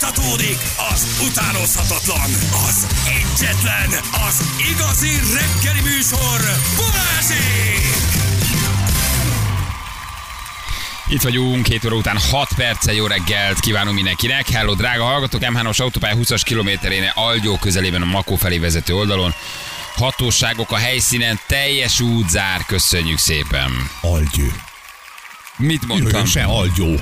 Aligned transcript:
Folytatódik 0.00 0.58
az 0.92 1.26
utánozhatatlan, 1.28 2.30
az 2.68 2.86
egyetlen, 3.04 3.88
az 4.28 4.42
igazi 4.72 5.08
reggeli 5.08 5.80
műsor, 5.80 6.40
Balázsék! 6.76 7.84
Itt 11.08 11.22
vagyunk, 11.22 11.62
két 11.62 11.84
óra 11.84 11.96
után 11.96 12.18
6 12.30 12.48
perce, 12.56 12.92
jó 12.92 13.06
reggelt 13.06 13.60
kívánunk 13.60 13.94
mindenkinek. 13.94 14.48
Hello, 14.48 14.74
drága 14.74 15.04
hallgatók, 15.04 15.40
M3-os 15.44 15.80
autópálya 15.80 16.16
20-as 16.16 16.40
kilométerén, 16.44 17.10
Algyó 17.14 17.56
közelében 17.58 18.02
a 18.02 18.06
Makó 18.06 18.36
felé 18.36 18.58
vezető 18.58 18.94
oldalon. 18.94 19.34
Hatóságok 19.94 20.72
a 20.72 20.76
helyszínen, 20.76 21.40
teljes 21.46 22.00
útzár, 22.00 22.64
köszönjük 22.66 23.18
szépen. 23.18 23.90
Algyő. 24.00 24.52
Mit 25.56 25.86
mondtam? 25.86 26.10
Jöjjön 26.10 26.26
se 26.26 26.42
algyó. 26.42 27.00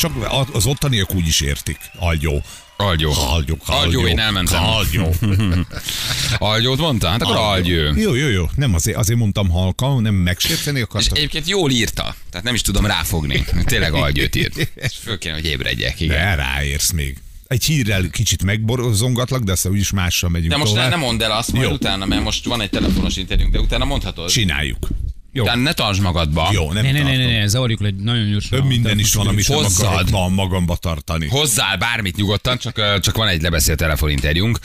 Csak 0.00 0.12
az 0.52 0.66
ottaniak 0.66 1.14
úgy 1.14 1.26
is 1.26 1.40
értik. 1.40 1.78
Algyó. 1.98 2.42
Algyó. 2.76 3.12
Algyó. 3.12 3.56
Algyó, 3.66 4.06
én 4.06 4.18
elmentem. 4.18 4.62
Algyó. 4.64 5.14
Algyót 6.38 6.78
mondta? 6.78 7.08
Hát 7.08 7.22
akkor 7.22 7.36
algyő. 7.36 7.92
Jó, 7.96 8.14
jó, 8.14 8.28
jó. 8.28 8.44
Nem 8.56 8.74
azért, 8.74 8.96
azért 8.96 9.18
mondtam 9.18 9.48
halka, 9.50 10.00
nem 10.00 10.14
megsérteni 10.14 10.78
És 10.78 10.84
akartam. 10.84 11.16
egyébként 11.16 11.48
jól 11.48 11.70
írta, 11.70 12.14
tehát 12.30 12.46
nem 12.46 12.54
is 12.54 12.60
tudom 12.62 12.86
ráfogni. 12.86 13.44
Tényleg 13.64 13.92
algyőt 13.94 14.36
írt. 14.36 14.56
És 14.74 14.92
föl 15.02 15.18
kéne, 15.18 15.34
hogy 15.34 15.44
ébredjek, 15.44 16.00
igen. 16.00 16.16
De 16.16 16.34
ráérsz 16.34 16.90
még. 16.90 17.16
Egy 17.46 17.64
hírrel 17.64 18.08
kicsit 18.10 18.42
megborzongatlak, 18.42 19.42
de 19.42 19.52
aztán 19.52 19.72
úgyis 19.72 19.90
mással 19.90 20.30
megyünk 20.30 20.50
De 20.50 20.56
most 20.56 20.72
ne, 20.74 20.76
tovább. 20.82 20.90
ne 20.98 21.04
mondd 21.04 21.22
el 21.22 21.32
azt, 21.32 21.52
majd 21.52 21.66
Jó. 21.68 21.72
utána, 21.74 22.06
mert 22.06 22.22
most 22.22 22.44
van 22.44 22.60
egy 22.60 22.70
telefonos 22.70 23.16
interjúnk, 23.16 23.52
de 23.52 23.60
utána 23.60 23.84
mondhatod. 23.84 24.28
Csináljuk. 24.30 24.88
Jó, 25.32 25.42
Utána 25.42 25.62
ne 25.62 25.72
tartsd 25.72 26.02
magadba. 26.02 26.48
jó 26.52 26.72
nem 26.72 26.84
Ne, 26.84 26.92
ne, 26.92 27.02
ne, 27.02 27.16
ne, 27.16 27.38
ne, 27.38 27.46
zavarjuk 27.46 27.80
le 27.80 27.86
egy 27.86 27.94
nagyon 27.96 28.30
gyorsan. 28.30 28.58
Több 28.58 28.68
minden 28.68 28.98
is 28.98 29.14
van, 29.14 29.26
amit 29.26 29.48
nem 29.48 29.58
Hozzad. 29.58 29.86
akarok 29.86 30.10
ma 30.10 30.28
magamba 30.28 30.76
tartani. 30.76 31.28
Hozzál 31.28 31.76
bármit 31.76 32.16
nyugodtan, 32.16 32.58
csak, 32.58 33.00
csak 33.00 33.16
van 33.16 33.28
egy 33.28 33.42
lebeszélt 33.42 33.78
telefoninterjúnk. 33.78 34.58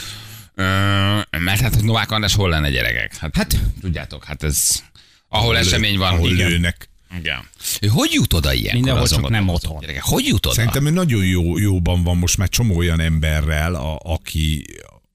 Mert 1.40 1.60
hát 1.62 1.82
Novák 1.82 2.12
András 2.12 2.36
hol 2.36 2.50
lenne 2.50 2.70
gyerekek? 2.70 3.16
Hát, 3.16 3.36
hát 3.36 3.58
tudjátok, 3.82 4.24
hát 4.24 4.44
ez 4.44 4.84
ahol 5.30 5.58
esemény 5.58 5.98
van. 5.98 6.14
Ahol 6.14 6.32
igen. 6.32 6.50
lőnek. 6.50 6.90
igen. 7.20 7.40
Ő 7.82 7.88
hogy 7.88 8.10
jut 8.14 8.34
oda 8.34 8.54
ilyenkor? 8.54 8.74
Mindenhol, 8.74 9.08
csak 9.08 9.30
nem 9.30 9.48
otthon. 9.48 9.80
Gyerekek, 9.80 10.04
hogy 10.04 10.26
jut 10.26 10.46
oda? 10.46 10.56
Szerintem 10.56 10.86
ő 10.86 10.90
nagyon 10.90 11.26
jó, 11.26 11.58
jóban 11.58 12.04
van 12.04 12.18
most 12.18 12.38
már 12.38 12.50
csomó 12.50 12.78
olyan 12.78 13.00
emberrel, 13.00 13.76
a, 13.76 14.00
aki, 14.04 14.66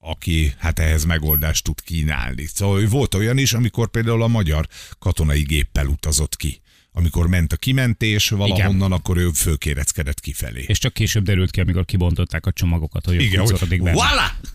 aki 0.03 0.53
hát 0.57 0.79
ehhez 0.79 1.03
megoldást 1.05 1.63
tud 1.63 1.81
kínálni. 1.81 2.45
Szóval 2.53 2.85
volt 2.87 3.13
olyan 3.15 3.37
is, 3.37 3.53
amikor 3.53 3.89
például 3.89 4.21
a 4.23 4.27
magyar 4.27 4.67
katonai 4.99 5.41
géppel 5.41 5.87
utazott 5.87 6.35
ki. 6.35 6.61
Amikor 6.93 7.27
ment 7.27 7.53
a 7.53 7.55
kimentés 7.55 8.29
valahonnan, 8.29 8.75
Igen. 8.75 8.91
akkor 8.91 9.17
ő 9.17 9.29
fölkéreckedett 9.29 10.19
kifelé. 10.19 10.63
És 10.67 10.77
csak 10.77 10.93
később 10.93 11.23
derült 11.23 11.51
ki, 11.51 11.59
amikor 11.59 11.85
kibontották 11.85 12.45
a 12.45 12.51
csomagokat, 12.51 13.05
hogy 13.05 13.21
Igen, 13.21 13.41
hogy 13.41 13.67
benne. 13.67 13.93
voilà! 13.93 14.49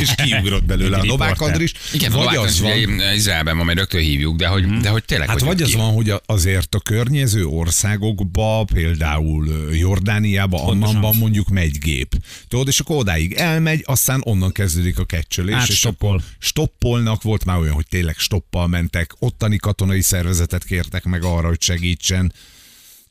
És 0.00 0.14
kiugrott 0.14 0.64
belőle 0.64 0.96
a 0.96 1.04
Novák. 1.04 1.40
Andris. 1.40 1.72
Igen, 1.92 2.12
vagy 2.12 2.20
Novák 2.24 2.40
az 2.40 2.60
van, 2.60 3.00
Izraelben 3.14 3.56
van, 3.56 3.64
majd 3.64 3.78
rögtön 3.78 4.00
hívjuk, 4.00 4.36
de 4.36 4.46
hogy, 4.46 4.66
de 4.66 4.88
hogy 4.88 5.04
tényleg... 5.04 5.28
Hát 5.28 5.38
hogy 5.38 5.48
vagy 5.48 5.62
az 5.62 5.70
ki? 5.70 5.76
van, 5.76 5.92
hogy 5.92 6.12
azért 6.26 6.74
a 6.74 6.80
környező 6.80 7.44
országokba, 7.44 8.64
például 8.72 9.68
Jordániába, 9.72 10.66
Ammanban 10.66 11.16
mondjuk 11.16 11.48
megy 11.48 11.78
gép. 11.78 12.14
Tudod, 12.48 12.68
és 12.68 12.80
akkor 12.80 12.96
odáig 12.96 13.32
elmegy, 13.32 13.82
aztán 13.86 14.20
onnan 14.24 14.52
kezdődik 14.52 14.98
a 14.98 15.04
kecsölés. 15.04 15.54
Hát 15.54 15.68
és 15.68 15.76
stoppol. 15.76 16.08
akkor 16.08 16.22
Stoppolnak, 16.38 17.22
volt 17.22 17.44
már 17.44 17.58
olyan, 17.58 17.74
hogy 17.74 17.86
tényleg 17.88 18.16
stoppal 18.18 18.66
mentek, 18.66 19.14
ottani 19.18 19.56
katonai 19.56 20.00
szervezetet 20.00 20.64
kértek 20.64 21.04
meg 21.04 21.24
arra, 21.24 21.48
hogy 21.48 21.62
segítsen. 21.62 22.32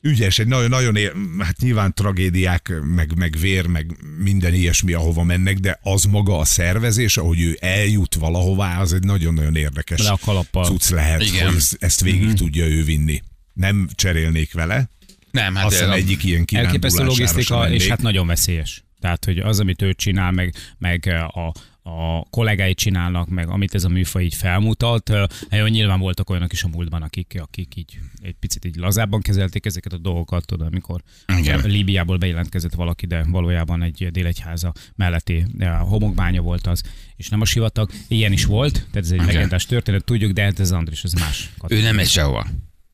Ügyes, 0.00 0.38
egy 0.38 0.46
nagyon-nagyon, 0.46 0.96
ér, 0.96 1.12
hát 1.38 1.58
nyilván 1.60 1.94
tragédiák, 1.94 2.72
meg, 2.82 3.16
meg 3.16 3.36
vér, 3.40 3.66
meg 3.66 3.96
minden 4.18 4.54
ilyesmi, 4.54 4.92
ahova 4.92 5.22
mennek, 5.22 5.58
de 5.58 5.78
az 5.82 6.04
maga 6.04 6.38
a 6.38 6.44
szervezés, 6.44 7.16
ahogy 7.16 7.40
ő 7.40 7.56
eljut 7.60 8.14
valahová, 8.14 8.80
az 8.80 8.92
egy 8.92 9.02
nagyon-nagyon 9.04 9.56
érdekes 9.56 10.00
Le 10.02 10.10
a 10.10 10.18
kalappal. 10.24 10.64
cucc 10.64 10.90
lehet, 10.90 11.22
Igen. 11.22 11.46
hogy 11.46 11.56
ezt, 11.56 11.76
ezt 11.80 12.00
végig 12.00 12.22
Mhm. 12.26 12.34
tudja 12.34 12.66
ő 12.66 12.82
vinni. 12.84 13.22
Nem 13.52 13.88
cserélnék 13.94 14.52
vele. 14.52 14.90
Nem, 15.30 15.54
hát 15.54 15.64
Azt 15.64 15.74
hiszem 15.74 15.90
egyik 15.90 16.24
ilyen 16.24 16.44
Elképesztő 16.52 17.04
logisztika, 17.04 17.70
és 17.70 17.86
hát 17.86 18.02
nagyon 18.02 18.26
veszélyes. 18.26 18.82
Tehát, 19.00 19.24
hogy 19.24 19.38
az, 19.38 19.60
amit 19.60 19.82
ő 19.82 19.92
csinál, 19.92 20.30
meg, 20.30 20.54
meg 20.78 21.06
a, 21.28 21.52
a 21.96 22.26
kollégái 22.30 22.74
csinálnak, 22.74 23.28
meg 23.28 23.48
amit 23.48 23.74
ez 23.74 23.84
a 23.84 23.88
műfaj 23.88 24.24
így 24.24 24.34
felmutat. 24.34 25.12
Nagyon 25.48 25.68
nyilván 25.68 25.98
voltak 25.98 26.30
olyanok 26.30 26.52
is 26.52 26.62
a 26.62 26.68
múltban, 26.68 27.02
akik, 27.02 27.38
akik 27.40 27.76
így 27.76 27.98
egy 28.22 28.34
picit 28.40 28.64
így 28.64 28.76
lazábban 28.76 29.20
kezelték 29.20 29.66
ezeket 29.66 29.92
a 29.92 29.98
dolgokat, 29.98 30.46
tudod, 30.46 30.66
amikor 30.66 31.02
Igen. 31.38 31.60
Líbiából 31.64 32.16
bejelentkezett 32.16 32.74
valaki, 32.74 33.06
de 33.06 33.24
valójában 33.28 33.82
egy 33.82 34.08
délegyháza 34.10 34.72
melletti 34.96 35.44
homokbánya 35.80 36.40
volt 36.40 36.66
az, 36.66 36.82
és 37.16 37.28
nem 37.28 37.40
a 37.40 37.44
sivatag. 37.44 37.90
Ilyen 38.08 38.32
is 38.32 38.44
volt, 38.44 38.72
tehát 38.72 38.96
ez 38.96 39.10
egy 39.10 39.14
Igen. 39.14 39.26
legendás 39.26 39.66
történet, 39.66 40.04
tudjuk, 40.04 40.32
de 40.32 40.42
hát 40.42 40.60
ez 40.60 40.70
Andris, 40.70 41.04
ez 41.04 41.12
más. 41.12 41.50
Ő 41.68 41.80
nem 41.80 41.94
megy 41.94 42.08
sehova. 42.08 42.46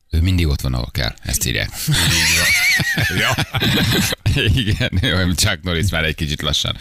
Ő 0.09 0.21
mindig 0.21 0.47
ott 0.47 0.61
van, 0.61 0.73
ahol 0.73 0.91
kell. 0.91 1.13
Ezt 1.21 1.45
írják. 1.45 1.69
Ja. 3.17 3.33
Igen, 4.55 4.99
jó, 5.01 5.33
Chuck 5.33 5.63
Norris 5.63 5.89
már 5.89 6.03
egy 6.03 6.15
kicsit 6.15 6.41
lassan. 6.41 6.77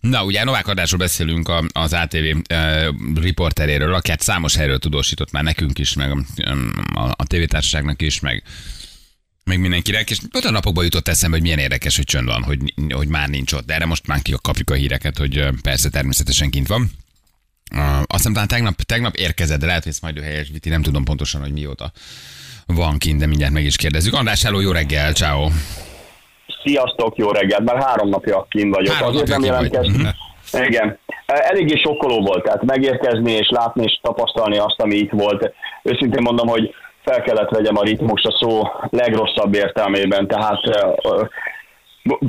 Na, 0.00 0.24
ugye 0.24 0.44
Novák 0.44 0.66
Adásról 0.66 0.98
beszélünk 0.98 1.48
a- 1.48 1.64
az 1.72 1.92
ATV 1.92 2.16
uh, 2.16 2.88
riporteréről, 3.14 3.94
aki 3.94 4.10
hát 4.10 4.20
számos 4.20 4.54
helyről 4.56 4.78
tudósított 4.78 5.30
már 5.30 5.42
nekünk 5.42 5.78
is, 5.78 5.94
meg 5.94 6.12
um, 6.12 6.24
a, 6.94 7.00
a 7.16 7.26
tévétársaságnak 7.26 8.02
is, 8.02 8.20
meg 8.20 8.42
meg 9.44 9.60
mindenkinek, 9.60 10.10
és 10.10 10.18
ott 10.32 10.44
a 10.44 10.50
napokban 10.50 10.84
jutott 10.84 11.08
eszembe, 11.08 11.36
hogy 11.36 11.44
milyen 11.44 11.58
érdekes, 11.58 11.96
hogy 11.96 12.04
csönd 12.04 12.26
van, 12.26 12.42
hogy, 12.42 12.74
hogy 12.88 13.08
már 13.08 13.28
nincs 13.28 13.52
ott. 13.52 13.66
De 13.66 13.74
erre 13.74 13.84
most 13.86 14.06
már 14.06 14.20
kapjuk 14.42 14.70
a 14.70 14.74
híreket, 14.74 15.18
hogy 15.18 15.36
ö, 15.36 15.50
persze 15.62 15.88
természetesen 15.88 16.50
kint 16.50 16.66
van. 16.66 16.90
Uh, 17.74 17.98
azt 17.98 18.06
hiszem 18.10 18.32
talán 18.32 18.48
tegnap, 18.48 18.82
tegnap 18.82 19.14
érkezett, 19.16 19.60
de 19.60 19.66
lehet, 19.66 19.82
hogy 19.82 19.92
ezt 19.92 20.02
majd 20.02 20.16
ő 20.16 20.22
helyesbíti, 20.22 20.68
nem 20.68 20.82
tudom 20.82 21.04
pontosan, 21.04 21.40
hogy 21.40 21.52
mióta 21.52 21.92
van 22.66 22.98
kint, 22.98 23.18
de 23.18 23.26
mindjárt 23.26 23.52
meg 23.52 23.64
is 23.64 23.76
kérdezzük. 23.76 24.14
András, 24.14 24.42
hello, 24.42 24.60
jó 24.60 24.72
reggel, 24.72 25.12
ciao. 25.12 25.50
Sziasztok, 26.64 27.16
jó 27.16 27.30
reggelt! 27.30 27.64
Már 27.64 27.82
három 27.82 28.08
napja 28.08 28.46
kint 28.48 28.74
vagyok. 28.74 28.94
Három 28.94 29.08
Azért 29.08 29.28
nem 29.28 29.44
jelentkeztem. 29.44 30.10
Igen. 30.52 30.98
Eléggé 31.26 31.76
sokkoló 31.76 32.20
volt, 32.20 32.44
tehát 32.44 32.64
megérkezni 32.64 33.32
és 33.32 33.48
látni 33.50 33.82
és 33.82 33.98
tapasztalni 34.02 34.58
azt, 34.58 34.80
ami 34.80 34.94
itt 34.94 35.10
volt. 35.10 35.52
Őszintén 35.82 36.22
mondom, 36.22 36.48
hogy 36.48 36.74
fel 37.04 37.22
kellett 37.22 37.50
vegyem 37.50 37.76
a 37.76 37.82
ritmust 37.82 38.26
a 38.26 38.36
szó 38.40 38.62
legrosszabb 38.90 39.54
értelmében, 39.54 40.26
tehát 40.26 40.60
ö, 41.02 41.24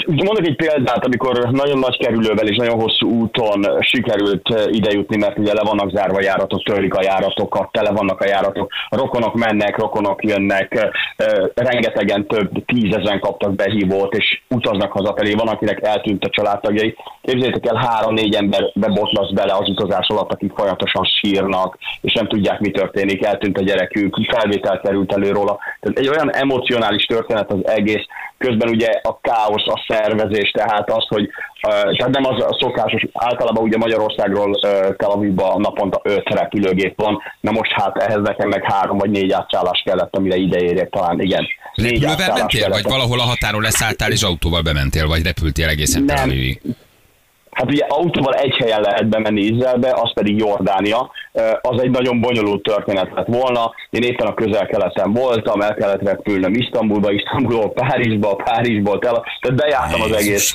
Mondok 0.06 0.46
egy 0.46 0.56
példát, 0.56 1.06
amikor 1.06 1.50
nagyon 1.52 1.80
nagy 1.80 1.98
kerülővel 1.98 2.48
és 2.48 2.58
nagyon 2.58 2.80
hosszú 2.80 3.10
úton 3.10 3.66
sikerült 3.80 4.54
eh, 4.54 4.66
idejutni, 4.68 5.18
mert 5.18 5.38
ugye 5.38 5.54
le 5.54 5.62
vannak 5.64 5.92
zárva 5.92 6.22
járatok, 6.22 6.64
törik 6.64 6.94
a 6.94 7.04
járatokat, 7.04 7.72
tele 7.72 7.92
vannak 7.92 8.22
a 8.22 8.28
járatok, 8.28 8.72
rokonok 8.90 9.34
mennek, 9.34 9.78
rokonok 9.78 10.24
jönnek, 10.24 10.76
eh, 10.76 10.90
eh, 11.16 11.46
rengetegen 11.56 12.28
több 12.28 12.66
tízezen 12.66 13.20
kaptak 13.20 13.56
behívót, 13.56 14.16
és 14.16 14.42
utaznak 14.48 14.92
hazafelé, 14.92 15.34
van, 15.34 15.48
akinek 15.48 15.82
eltűnt 15.82 16.24
a 16.24 16.30
családtagjai. 16.30 16.96
Képzeljétek 17.22 17.66
el, 17.66 17.76
három-négy 17.76 18.36
ember 18.36 18.72
bebotlasz 18.74 19.32
bele 19.32 19.54
az 19.54 19.70
utazás 19.70 20.08
alatt, 20.08 20.32
akik 20.32 20.54
folyamatosan 20.56 21.04
sírnak, 21.04 21.78
és 22.02 22.14
nem 22.14 22.28
tudják, 22.28 22.60
mi 22.60 22.72
történik, 22.72 23.26
eltűnt 23.26 23.58
a 23.58 23.64
gyerekük, 23.64 24.16
felvétel 24.32 24.80
került 24.80 25.14
elő 25.14 25.32
róla. 25.32 25.58
Tehát 25.80 26.00
egy 26.00 26.10
olyan 26.10 26.34
emocionális 26.34 27.06
történet 27.06 27.52
az 27.52 27.68
egész, 27.68 28.06
közben 28.40 28.70
ugye 28.70 28.88
a 29.02 29.20
káosz, 29.22 29.68
a 29.68 29.86
szervezés, 29.88 30.52
tehát 30.52 30.90
az, 30.90 31.08
hogy 31.08 31.30
tehát 31.62 32.10
nem 32.10 32.26
az 32.26 32.44
a 32.44 32.58
szokásos, 32.60 33.06
általában 33.14 33.64
ugye 33.64 33.78
Magyarországról 33.78 34.60
Tel 34.98 35.10
Avivba 35.10 35.58
naponta 35.58 36.02
öt 36.04 36.30
repülőgép 36.30 37.02
van, 37.02 37.22
na 37.42 37.52
most 37.52 37.72
hát 37.72 37.98
ehhez 37.98 38.22
nekem 38.22 38.50
meg 38.50 38.74
három 38.74 38.98
vagy 38.98 39.10
négy 39.10 39.32
átszállás 39.32 39.82
kellett, 39.86 40.16
amire 40.16 40.36
ideérjek 40.36 40.90
talán, 40.90 41.20
igen. 41.22 41.48
Négy 41.76 42.02
Repülővel 42.02 42.34
mentél, 42.34 42.70
vagy 42.70 42.82
kellett. 42.82 42.98
valahol 42.98 43.20
a 43.20 43.24
határon 43.24 43.62
leszálltál 43.62 44.12
és 44.12 44.22
autóval 44.22 44.62
bementél, 44.62 45.08
vagy 45.08 45.24
repültél 45.24 45.68
egészen 45.68 46.06
Tel 46.06 46.16
Nem. 46.16 46.30
Avivig? 46.30 46.62
Hát 47.52 47.72
ugye 47.72 47.86
autóval 47.88 48.34
egy 48.34 48.56
helyen 48.56 48.82
lehet 48.82 49.08
bemenni 49.08 49.42
Izraelbe, 49.42 49.92
az 49.94 50.14
pedig 50.14 50.38
Jordánia. 50.38 51.12
Az 51.62 51.82
egy 51.82 51.90
nagyon 51.90 52.22
bonyolult 52.22 52.64
történet 52.64 53.12
lett 53.16 53.28
volna. 53.28 53.74
Én 53.90 54.04
éppen 54.04 54.28
a 54.28 54.34
közel-keleten 54.34 55.14
voltam, 55.14 55.62
el 55.62 55.74
kellett 55.74 56.02
repülnöm 56.02 56.54
Isztambulba, 56.54 57.12
Isztambulból 57.12 57.72
Párizsba, 57.72 58.36
Párizsból 58.36 59.00
Tehát 59.00 59.56
bejártam 59.56 60.02
az 60.02 60.12
egész, 60.12 60.54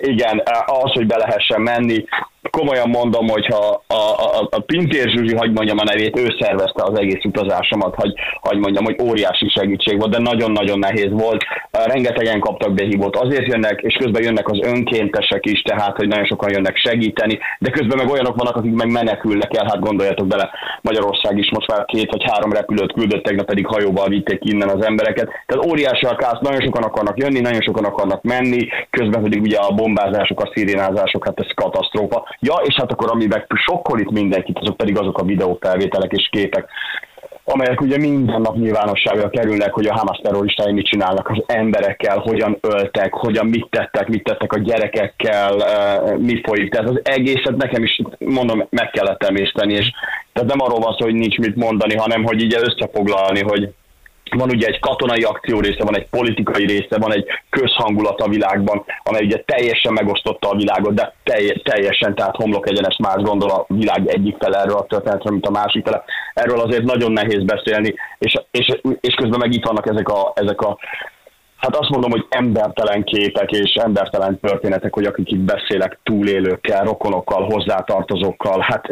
igen, 0.00 0.42
az, 0.66 0.92
hogy 0.92 1.06
be 1.06 1.16
lehessen 1.16 1.60
menni. 1.60 2.04
Komolyan 2.50 2.88
mondom, 2.88 3.28
hogyha 3.28 3.82
a, 3.86 3.94
a, 3.94 4.48
a 4.50 4.60
Pintér 4.60 5.08
Zsuzsi, 5.08 5.36
hagy 5.36 5.52
mondjam 5.52 5.78
a 5.78 5.84
nevét, 5.84 6.18
ő 6.18 6.36
szervezte 6.40 6.82
az 6.82 6.98
egész 6.98 7.24
utazásomat, 7.24 7.94
hagy, 7.94 8.12
hagy 8.40 8.58
mondjam, 8.58 8.84
hogy 8.84 8.96
óriási 9.02 9.48
segítség 9.48 9.98
volt, 9.98 10.10
de 10.10 10.18
nagyon-nagyon 10.18 10.78
nehéz 10.78 11.10
volt. 11.10 11.44
Rengetegen 11.70 12.40
kaptak 12.40 12.74
behívót, 12.74 13.16
azért 13.16 13.46
jönnek, 13.46 13.80
és 13.80 13.94
közben 13.94 14.22
jönnek 14.22 14.48
az 14.48 14.58
önkéntesek 14.62 15.46
is, 15.46 15.62
tehát, 15.62 15.96
hogy 15.96 16.08
nagyon 16.08 16.26
sokan 16.26 16.50
jönnek 16.50 16.76
segíteni, 16.76 17.38
de 17.58 17.70
közben 17.70 17.96
meg 17.96 18.10
olyanok 18.10 18.36
vannak, 18.36 18.56
akik 18.56 18.74
meg 18.74 18.90
menekülnek 18.90 19.56
el, 19.56 19.64
hát 19.64 19.80
gondoljatok 19.80 20.26
bele, 20.26 20.50
Magyarország 20.82 21.38
is 21.38 21.50
most 21.50 21.70
már 21.70 21.84
két 21.84 22.10
vagy 22.10 22.24
három 22.30 22.52
repülőt 22.52 22.92
küldött, 22.92 23.24
tegnap 23.24 23.46
pedig 23.46 23.66
hajóval 23.66 24.08
vitték 24.08 24.38
innen 24.44 24.68
az 24.68 24.84
embereket. 24.84 25.30
Tehát 25.46 25.66
óriási 25.66 26.04
a 26.06 26.16
kász, 26.16 26.40
nagyon 26.40 26.60
sokan 26.60 26.82
akarnak 26.82 27.18
jönni, 27.18 27.40
nagyon 27.40 27.60
sokan 27.60 27.84
akarnak 27.84 28.22
menni, 28.22 28.68
közben 28.90 29.22
pedig 29.22 29.40
ugye 29.42 29.58
a 29.58 29.74
bombázások, 29.74 30.40
a 30.40 30.50
szirénázások, 30.54 31.24
hát 31.24 31.40
ez 31.40 31.54
katasztrófa. 31.54 32.27
Ja, 32.40 32.54
és 32.64 32.74
hát 32.74 32.92
akkor 32.92 33.10
ami 33.10 33.26
meg 33.26 33.46
sokkol 33.54 34.00
itt 34.00 34.10
mindenkit, 34.10 34.58
azok 34.58 34.76
pedig 34.76 34.98
azok 34.98 35.18
a 35.18 35.24
videófelvételek 35.24 36.12
és 36.12 36.28
képek, 36.30 36.68
amelyek 37.50 37.80
ugye 37.80 37.98
minden 37.98 38.40
nap 38.40 38.56
nyilvánosságra 38.56 39.28
kerülnek, 39.28 39.72
hogy 39.72 39.86
a 39.86 39.96
Hamas 39.96 40.20
terroristái 40.22 40.72
mit 40.72 40.86
csinálnak 40.86 41.28
az 41.28 41.42
emberekkel, 41.46 42.18
hogyan 42.18 42.58
öltek, 42.60 43.12
hogyan 43.12 43.46
mit 43.46 43.66
tettek, 43.70 44.08
mit 44.08 44.24
tettek 44.24 44.52
a 44.52 44.58
gyerekekkel, 44.58 45.62
eh, 45.62 46.16
mi 46.16 46.40
folyik. 46.44 46.70
Tehát 46.70 46.88
az 46.88 47.00
egészet 47.02 47.56
nekem 47.56 47.82
is, 47.82 48.00
mondom, 48.18 48.66
meg 48.70 48.90
kellett 48.90 49.22
emészteni, 49.22 49.72
és 49.72 49.90
tehát 50.32 50.48
nem 50.48 50.60
arról 50.60 50.80
van 50.80 50.96
szó, 50.98 51.04
hogy 51.04 51.14
nincs 51.14 51.36
mit 51.36 51.56
mondani, 51.56 51.96
hanem 51.96 52.24
hogy 52.24 52.42
így 52.42 52.54
összefoglalni, 52.54 53.42
hogy 53.42 53.74
van 54.34 54.50
ugye 54.50 54.66
egy 54.66 54.80
katonai 54.80 55.22
akció 55.22 55.60
része, 55.60 55.84
van 55.84 55.96
egy 55.96 56.06
politikai 56.10 56.66
része, 56.66 56.98
van 56.98 57.12
egy 57.12 57.26
közhangulat 57.50 58.20
a 58.20 58.28
világban, 58.28 58.84
amely 59.02 59.24
ugye 59.24 59.42
teljesen 59.46 59.92
megosztotta 59.92 60.48
a 60.48 60.56
világot, 60.56 60.94
de 60.94 61.14
teljesen, 61.62 62.14
tehát 62.14 62.36
homlok 62.36 62.68
egyenes 62.68 62.96
más 63.02 63.22
gondol 63.22 63.50
a 63.50 63.64
világ 63.68 64.06
egyik 64.06 64.36
fele 64.38 64.58
erről 64.58 64.76
a 64.76 64.86
történetről, 64.86 65.32
mint 65.32 65.46
a 65.46 65.50
másik 65.50 65.84
fele. 65.84 66.04
Erről 66.34 66.60
azért 66.60 66.84
nagyon 66.84 67.12
nehéz 67.12 67.42
beszélni, 67.44 67.94
és, 68.18 68.34
és, 68.50 68.80
és 69.00 69.14
közben 69.14 69.38
meg 69.38 69.52
itt 69.52 69.66
vannak 69.66 69.88
ezek 69.88 70.08
a, 70.08 70.32
ezek 70.34 70.60
a 70.60 70.78
Hát 71.58 71.76
azt 71.76 71.90
mondom, 71.90 72.10
hogy 72.10 72.26
embertelen 72.28 73.02
képek 73.04 73.50
és 73.50 73.74
embertelen 73.74 74.40
történetek, 74.40 74.94
hogy 74.94 75.04
akik 75.04 75.30
itt 75.30 75.40
beszélek 75.40 75.98
túlélőkkel, 76.02 76.84
rokonokkal, 76.84 77.44
hozzátartozókkal, 77.44 78.60
hát 78.60 78.88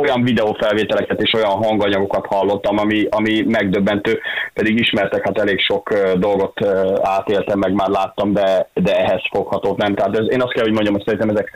olyan 0.00 0.22
videófelvételeket 0.22 1.22
és 1.22 1.32
olyan 1.32 1.64
hanganyagokat 1.64 2.26
hallottam, 2.26 2.78
ami, 2.78 3.06
ami 3.10 3.42
megdöbbentő, 3.46 4.20
pedig 4.52 4.78
ismertek, 4.78 5.24
hát 5.24 5.38
elég 5.38 5.60
sok 5.60 5.94
dolgot 6.18 6.66
átéltem, 7.02 7.58
meg 7.58 7.72
már 7.72 7.88
láttam, 7.88 8.32
de, 8.32 8.68
de 8.74 8.96
ehhez 8.96 9.22
foghatót 9.30 9.76
nem. 9.76 9.94
Tehát 9.94 10.18
ez, 10.18 10.26
én 10.30 10.42
azt 10.42 10.52
kell, 10.52 10.64
hogy 10.64 10.72
mondjam, 10.72 10.94
hogy 10.94 11.04
szerintem 11.04 11.28
ezek 11.28 11.50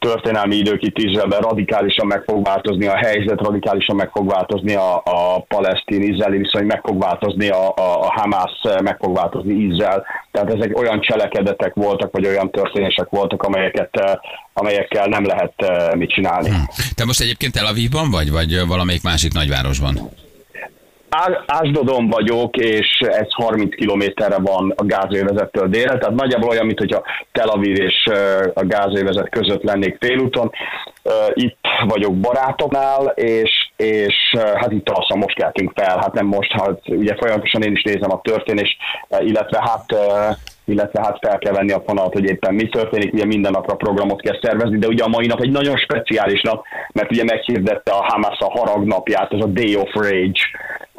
történelmi 0.00 0.56
idők 0.56 0.82
itt 0.82 0.98
Izraelben 0.98 1.40
radikálisan 1.40 2.06
meg 2.06 2.22
fog 2.26 2.44
változni 2.44 2.86
a 2.86 2.96
helyzet, 2.96 3.40
radikálisan 3.40 3.96
meg 3.96 4.10
fog 4.12 4.30
változni 4.30 4.74
a, 4.74 4.96
a 4.96 5.40
palesztin-izraeli 5.48 6.38
viszony, 6.38 6.66
meg 6.66 6.80
fog 6.84 7.00
változni 7.00 7.48
a, 7.48 7.68
a, 7.68 8.00
a 8.06 8.12
Hamász, 8.12 8.80
meg 8.82 8.96
fog 9.00 9.16
változni 9.16 9.54
Izrael. 9.54 10.06
Tehát 10.32 10.50
ezek 10.50 10.78
olyan 10.78 11.00
cselekedetek 11.00 11.74
voltak, 11.74 12.12
vagy 12.12 12.26
olyan 12.26 12.50
történések 12.50 13.08
voltak, 13.08 13.42
amelyeket, 13.42 13.88
eh, 13.92 14.12
amelyekkel 14.52 15.06
nem 15.06 15.24
lehet 15.24 15.52
eh, 15.56 15.94
mit 15.94 16.10
csinálni. 16.10 16.48
Hmm. 16.48 16.64
Te 16.94 17.04
most 17.04 17.20
egyébként 17.20 17.52
Tel 17.52 17.66
Avivban 17.66 18.10
vagy, 18.10 18.30
vagy 18.30 18.66
valamelyik 18.66 19.02
másik 19.02 19.32
nagyvárosban? 19.32 20.10
Ásdodon 21.46 22.08
vagyok, 22.08 22.56
és 22.56 23.00
ez 23.00 23.26
30 23.32 23.74
kilométerre 23.74 24.38
van 24.38 24.72
a 24.76 24.84
gázővezettől 24.84 25.68
délre, 25.68 25.98
tehát 25.98 26.14
nagyjából 26.14 26.48
olyan, 26.48 26.66
mint 26.66 26.78
hogyha 26.78 27.02
Tel 27.32 27.48
Aviv 27.48 27.80
és 27.80 28.08
a 28.54 28.64
gázővezet 28.64 29.28
között 29.28 29.62
lennék 29.62 29.96
félúton. 30.00 30.50
Itt 31.34 31.58
vagyok 31.86 32.14
barátoknál, 32.16 33.06
és, 33.14 33.70
és 33.76 34.14
hát 34.54 34.72
itt 34.72 34.88
alszom, 34.88 35.18
most 35.18 35.34
keltünk 35.34 35.72
fel, 35.74 35.98
hát 35.98 36.12
nem 36.12 36.26
most, 36.26 36.52
hát 36.52 36.80
ugye 36.86 37.14
folyamatosan 37.14 37.62
én 37.62 37.72
is 37.72 37.82
nézem 37.82 38.12
a 38.12 38.20
történést, 38.20 38.76
illetve 39.18 39.58
hát 39.62 39.94
illetve 40.70 41.02
hát 41.02 41.18
fel 41.20 41.38
kell 41.38 41.52
venni 41.52 41.72
a 41.72 41.82
fonalat, 41.86 42.12
hogy 42.12 42.24
éppen 42.24 42.54
mi 42.54 42.68
történik, 42.68 43.12
ugye 43.12 43.24
minden 43.24 43.52
napra 43.52 43.74
programot 43.74 44.20
kell 44.20 44.38
szervezni, 44.42 44.78
de 44.78 44.86
ugye 44.86 45.02
a 45.04 45.08
mai 45.08 45.26
nap 45.26 45.40
egy 45.40 45.50
nagyon 45.50 45.76
speciális 45.76 46.42
nap, 46.42 46.64
mert 46.92 47.10
ugye 47.10 47.24
meghirdette 47.24 47.92
a 47.92 48.04
Hamas 48.04 48.38
a 48.38 48.58
harag 48.58 48.84
napját, 48.84 49.32
ez 49.32 49.42
a 49.42 49.46
Day 49.46 49.76
of 49.76 49.94
Rage, 49.94 50.40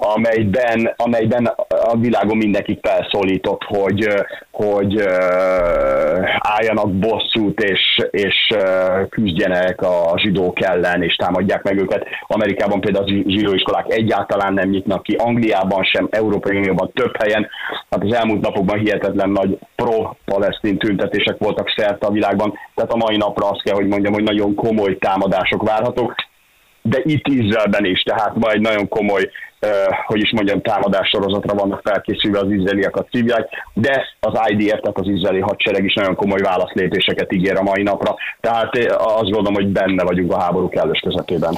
amelyben, 0.03 0.93
amelyben 0.95 1.45
a 1.67 1.97
világon 1.97 2.37
mindenki 2.37 2.79
felszólított, 2.81 3.61
hogy, 3.63 4.07
hogy 4.51 5.01
álljanak 6.37 6.93
bosszút, 6.93 7.59
és, 7.59 8.07
és 8.11 8.53
küzdjenek 9.09 9.81
a 9.81 10.13
zsidók 10.15 10.61
ellen, 10.61 11.03
és 11.03 11.15
támadják 11.15 11.63
meg 11.63 11.79
őket. 11.79 12.05
Amerikában 12.27 12.81
például 12.81 13.05
a 13.05 13.11
zsidóiskolák 13.27 13.85
egyáltalán 13.93 14.53
nem 14.53 14.69
nyitnak 14.69 15.03
ki, 15.03 15.15
Angliában 15.15 15.83
sem, 15.83 16.07
Európai 16.11 16.57
Unióban 16.57 16.91
több 16.93 17.21
helyen. 17.23 17.47
Hát 17.89 18.03
az 18.03 18.13
elmúlt 18.13 18.41
napokban 18.41 18.79
hihetetlen 18.79 19.29
nagy 19.29 19.57
pro-palesztin 19.75 20.77
tüntetések 20.77 21.37
voltak 21.37 21.73
szerte 21.75 22.07
a 22.07 22.11
világban, 22.11 22.53
tehát 22.75 22.91
a 22.91 22.97
mai 22.97 23.17
napra 23.17 23.49
azt 23.49 23.63
kell, 23.63 23.75
hogy 23.75 23.87
mondjam, 23.87 24.13
hogy 24.13 24.23
nagyon 24.23 24.55
komoly 24.55 24.97
támadások 24.97 25.63
várhatók. 25.63 26.15
De 26.81 26.99
itt 27.03 27.27
Izraelben 27.27 27.85
is, 27.85 28.01
tehát 28.01 28.35
majd 28.35 28.61
nagyon 28.61 28.87
komoly 28.87 29.29
hogy 30.05 30.21
is 30.21 30.31
mondjam, 30.31 30.61
támadás 30.61 31.09
sorozatra 31.09 31.53
vannak 31.53 31.81
felkészülve 31.83 32.39
az 32.39 32.51
izraeliek 32.51 32.95
a 32.95 33.03
civiliek, 33.03 33.49
de 33.73 34.07
az 34.19 34.39
IDF, 34.47 34.79
tehát 34.79 34.99
az 34.99 35.07
izraeli 35.07 35.39
hadsereg 35.39 35.85
is 35.85 35.93
nagyon 35.93 36.15
komoly 36.15 36.39
válaszlépéseket 36.39 37.33
ígér 37.33 37.57
a 37.57 37.61
mai 37.61 37.83
napra. 37.83 38.15
Tehát 38.39 38.75
azt 38.97 39.29
gondolom, 39.29 39.53
hogy 39.53 39.67
benne 39.67 40.03
vagyunk 40.03 40.33
a 40.33 40.41
háború 40.41 40.69
kellős 40.69 40.99
közepében. 40.99 41.53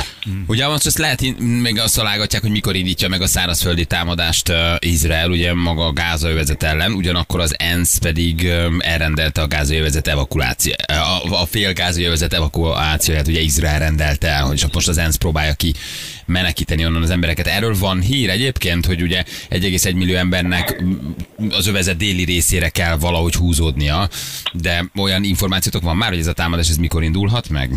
Ugye 0.48 0.68
most 0.68 0.86
ezt 0.86 0.98
lehet, 0.98 1.20
még 1.62 1.80
azt 1.80 1.96
találgatják, 1.96 2.42
hogy 2.42 2.52
mikor 2.52 2.76
indítja 2.76 3.10
meg 3.10 3.22
a 3.22 3.28
szárazföldi 3.28 3.86
támadást 3.86 4.54
Izrael, 4.80 5.30
ugye 5.30 5.54
maga 5.54 5.86
a 5.86 5.94
gázaövezet 5.94 6.64
ellen, 6.64 6.92
ugyanakkor 6.92 7.40
az 7.40 7.56
ENSZ 7.58 7.98
pedig 7.98 8.48
elrendelte 8.80 9.42
a 9.42 9.48
gázaövezet 9.48 10.08
evakuáció, 10.08 10.74
a, 10.88 11.42
a 11.42 11.46
fél 11.46 11.74
gázaövezet 11.74 12.34
evakuációját, 12.34 13.28
ugye 13.28 13.40
Izrael 13.40 13.80
rendelte 13.80 14.28
el, 14.28 14.44
hogy 14.44 14.66
most 14.74 14.88
az 14.88 14.98
ENSZ 14.98 15.16
próbálja 15.16 15.54
ki 15.54 15.74
menekíteni 16.26 16.86
onnan 16.86 17.02
az 17.02 17.10
embereket. 17.10 17.48
Erről 17.48 17.76
van 17.80 18.02
hír 18.02 18.30
egyébként, 18.30 18.86
hogy 18.86 19.02
ugye 19.02 19.24
1,1 19.50 19.96
millió 19.96 20.16
embernek 20.16 20.84
az 21.50 21.68
övezet 21.68 21.98
déli 21.98 22.24
részére 22.24 22.70
kell 22.70 22.98
valahogy 22.98 23.34
húzódnia, 23.34 24.10
de 24.54 24.86
olyan 25.00 25.24
információtok 25.24 25.82
van 25.82 25.98
már, 25.98 26.10
hogy 26.10 26.20
ez 26.20 26.28
a 26.28 26.34
támadás 26.34 26.70
ez 26.70 26.78
mikor 26.78 27.04
indulhat 27.04 27.50
meg? 27.50 27.72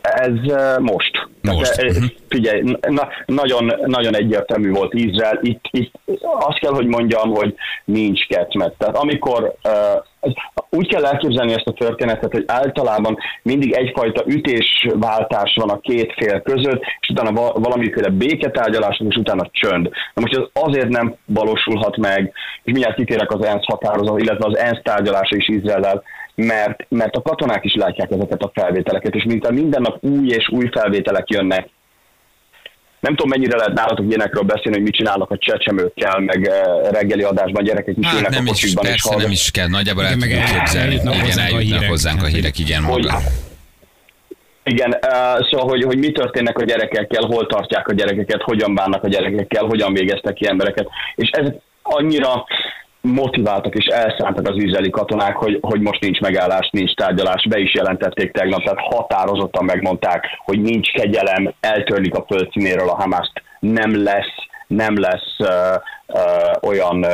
Ez 0.00 0.32
most. 0.80 1.17
Most. 1.56 1.76
Tehát, 1.76 1.90
uh-huh. 1.90 2.10
Figyelj, 2.28 2.62
na, 2.88 3.08
nagyon, 3.26 3.72
nagyon 3.86 4.16
egyértelmű 4.16 4.70
volt 4.70 4.94
Izrael. 4.94 5.38
Itt, 5.42 5.64
itt 5.70 5.94
azt 6.38 6.58
kell, 6.58 6.72
hogy 6.72 6.86
mondjam, 6.86 7.30
hogy 7.30 7.54
nincs 7.84 8.26
ketmet. 8.26 8.74
Tehát 8.78 8.96
amikor 8.96 9.54
uh, 9.64 10.32
úgy 10.70 10.88
kell 10.88 11.04
elképzelni 11.04 11.52
ezt 11.52 11.66
a 11.66 11.72
történetet, 11.72 12.32
hogy 12.32 12.44
általában 12.46 13.18
mindig 13.42 13.72
egyfajta 13.72 14.22
ütésváltás 14.26 15.54
van 15.54 15.68
a 15.68 15.80
két 15.80 16.12
fél 16.16 16.40
között, 16.40 16.82
és 17.00 17.08
utána 17.08 17.52
valamiféle 17.52 18.08
béketárgyalás, 18.08 19.02
és 19.08 19.16
utána 19.16 19.48
csönd. 19.52 19.88
Na 20.14 20.22
most 20.22 20.36
ez 20.36 20.62
azért 20.62 20.88
nem 20.88 21.14
valósulhat 21.24 21.96
meg, 21.96 22.32
és 22.62 22.72
mindjárt 22.72 22.96
kitérek 22.96 23.32
az 23.32 23.44
ENSZ 23.44 23.64
határozat, 23.64 24.20
illetve 24.20 24.46
az 24.46 24.58
ENSZ 24.58 24.80
tárgyalása 24.82 25.36
is 25.36 25.48
Izrael 25.48 26.02
mert, 26.46 26.86
mert 26.88 27.16
a 27.16 27.22
katonák 27.22 27.64
is 27.64 27.74
látják 27.74 28.10
ezeket 28.10 28.42
a 28.42 28.50
felvételeket, 28.54 29.14
és 29.14 29.24
mint 29.24 29.50
minden 29.50 29.82
nap 29.82 30.04
új 30.04 30.28
és 30.28 30.48
új 30.48 30.68
felvételek 30.72 31.30
jönnek, 31.30 31.68
nem 33.00 33.14
tudom, 33.14 33.28
mennyire 33.28 33.56
lehet 33.56 33.72
nálatok 33.72 34.06
ilyenekről 34.06 34.42
beszélni, 34.42 34.76
hogy 34.76 34.86
mit 34.86 34.94
csinálnak 34.94 35.30
a 35.30 35.38
csecsemőkkel, 35.38 36.18
meg 36.20 36.48
eh, 36.48 36.90
reggeli 36.90 37.22
adásban 37.22 37.64
gyerekek 37.64 37.96
is 37.96 38.06
hát, 38.06 38.28
nem 38.28 38.44
a 38.44 38.48
kocsikban. 38.48 38.84
Is, 38.84 38.90
persze, 38.90 39.16
nem 39.16 39.30
is 39.30 39.50
kell, 39.50 39.68
nagyjából 39.68 40.04
el 40.04 40.12
tudjuk 40.12 40.44
képzelni. 40.44 40.94
Igen, 40.94 41.08
eljutnak, 41.08 41.14
hozzánk, 41.14 41.84
hozzánk 41.84 42.22
a 42.22 42.26
hírek, 42.26 42.58
igen. 42.58 42.82
Hogy, 42.82 43.04
maga. 43.04 43.18
Igen, 44.64 44.90
uh, 44.90 45.48
szóval, 45.50 45.68
hogy, 45.68 45.82
hogy 45.82 45.98
mi 45.98 46.12
történnek 46.12 46.58
a 46.58 46.64
gyerekekkel, 46.64 47.22
hol 47.22 47.46
tartják 47.46 47.88
a 47.88 47.92
gyerekeket, 47.92 48.42
hogyan 48.42 48.74
bánnak 48.74 49.04
a 49.04 49.08
gyerekekkel, 49.08 49.64
hogyan 49.64 49.92
végeztek 49.92 50.34
ki 50.34 50.46
embereket. 50.46 50.88
És 51.14 51.30
ez 51.30 51.48
annyira 51.82 52.44
motiváltak 53.00 53.74
és 53.74 53.86
elszántak 53.86 54.48
az 54.48 54.62
izraeli 54.62 54.90
katonák, 54.90 55.36
hogy, 55.36 55.58
hogy 55.60 55.80
most 55.80 56.00
nincs 56.00 56.20
megállás, 56.20 56.68
nincs 56.72 56.94
tárgyalás, 56.94 57.46
be 57.48 57.58
is 57.58 57.74
jelentették 57.74 58.32
tegnap, 58.32 58.62
tehát 58.62 58.94
határozottan 58.94 59.64
megmondták, 59.64 60.26
hogy 60.44 60.60
nincs 60.60 60.92
kegyelem, 60.92 61.52
eltörlik 61.60 62.14
a 62.14 62.24
földszínéről 62.28 62.88
a 62.88 63.00
Hamaszt, 63.00 63.42
nem 63.60 64.02
lesz, 64.02 64.34
nem 64.66 64.98
lesz 64.98 65.36
olyan 66.60 67.06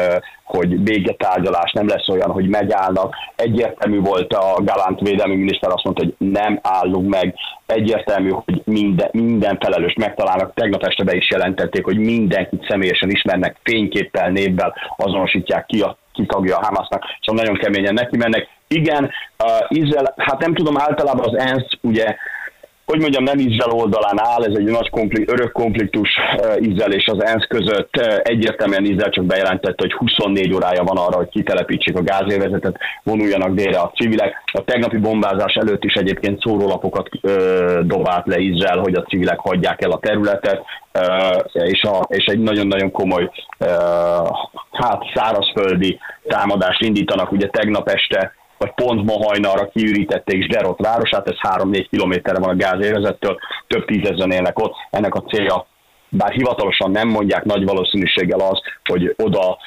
hogy 0.44 0.78
bégetárgyalás, 0.78 1.72
nem 1.72 1.88
lesz 1.88 2.08
olyan, 2.08 2.30
hogy 2.30 2.48
megállnak. 2.48 3.14
Egyértelmű 3.36 4.00
volt 4.00 4.32
a 4.32 4.62
Galant 4.62 5.00
védelmi 5.00 5.34
miniszter, 5.34 5.70
azt 5.72 5.84
mondta, 5.84 6.04
hogy 6.04 6.14
nem 6.28 6.58
állunk 6.62 7.08
meg. 7.08 7.34
Egyértelmű, 7.66 8.30
hogy 8.30 8.62
minden, 8.64 9.08
minden 9.12 9.58
felelős 9.60 9.94
megtalálnak. 9.94 10.54
Tegnap 10.54 10.82
este 10.82 11.04
be 11.04 11.14
is 11.14 11.30
jelentették, 11.30 11.84
hogy 11.84 11.98
mindenkit 11.98 12.66
személyesen 12.68 13.10
ismernek, 13.10 13.56
fényképpel, 13.62 14.30
névvel 14.30 14.74
azonosítják 14.96 15.66
ki 15.66 15.80
a 15.80 15.96
kitagja 16.12 16.56
a 16.56 16.64
Hamasnak, 16.64 17.04
szóval 17.20 17.44
nagyon 17.44 17.60
keményen 17.60 17.94
neki 17.94 18.16
mennek. 18.16 18.48
Igen, 18.68 19.10
uh, 19.44 19.66
Izrael, 19.68 20.14
hát 20.16 20.40
nem 20.40 20.54
tudom, 20.54 20.78
általában 20.78 21.28
az 21.28 21.38
ENSZ 21.38 21.68
ugye 21.80 22.16
hogy 22.86 23.00
mondjam, 23.00 23.24
nem 23.24 23.38
Izrael 23.38 23.76
oldalán 23.76 24.20
áll, 24.20 24.44
ez 24.44 24.56
egy 24.56 24.70
nagy 24.70 24.90
konflikt, 24.90 25.30
örök 25.30 25.52
konfliktus 25.52 26.10
Izrael 26.56 26.92
és 26.92 27.06
az 27.06 27.24
ENSZ 27.24 27.46
között. 27.48 27.96
Uh, 27.98 28.14
egyértelműen 28.22 28.84
Izrael 28.84 29.10
csak 29.10 29.24
bejelentette, 29.24 29.74
hogy 29.76 29.92
24 29.92 30.54
órája 30.54 30.82
van 30.82 30.96
arra, 30.96 31.16
hogy 31.16 31.28
kitelepítsék 31.28 31.96
a 31.96 32.02
gázélvezetet, 32.02 32.76
vonuljanak 33.02 33.54
délre 33.54 33.78
a 33.78 33.92
civilek. 33.94 34.42
A 34.52 34.64
tegnapi 34.64 34.96
bombázás 34.96 35.54
előtt 35.54 35.84
is 35.84 35.94
egyébként 35.94 36.40
szórólapokat 36.40 37.08
uh, 37.22 37.78
dobált 37.78 38.26
le 38.26 38.38
Izrael, 38.38 38.78
hogy 38.78 38.94
a 38.94 39.02
civilek 39.02 39.38
hagyják 39.38 39.82
el 39.82 39.90
a 39.90 39.98
területet, 39.98 40.62
uh, 40.94 41.64
és, 41.64 41.82
a, 41.82 42.06
és 42.08 42.24
egy 42.24 42.38
nagyon-nagyon 42.38 42.90
komoly 42.90 43.30
uh, 43.58 43.68
hát 44.72 45.02
szárazföldi 45.14 45.98
támadást 46.26 46.82
indítanak. 46.82 47.32
Ugye 47.32 47.48
tegnap 47.48 47.88
este 47.88 48.32
vagy 48.64 48.84
pont 48.84 49.04
ma 49.04 49.26
hajnalra 49.26 49.68
kiürítették 49.68 50.52
Zserot 50.52 50.80
városát, 50.80 51.28
ez 51.28 51.36
3-4 51.56 51.86
kilométerre 51.90 52.40
van 52.40 52.48
a 52.48 52.56
gázérezettől, 52.56 53.38
több 53.66 53.84
tízezren 53.84 54.30
élnek 54.30 54.58
ott. 54.58 54.74
Ennek 54.90 55.14
a 55.14 55.22
célja 55.22 55.66
bár 56.16 56.32
hivatalosan 56.32 56.90
nem 56.90 57.08
mondják, 57.08 57.44
nagy 57.44 57.64
valószínűséggel 57.64 58.40
az, 58.40 58.58
hogy 58.84 59.14
oda 59.16 59.58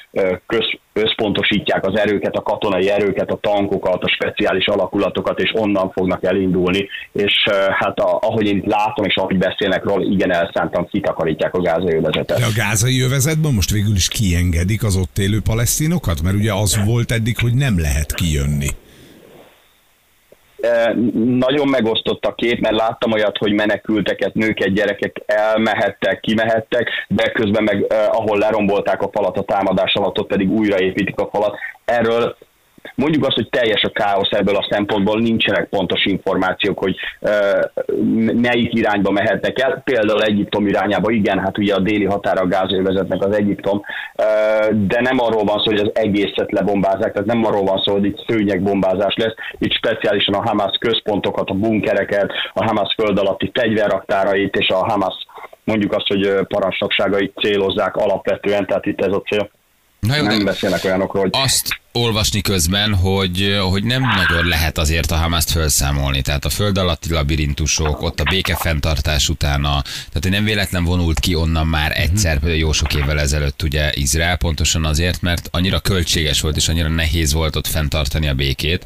köz, 0.47 0.65
összpontosítják 0.93 1.85
az 1.85 1.99
erőket, 1.99 2.35
a 2.35 2.41
katonai 2.41 2.89
erőket, 2.89 3.29
a 3.29 3.39
tankokat, 3.41 4.03
a 4.03 4.09
speciális 4.09 4.65
alakulatokat, 4.65 5.39
és 5.39 5.51
onnan 5.53 5.91
fognak 5.91 6.23
elindulni, 6.23 6.87
és 7.11 7.33
hát 7.69 7.99
a, 7.99 8.19
ahogy 8.21 8.45
én 8.45 8.63
látom, 8.65 9.05
és 9.05 9.15
ahogy 9.15 9.37
beszélnek 9.37 9.83
róla, 9.83 10.03
igen 10.03 10.31
elszántan 10.31 10.87
kitakarítják 10.87 11.53
a 11.53 11.61
gázai 11.61 11.95
övezetet. 11.95 12.39
De 12.39 12.45
a 12.45 12.55
gázai 12.55 13.01
övezetben 13.01 13.53
most 13.53 13.71
végül 13.71 13.95
is 13.95 14.07
kiengedik 14.07 14.83
az 14.83 14.95
ott 14.95 15.17
élő 15.17 15.41
palesztinokat? 15.41 16.21
Mert 16.21 16.35
ugye 16.35 16.53
az 16.53 16.85
volt 16.85 17.11
eddig, 17.11 17.37
hogy 17.39 17.53
nem 17.53 17.79
lehet 17.79 18.13
kijönni 18.13 18.67
nagyon 21.23 21.67
megosztott 21.67 22.25
a 22.25 22.35
kép, 22.35 22.59
mert 22.59 22.75
láttam 22.75 23.11
olyat, 23.11 23.37
hogy 23.37 23.53
menekülteket, 23.53 24.33
nőket, 24.33 24.73
gyerekek 24.73 25.21
elmehettek, 25.25 26.19
kimehettek, 26.19 26.89
de 27.07 27.31
közben 27.31 27.63
meg 27.63 27.85
ahol 28.11 28.37
lerombolták 28.37 29.01
a 29.01 29.09
falat 29.11 29.37
a 29.37 29.43
támadás 29.43 29.93
alatt, 29.93 30.19
ott 30.19 30.27
pedig 30.27 30.51
újraépítik 30.51 31.19
a 31.19 31.29
falat. 31.31 31.57
Erről 31.85 32.35
mondjuk 32.95 33.25
azt, 33.25 33.35
hogy 33.35 33.49
teljes 33.49 33.81
a 33.81 33.91
káosz 33.91 34.31
ebből 34.31 34.55
a 34.55 34.67
szempontból, 34.69 35.19
nincsenek 35.19 35.69
pontos 35.69 36.05
információk, 36.05 36.77
hogy 36.77 36.95
melyik 38.41 38.73
irányba 38.73 39.11
mehetnek 39.11 39.59
el. 39.59 39.81
Például 39.83 40.23
Egyiptom 40.23 40.67
irányába, 40.67 41.11
igen, 41.11 41.39
hát 41.39 41.57
ugye 41.57 41.73
a 41.73 41.79
déli 41.79 42.05
határa 42.05 42.41
a 42.41 42.47
gázövezetnek 42.47 43.23
az 43.23 43.35
Egyiptom, 43.35 43.81
de 44.71 45.01
nem 45.01 45.19
arról 45.19 45.43
van 45.43 45.57
szó, 45.57 45.63
hogy 45.63 45.79
az 45.79 45.91
egészet 45.93 46.51
lebombázzák, 46.51 47.11
tehát 47.11 47.27
nem 47.27 47.45
arról 47.45 47.63
van 47.63 47.81
szó, 47.85 47.91
hogy 47.93 48.05
itt 48.05 48.25
szőnyegbombázás 48.27 49.15
lesz, 49.15 49.33
itt 49.57 49.73
speciálisan 49.73 50.33
a 50.33 50.47
Hamas 50.47 50.77
központokat, 50.79 51.49
a 51.49 51.53
bunkereket, 51.53 52.31
a 52.53 52.65
Hamas 52.65 52.93
föld 52.99 53.17
alatti 53.17 53.51
fegyverraktárait 53.53 54.55
és 54.55 54.67
a 54.67 54.75
Hamas 54.75 55.15
mondjuk 55.63 55.93
azt, 55.93 56.07
hogy 56.07 56.33
parancsnokságait 56.47 57.33
célozzák 57.41 57.95
alapvetően, 57.95 58.65
tehát 58.65 58.85
itt 58.85 59.01
ez 59.01 59.13
a 59.13 59.21
cél. 59.21 59.49
Na 59.99 60.15
jó, 60.15 60.23
nem 60.23 60.45
beszélnek 60.45 60.83
olyanokról, 60.83 61.21
hogy... 61.21 61.31
Azt 61.43 61.79
olvasni 61.97 62.41
közben, 62.41 62.95
hogy, 62.95 63.57
hogy 63.69 63.83
nem 63.83 64.01
nagyon 64.01 64.45
lehet 64.45 64.77
azért 64.77 65.11
a 65.11 65.15
Hamaszt 65.15 65.51
felszámolni. 65.51 66.21
Tehát 66.21 66.45
a 66.45 66.49
föld 66.49 66.77
alatti 66.77 67.11
labirintusok, 67.11 68.01
ott 68.01 68.19
a 68.19 68.23
békefenntartás 68.29 69.29
utána, 69.29 69.83
tehát 69.83 70.29
nem 70.29 70.43
véletlen 70.43 70.83
vonult 70.83 71.19
ki 71.19 71.35
onnan 71.35 71.67
már 71.67 71.99
egyszer, 71.99 72.39
például 72.39 72.59
jó 72.59 72.71
sok 72.71 72.93
évvel 72.93 73.19
ezelőtt 73.19 73.63
ugye 73.63 73.91
Izrael, 73.93 74.37
pontosan 74.37 74.85
azért, 74.85 75.21
mert 75.21 75.49
annyira 75.51 75.79
költséges 75.79 76.41
volt, 76.41 76.55
és 76.55 76.67
annyira 76.67 76.89
nehéz 76.89 77.33
volt 77.33 77.55
ott 77.55 77.67
fenntartani 77.67 78.27
a 78.27 78.33
békét, 78.33 78.85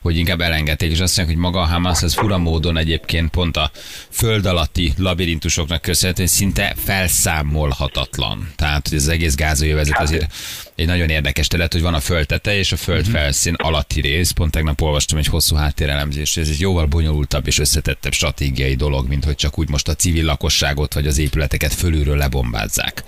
hogy 0.00 0.16
inkább 0.16 0.40
elengedték, 0.40 0.90
és 0.90 1.00
azt 1.00 1.16
mondják, 1.16 1.38
hogy 1.38 1.46
maga 1.46 1.60
a 1.60 1.66
Hamas 1.72 2.02
ez 2.02 2.14
fura 2.14 2.38
módon 2.38 2.76
egyébként 2.76 3.30
pont 3.30 3.56
a 3.56 3.70
föld 4.10 4.46
alatti 4.46 4.92
labirintusoknak 4.96 5.82
köszönhetően 5.82 6.28
szinte 6.28 6.74
felszámolhatatlan. 6.84 8.52
Tehát, 8.56 8.88
hogy 8.88 8.98
az 8.98 9.08
egész 9.08 9.34
gázai 9.34 9.72
vezet 9.72 9.98
azért 9.98 10.32
egy 10.76 10.86
nagyon 10.86 11.08
érdekes 11.08 11.46
terület, 11.46 11.72
hogy 11.72 11.82
van 11.82 11.94
a 11.94 12.00
föld 12.00 12.26
tete 12.26 12.58
és 12.58 12.72
a 12.72 12.76
föld 12.76 13.02
mhm. 13.02 13.10
felszín 13.10 13.54
alatti 13.54 14.00
rész. 14.00 14.30
Pont 14.30 14.50
tegnap 14.50 14.80
olvastam 14.80 15.18
egy 15.18 15.26
hosszú 15.26 15.56
háttérelemzést, 15.56 16.38
ez 16.38 16.48
egy 16.48 16.60
jóval 16.60 16.86
bonyolultabb 16.86 17.46
és 17.46 17.58
összetettebb 17.58 18.12
stratégiai 18.12 18.74
dolog, 18.74 19.08
mint 19.08 19.24
hogy 19.24 19.34
csak 19.34 19.58
úgy 19.58 19.68
most 19.68 19.88
a 19.88 19.94
civil 19.94 20.24
lakosságot 20.24 20.94
vagy 20.94 21.06
az 21.06 21.18
épületeket 21.18 21.74
fölülről 21.74 22.16
lebombázzák. 22.16 23.04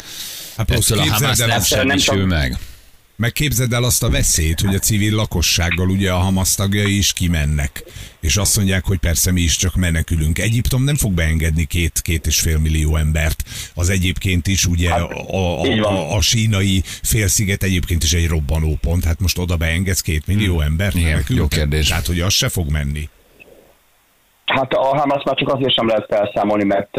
Hát 0.57 0.71
Ettől 0.71 0.99
a 0.99 1.13
Hamas 1.13 1.39
nem 1.39 1.63
semmisül 1.63 2.27
meg. 2.27 2.59
Megképzeld 3.21 3.73
el 3.73 3.85
azt 3.85 4.03
a 4.03 4.11
veszélyt, 4.11 4.61
hogy 4.61 4.75
a 4.75 4.79
civil 4.79 5.15
lakossággal 5.15 5.89
ugye 5.89 6.11
a 6.13 6.17
Hamas 6.17 6.55
tagjai 6.55 6.97
is 6.97 7.13
kimennek, 7.13 7.83
és 8.21 8.37
azt 8.37 8.57
mondják, 8.57 8.85
hogy 8.85 8.99
persze 8.99 9.33
mi 9.33 9.41
is 9.41 9.57
csak 9.57 9.75
menekülünk. 9.75 10.39
Egyiptom 10.39 10.85
nem 10.85 10.95
fog 10.95 11.13
beengedni 11.13 11.65
két, 11.65 12.01
két 12.03 12.27
és 12.27 12.41
fél 12.41 12.59
millió 12.59 12.97
embert. 12.97 13.43
Az 13.75 13.91
egyébként 13.91 14.47
is 14.47 14.67
ugye 14.67 14.91
hát, 14.91 15.01
a, 15.01 15.63
a, 15.63 15.63
a, 15.63 16.17
a 16.17 16.21
sínai 16.21 16.83
félsziget 16.85 17.63
egyébként 17.63 18.03
is 18.03 18.13
egy 18.13 18.29
robbanó 18.29 18.79
pont. 18.81 19.05
Hát 19.05 19.21
most 19.21 19.39
oda 19.39 19.57
beengedsz 19.57 20.01
két 20.01 20.27
millió 20.27 20.55
hmm. 20.55 20.67
embert 20.67 20.95
Igen, 20.95 21.25
Jó 21.29 21.47
kérdés. 21.47 21.89
Tehát, 21.89 22.07
hogy 22.07 22.21
az 22.21 22.33
se 22.33 22.49
fog 22.49 22.71
menni. 22.71 23.09
Hát 24.45 24.73
a 24.73 24.97
Hamas 24.97 25.23
már 25.25 25.35
csak 25.35 25.55
azért 25.55 25.75
sem 25.75 25.87
lehet 25.87 26.07
felszámolni, 26.09 26.65
mert 26.65 26.91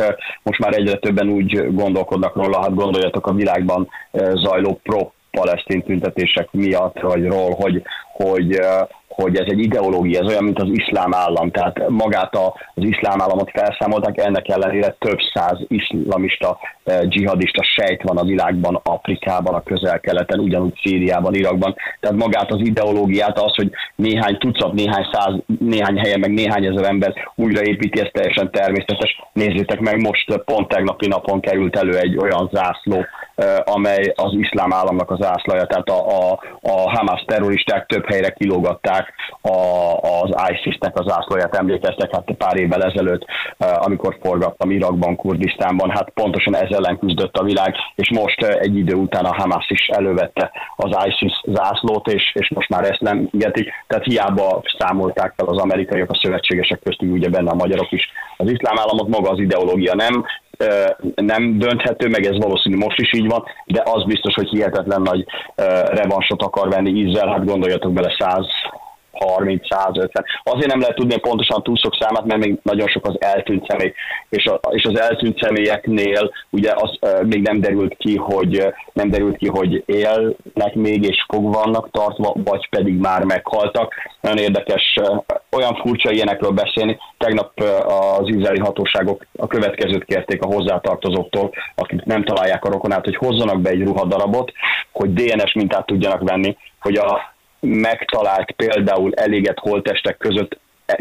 most 0.43 0.59
már 0.59 0.73
egyre 0.73 0.97
többen 0.97 1.29
úgy 1.29 1.73
gondolkodnak 1.73 2.35
róla, 2.35 2.61
hát 2.61 2.75
gondoljatok 2.75 3.27
a 3.27 3.33
világban 3.33 3.89
zajló 4.33 4.79
pro 4.83 5.11
palesztin 5.39 5.83
tüntetések 5.83 6.47
miatt, 6.51 6.99
vagy 6.99 7.25
ról, 7.25 7.55
hogy, 7.55 7.81
hogy 8.13 8.59
hogy 9.21 9.35
ez 9.35 9.45
egy 9.49 9.59
ideológia, 9.59 10.19
ez 10.19 10.27
olyan, 10.27 10.43
mint 10.43 10.59
az 10.59 10.69
iszlám 10.71 11.13
állam, 11.13 11.51
tehát 11.51 11.89
magát 11.89 12.35
az 12.75 12.83
iszlám 12.83 13.21
államot 13.21 13.51
felszámolták, 13.53 14.17
ennek 14.17 14.47
ellenére 14.47 14.95
több 14.99 15.17
száz 15.33 15.57
iszlamista, 15.67 16.57
dzsihadista 17.03 17.63
sejt 17.63 18.01
van 18.01 18.17
a 18.17 18.23
világban, 18.23 18.81
Afrikában, 18.83 19.53
a 19.53 19.63
közel-keleten, 19.63 20.39
ugyanúgy 20.39 20.79
Szíriában, 20.83 21.33
Irakban, 21.33 21.75
tehát 21.99 22.17
magát 22.17 22.51
az 22.51 22.59
ideológiát, 22.59 23.39
az, 23.39 23.55
hogy 23.55 23.71
néhány 23.95 24.37
tucat, 24.37 24.73
néhány 24.73 25.05
száz, 25.11 25.33
néhány 25.59 25.97
helyen, 25.97 26.19
meg 26.19 26.33
néhány 26.33 26.65
ezer 26.65 26.85
ember 26.85 27.13
újraépíti, 27.35 27.99
ez 27.99 28.09
teljesen 28.11 28.51
természetes. 28.51 29.21
Nézzétek 29.33 29.79
meg, 29.79 30.01
most 30.01 30.37
pont 30.45 30.67
tegnapi 30.67 31.07
napon 31.07 31.39
került 31.39 31.77
elő 31.77 31.97
egy 31.97 32.17
olyan 32.17 32.49
zászló, 32.53 33.05
amely 33.63 34.13
az 34.15 34.33
iszlám 34.33 34.73
államnak 34.73 35.11
az 35.11 35.19
zászlaja, 35.19 35.65
tehát 35.65 35.89
a, 35.89 35.99
a, 36.07 36.39
a 36.61 36.89
Hamas 36.97 37.23
terroristák 37.27 37.85
több 37.85 38.05
helyre 38.09 38.29
kilógatták 38.29 39.13
a, 39.41 39.57
az 40.21 40.35
ISIS-nek 40.51 40.99
az 40.99 41.05
zászlóját 41.07 41.55
emlékeztek, 41.55 42.11
hát 42.11 42.35
pár 42.37 42.59
évvel 42.59 42.83
ezelőtt, 42.83 43.25
amikor 43.57 44.17
forgattam 44.21 44.71
Irakban, 44.71 45.15
Kurdisztánban, 45.15 45.89
hát 45.89 46.09
pontosan 46.09 46.55
ez 46.55 46.71
ellen 46.71 46.99
küzdött 46.99 47.37
a 47.37 47.43
világ, 47.43 47.75
és 47.95 48.09
most 48.09 48.43
egy 48.43 48.77
idő 48.77 48.93
után 48.93 49.25
a 49.25 49.35
Hamas 49.35 49.69
is 49.69 49.87
elővette 49.87 50.51
az 50.75 50.97
ISIS 51.05 51.41
zászlót, 51.45 52.07
és, 52.07 52.31
és 52.33 52.49
most 52.49 52.69
már 52.69 52.83
ezt 52.83 53.01
nem 53.01 53.27
igetik, 53.31 53.69
tehát 53.87 54.05
hiába 54.05 54.61
számolták 54.77 55.33
fel 55.35 55.47
az 55.47 55.57
amerikaiak, 55.57 56.11
a 56.11 56.19
szövetségesek 56.21 56.79
köztük 56.83 57.11
ugye 57.13 57.29
benne 57.29 57.51
a 57.51 57.55
magyarok 57.55 57.91
is. 57.91 58.09
Az 58.37 58.51
iszlám 58.51 58.77
államot 58.77 59.07
maga 59.07 59.29
az 59.29 59.39
ideológia 59.39 59.95
nem, 59.95 60.25
nem 61.15 61.57
dönthető, 61.57 62.07
meg 62.07 62.25
ez 62.25 62.37
valószínű 62.37 62.77
most 62.77 62.99
is 62.99 63.13
így 63.13 63.27
van, 63.27 63.43
de 63.65 63.81
az 63.85 64.03
biztos, 64.03 64.33
hogy 64.33 64.49
hihetetlen 64.49 65.01
nagy 65.01 65.25
revansot 65.87 66.41
akar 66.41 66.69
venni 66.69 66.99
Izrael, 66.99 67.27
hát 67.27 67.45
gondoljatok 67.45 67.93
bele 67.93 68.15
100 68.19 68.45
30-150. 69.19 70.25
Azért 70.43 70.71
nem 70.71 70.79
lehet 70.79 70.95
tudni 70.95 71.17
pontosan 71.17 71.63
túlszok 71.63 71.97
számát, 71.99 72.25
mert 72.25 72.45
még 72.45 72.59
nagyon 72.63 72.87
sok 72.87 73.07
az 73.07 73.15
eltűnt 73.19 73.65
személy, 73.67 73.93
és, 74.29 74.45
a, 74.45 74.59
és 74.71 74.83
az 74.83 74.99
eltűnt 74.99 75.41
személyeknél 75.41 76.31
ugye 76.49 76.73
az 76.75 76.97
uh, 77.01 77.23
még 77.23 77.41
nem 77.41 77.59
derült 77.59 77.95
ki, 77.97 78.15
hogy 78.15 78.65
nem 78.93 79.09
derült 79.09 79.37
ki, 79.37 79.47
hogy 79.47 79.83
élnek 79.85 80.73
még 80.73 81.03
és 81.03 81.25
fog 81.27 81.53
vannak 81.53 81.91
tartva, 81.91 82.33
vagy 82.43 82.69
pedig 82.69 82.97
már 82.97 83.23
meghaltak. 83.23 83.93
Nagyon 84.21 84.37
érdekes, 84.37 84.95
uh, 85.01 85.17
olyan 85.51 85.75
furcsa 85.75 86.11
ilyenekről 86.11 86.51
beszélni. 86.51 86.97
Tegnap 87.17 87.51
uh, 87.61 88.19
az 88.19 88.27
izraeli 88.27 88.59
hatóságok 88.59 89.25
a 89.37 89.47
következőt 89.47 90.05
kérték 90.05 90.43
a 90.43 90.53
hozzátartozóktól, 90.53 91.51
akik 91.75 92.03
nem 92.03 92.23
találják 92.23 92.65
a 92.65 92.69
rokonát, 92.69 93.03
hogy 93.03 93.15
hozzanak 93.15 93.61
be 93.61 93.69
egy 93.69 93.83
ruhadarabot, 93.83 94.51
hogy 94.91 95.13
DNS 95.13 95.53
mintát 95.53 95.85
tudjanak 95.85 96.29
venni, 96.29 96.57
hogy 96.79 96.95
a 96.95 97.37
megtalált 97.59 98.51
például 98.51 99.13
elégett 99.13 99.59
holtestek 99.59 100.17
között 100.17 100.59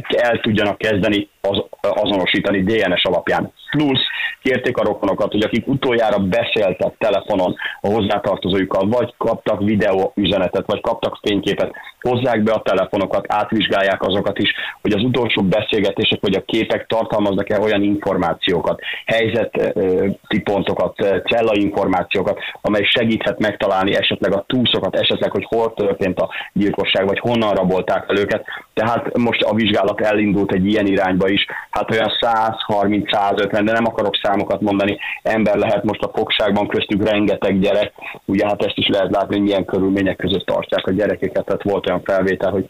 el 0.09 0.41
tudjanak 0.41 0.79
kezdeni 0.79 1.29
az, 1.41 1.63
azonosítani 1.81 2.63
DNS 2.63 3.05
alapján. 3.05 3.53
Plusz 3.71 4.07
kérték 4.43 4.77
a 4.77 4.85
rokonokat, 4.85 5.33
hogy 5.33 5.43
akik 5.43 5.67
utoljára 5.67 6.19
beszéltek 6.19 6.95
telefonon 6.99 7.55
a 7.81 7.89
hozzátartozójukkal, 7.89 8.89
vagy 8.89 9.15
kaptak 9.17 9.61
videó 9.61 10.13
üzenetet, 10.15 10.67
vagy 10.67 10.81
kaptak 10.81 11.19
fényképet, 11.23 11.75
hozzák 12.01 12.43
be 12.43 12.53
a 12.53 12.63
telefonokat, 12.63 13.25
átvizsgálják 13.29 14.03
azokat 14.03 14.39
is, 14.39 14.53
hogy 14.83 14.93
az 14.93 15.03
utolsó 15.03 15.43
beszélgetések 15.43 16.21
vagy 16.21 16.35
a 16.35 16.45
képek 16.45 16.87
tartalmaznak-e 16.87 17.61
olyan 17.61 17.83
információkat, 17.83 18.81
helyzeti 19.07 20.41
pontokat, 20.45 20.95
cella 21.25 21.53
információkat, 21.55 22.39
amely 22.61 22.85
segíthet 22.85 23.39
megtalálni 23.39 23.95
esetleg 23.95 24.33
a 24.35 24.45
túszokat, 24.47 24.97
esetleg, 24.97 25.31
hogy 25.31 25.47
hol 25.49 25.75
történt 25.75 26.19
a 26.21 26.31
gyilkosság, 26.53 27.07
vagy 27.07 27.19
honnan 27.19 27.55
rabolták 27.55 28.05
el 28.09 28.19
őket. 28.19 28.45
Tehát 28.75 29.17
most 29.17 29.43
a 29.43 29.55
vizsgálat 29.55 30.01
elindult 30.01 30.53
egy 30.53 30.67
ilyen 30.67 30.87
irányba 30.87 31.28
is. 31.29 31.47
Hát 31.71 31.91
olyan 31.91 32.11
130-150, 32.21 33.61
de 33.65 33.73
nem 33.73 33.87
akarok 33.87 34.17
számokat 34.23 34.61
mondani, 34.61 34.99
ember 35.23 35.57
lehet 35.57 35.85
most 35.85 36.03
a 36.03 36.11
fogságban, 36.15 36.69
köztük 36.69 37.09
rengeteg 37.09 37.61
gyerek. 37.61 37.93
Ugye 38.25 38.47
hát 38.47 38.65
ezt 38.65 38.79
is 38.79 38.89
lehet 38.89 39.15
látni, 39.15 39.35
hogy 39.35 39.45
milyen 39.45 39.65
körülmények 39.65 40.17
között 40.17 40.47
tartják 40.47 40.87
a 40.87 40.93
gyerekeket. 40.93 41.45
Tehát 41.45 41.63
volt 41.63 41.87
olyan 41.87 42.03
felvétel, 42.05 42.51
hogy 42.51 42.69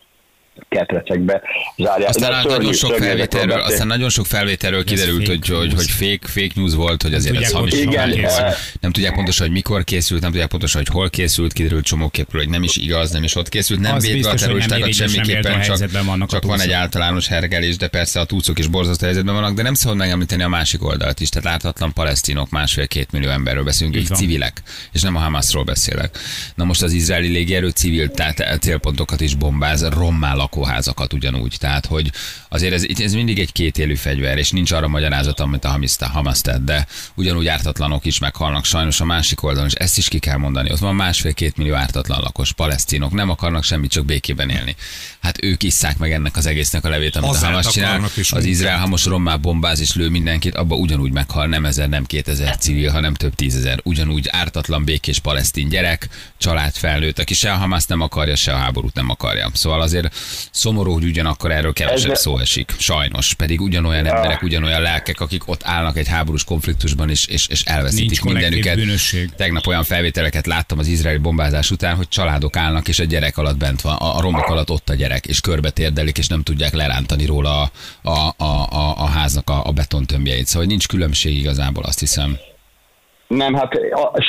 ketrecekbe 0.69 1.43
zárják. 1.77 2.09
Aztán 2.09 2.31
De 2.31 2.49
nagyon 2.49 2.73
sok 2.73 2.95
felvételről, 2.95 3.61
aztán 3.61 3.87
nagyon 3.87 4.09
sok 4.09 4.27
felvételről 4.27 4.85
kiderült, 4.85 5.27
hogy, 5.27 5.49
hogy, 5.49 5.73
hogy 5.75 5.91
fake, 5.91 6.27
fake 6.27 6.53
news 6.55 6.75
volt, 6.75 7.03
hogy 7.03 7.15
azért 7.15 7.43
ez 7.43 7.53
hamis. 7.53 7.73
Igen. 7.73 8.11
Nem 8.81 8.93
tudják 8.93 9.15
pontosan, 9.15 9.47
hogy 9.47 9.55
mikor 9.55 9.85
készült, 9.85 10.21
nem 10.21 10.31
tudják 10.31 10.49
pontosan, 10.49 10.83
hogy 10.87 10.95
hol 10.95 11.11
készült, 11.11 11.53
kiderült 11.53 11.85
csomóképről, 11.85 12.43
hogy 12.43 12.51
nem 12.51 12.63
is 12.63 12.77
igaz, 12.77 13.11
nem 13.11 13.23
is 13.23 13.35
ott 13.35 13.49
készült, 13.49 13.81
nem 13.81 13.99
védve 13.99 14.31
a 14.31 14.35
terroristákat 14.35 14.93
semmiképpen, 14.93 15.61
csak, 15.61 16.27
csak 16.27 16.45
van 16.45 16.61
egy 16.61 16.73
általános 16.73 17.29
hergelés, 17.29 17.77
de 17.77 17.89
persze 17.89 18.21
a 18.21 18.25
túcok 18.25 18.59
is 18.59 18.67
borzasztó 18.67 19.05
helyzetben 19.05 19.35
vannak, 19.35 19.55
de 19.55 19.63
nem 19.63 19.75
szabad 19.75 19.97
megemlíteni 19.97 20.43
a 20.43 20.49
másik 20.49 20.85
oldalt 20.85 21.21
is. 21.21 21.29
Tehát 21.29 21.49
láthatatlan 21.49 21.93
palesztinok, 21.93 22.51
másfél-két 22.51 23.13
millió 23.13 23.31
emberről 23.31 23.65
beszélünk, 23.65 23.97
akik 23.97 24.15
civilek, 24.15 24.63
és 24.93 25.03
nem 25.03 25.17
a 25.17 25.19
Hamasról 25.19 25.65
beszélek. 25.65 26.19
Na 26.55 26.65
most 26.65 26.83
az 26.83 26.93
izraeli 26.93 27.29
légierő 27.29 27.69
civil 27.69 28.11
célpontokat 28.61 29.21
is 29.21 29.35
bombáz, 29.35 29.89
rommál 29.89 30.41
lakóházakat 30.49 31.13
ugyanúgy. 31.13 31.57
Tehát, 31.59 31.87
hogy 31.87 32.13
azért 32.49 32.73
ez, 32.73 32.85
ez 32.99 33.13
mindig 33.13 33.39
egy 33.39 33.53
kétélű 33.53 33.95
fegyver, 33.95 34.39
és 34.39 34.51
nincs 34.51 34.73
arra 34.73 34.89
magyarázat, 34.89 35.41
amit 35.41 35.65
a 35.65 36.09
Hamas 36.13 36.41
tett, 36.41 36.65
de 36.65 36.87
ugyanúgy 37.15 37.47
ártatlanok 37.47 38.05
is 38.05 38.19
meghalnak 38.19 38.65
sajnos 38.65 39.01
a 39.01 39.05
másik 39.05 39.43
oldalon, 39.43 39.69
és 39.69 39.75
ezt 39.75 39.99
is 39.99 40.09
ki 40.09 40.19
kell 40.19 40.37
mondani. 40.37 40.73
Ott 40.73 40.79
van 40.79 40.95
másfél-két 40.95 41.57
millió 41.57 41.75
ártatlan 41.75 42.21
lakos, 42.21 42.53
palesztinok, 42.53 43.13
nem 43.13 43.31
akarnak 43.31 43.65
semmit, 43.65 43.91
csak 43.91 44.05
békében 44.05 44.51
élni. 44.51 44.77
Hát 45.21 45.43
ők 45.43 45.63
isszák 45.63 45.99
meg 45.99 46.13
ennek 46.13 46.37
az 46.37 46.47
egésznek 46.47 46.85
a 46.85 46.89
levét, 46.89 47.17
amit 47.17 47.31
Azért 47.31 47.45
a 47.45 47.47
Hamas 47.47 47.67
csinál. 47.67 48.11
Az 48.31 48.45
Izrael 48.45 48.79
Hamas 48.79 49.05
rommá 49.05 49.37
bombáz 49.37 49.81
és 49.81 49.95
lő 49.95 50.09
mindenkit, 50.09 50.55
abba 50.55 50.75
ugyanúgy 50.75 51.13
meghal 51.13 51.47
nem 51.47 51.65
ezer, 51.65 51.89
nem 51.89 52.05
kétezer 52.05 52.57
civil, 52.57 52.91
hanem 52.91 53.15
több 53.15 53.35
tízezer. 53.35 53.81
Ugyanúgy 53.83 54.29
ártatlan 54.31 54.85
békés 54.85 55.19
palesztin 55.19 55.69
gyerek, 55.69 56.09
család 56.39 56.75
felnőtt, 56.75 57.19
aki 57.19 57.35
se 57.35 57.53
a 57.53 57.57
Hamas 57.57 57.85
nem 57.85 58.01
akarja, 58.01 58.37
se 58.37 58.53
a 58.53 58.57
háborút 58.57 58.95
nem 58.95 59.11
akarja. 59.11 59.51
Szóval 59.55 59.81
azért 59.81 60.15
Szomorú, 60.51 60.93
hogy 60.93 61.05
ugyanakkor 61.05 61.51
erről 61.51 61.73
kevesebb 61.73 62.11
Ez 62.11 62.21
szó 62.21 62.39
esik. 62.39 62.75
Sajnos. 62.79 63.35
Pedig 63.35 63.61
ugyanolyan 63.61 64.05
ja. 64.05 64.17
emberek, 64.17 64.43
ugyanolyan 64.43 64.81
lelkek, 64.81 65.21
akik 65.21 65.49
ott 65.49 65.61
állnak 65.65 65.97
egy 65.97 66.09
háborús 66.09 66.45
konfliktusban, 66.45 67.11
és, 67.11 67.27
és, 67.27 67.47
és 67.47 67.63
elveszítik 67.63 68.09
Nincs 68.09 68.23
mindenüket. 68.23 68.77
Bűnösség. 68.77 69.31
Tegnap 69.37 69.67
olyan 69.67 69.85
felvételeket 69.85 70.47
láttam 70.47 70.79
az 70.79 70.87
izraeli 70.87 71.19
bombázás 71.19 71.71
után, 71.71 71.97
hogy 71.97 72.09
családok 72.09 72.57
állnak, 72.57 72.89
és 72.89 72.99
a 72.99 73.05
gyerek 73.05 73.37
alatt 73.37 73.57
bent 73.57 73.81
van, 73.81 73.97
a, 73.97 74.17
a 74.17 74.21
romok 74.21 74.49
alatt 74.49 74.71
ott 74.71 74.89
a 74.89 74.95
gyerek, 74.95 75.27
és 75.27 75.41
körbe 75.41 75.71
térdelik, 75.71 76.19
és 76.19 76.27
nem 76.27 76.43
tudják 76.43 76.73
lerántani 76.73 77.27
róla 77.27 77.63
a, 77.63 77.71
a, 78.03 78.35
a, 78.37 78.73
a, 78.73 78.95
a 78.97 79.07
háznak 79.07 79.51
a, 79.51 79.67
a 79.67 79.73
betontömbjeit. 79.73 80.47
Szóval 80.47 80.67
nincs 80.67 80.89
különbség 80.89 81.37
igazából, 81.37 81.83
azt 81.83 81.99
hiszem. 81.99 82.39
Nem, 83.29 83.55
hát 83.55 83.73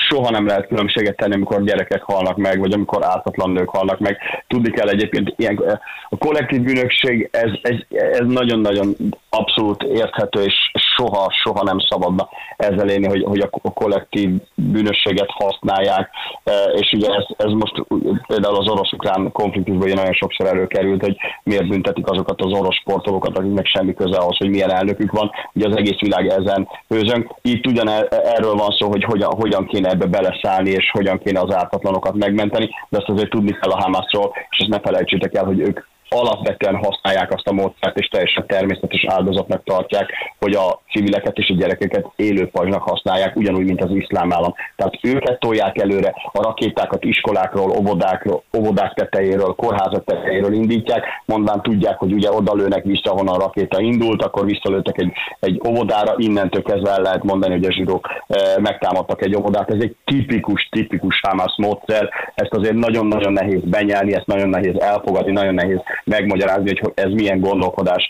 soha 0.07 0.29
nem 0.29 0.45
lehet 0.45 0.67
különbséget 0.67 1.15
tenni, 1.15 1.33
amikor 1.33 1.63
gyerekek 1.63 2.01
halnak 2.01 2.37
meg, 2.37 2.59
vagy 2.59 2.73
amikor 2.73 3.05
ártatlan 3.05 3.51
nők 3.51 3.69
halnak 3.69 3.99
meg. 3.99 4.17
Tudni 4.47 4.71
kell 4.71 4.89
egyébként, 4.89 5.33
ilyen, 5.37 5.79
a 6.09 6.17
kollektív 6.17 6.61
bűnökség, 6.61 7.29
ez, 7.31 7.51
ez, 7.61 7.75
ez 7.89 8.27
nagyon-nagyon 8.27 8.95
abszolút 9.29 9.83
érthető, 9.83 10.43
és 10.43 10.71
soha, 10.95 11.31
soha 11.43 11.63
nem 11.63 11.79
szabadna 11.89 12.29
ezzel 12.57 12.89
élni, 12.89 13.07
hogy, 13.07 13.23
hogy 13.23 13.39
a 13.39 13.71
kollektív 13.73 14.29
bűnösséget 14.55 15.29
használják, 15.29 16.09
e, 16.43 16.51
és 16.53 16.91
ugye 16.91 17.09
ez, 17.13 17.25
ez 17.37 17.51
most 17.51 17.83
például 18.27 18.55
az 18.55 18.69
orosz-ukrán 18.69 19.31
konfliktusban 19.31 19.89
nagyon 19.89 20.13
sokszor 20.13 20.47
előkerült, 20.47 21.01
hogy 21.01 21.17
miért 21.43 21.67
büntetik 21.67 22.09
azokat 22.09 22.41
az 22.41 22.51
orosz 22.51 22.75
sportolókat, 22.75 23.37
akiknek 23.37 23.65
semmi 23.65 23.93
köze 23.93 24.17
ahhoz, 24.17 24.37
hogy 24.37 24.49
milyen 24.49 24.71
elnökük 24.71 25.11
van. 25.11 25.31
Ugye 25.53 25.67
az 25.67 25.77
egész 25.77 25.99
világ 25.99 26.27
ezen 26.27 26.67
hőzön. 26.87 27.31
Itt 27.41 27.67
ugyan 27.67 27.87
erről 28.09 28.53
van 28.53 28.75
szó, 28.79 28.87
hogy 28.87 29.03
hogyan, 29.03 29.33
hogyan 29.33 29.65
kéne 29.65 29.89
ebbe 29.89 30.05
beleszállni, 30.05 30.69
és 30.69 30.89
hogyan 30.91 31.17
kéne 31.17 31.39
az 31.39 31.55
ártatlanokat 31.55 32.15
megmenteni, 32.15 32.69
de 32.89 32.97
ezt 32.97 33.09
azért 33.09 33.29
tudni 33.29 33.51
kell 33.51 33.71
a 33.71 33.81
Hamasról, 33.81 34.33
és 34.49 34.57
ezt 34.57 34.69
ne 34.69 34.79
felejtsétek 34.79 35.35
el, 35.35 35.45
hogy 35.45 35.59
ők 35.59 35.79
alapvetően 36.09 36.75
használják 36.75 37.33
azt 37.33 37.47
a 37.47 37.53
módszert, 37.53 37.97
és 37.97 38.07
teljesen 38.07 38.45
természetes 38.47 39.05
áldozatnak 39.07 39.63
tartják, 39.63 40.11
hogy 40.39 40.53
a 40.53 40.81
civileket 40.91 41.37
és 41.37 41.49
a 41.49 41.53
gyerekeket 41.53 42.05
élő 42.15 42.47
pajzsnak 42.47 42.81
használják, 42.81 43.35
ugyanúgy, 43.35 43.65
mint 43.65 43.83
az 43.83 43.91
iszlám 43.91 44.33
állam. 44.33 44.53
Tehát 44.75 44.99
őket 45.01 45.39
tolják 45.39 45.81
előre, 45.81 46.13
a 46.31 46.41
rakétákat 46.41 47.03
iskolákról, 47.03 47.69
óvodákról, 47.69 48.43
óvodák 48.57 48.93
tetejéről, 48.93 49.55
kórházak 49.55 50.05
tetejéről 50.05 50.53
indítják, 50.53 51.05
mondván 51.25 51.61
tudják, 51.61 51.97
hogy 51.97 52.13
ugye 52.13 52.31
oda 52.31 52.53
lőnek 52.53 52.83
vissza, 52.83 53.11
honnan 53.11 53.35
a 53.35 53.39
rakéta 53.39 53.81
indult, 53.81 54.23
akkor 54.23 54.45
visszalőttek 54.45 54.97
egy, 55.01 55.11
egy 55.39 55.61
óvodára, 55.67 56.13
innentől 56.17 56.63
kezdve 56.63 56.91
el 56.91 57.01
lehet 57.01 57.23
mondani, 57.23 57.53
hogy 57.53 57.65
a 57.65 57.71
zsidók 57.71 58.07
e, 58.27 58.59
megtámadtak 58.59 59.21
egy 59.21 59.35
óvodát. 59.35 59.71
Ez 59.71 59.81
egy 59.81 59.95
tipikus, 60.05 60.69
tipikus 60.71 61.19
Hamas 61.21 61.53
módszer, 61.57 62.09
ezt 62.35 62.53
azért 62.53 62.73
nagyon-nagyon 62.75 63.33
nehéz 63.33 63.61
benyelni, 63.63 64.13
ezt 64.13 64.25
nagyon 64.25 64.49
nehéz 64.49 64.79
elfogadni, 64.79 65.31
nagyon 65.31 65.53
nehéz 65.53 65.79
megmagyarázni, 66.03 66.77
hogy 66.79 66.91
ez 66.95 67.11
milyen 67.11 67.39
gondolkodás, 67.39 68.09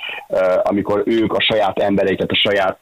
amikor 0.64 1.04
ők 1.06 1.34
a 1.34 1.42
saját 1.42 1.80
embereiket, 1.80 2.32
a 2.32 2.36
saját 2.50 2.78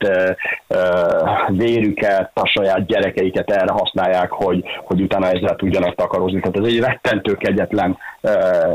vérüket, 1.48 2.32
a 2.34 2.46
saját 2.46 2.86
gyerekeiket 2.86 3.52
erre 3.52 3.72
használják, 3.72 4.32
hogy, 4.32 4.64
hogy 4.84 5.02
utána 5.02 5.30
ezzel 5.30 5.56
tudjanak 5.56 5.96
takarozni. 5.96 6.40
Tehát 6.40 6.58
ez 6.58 6.74
egy 6.74 6.80
rettentő 6.80 7.34
kegyetlen, 7.36 7.98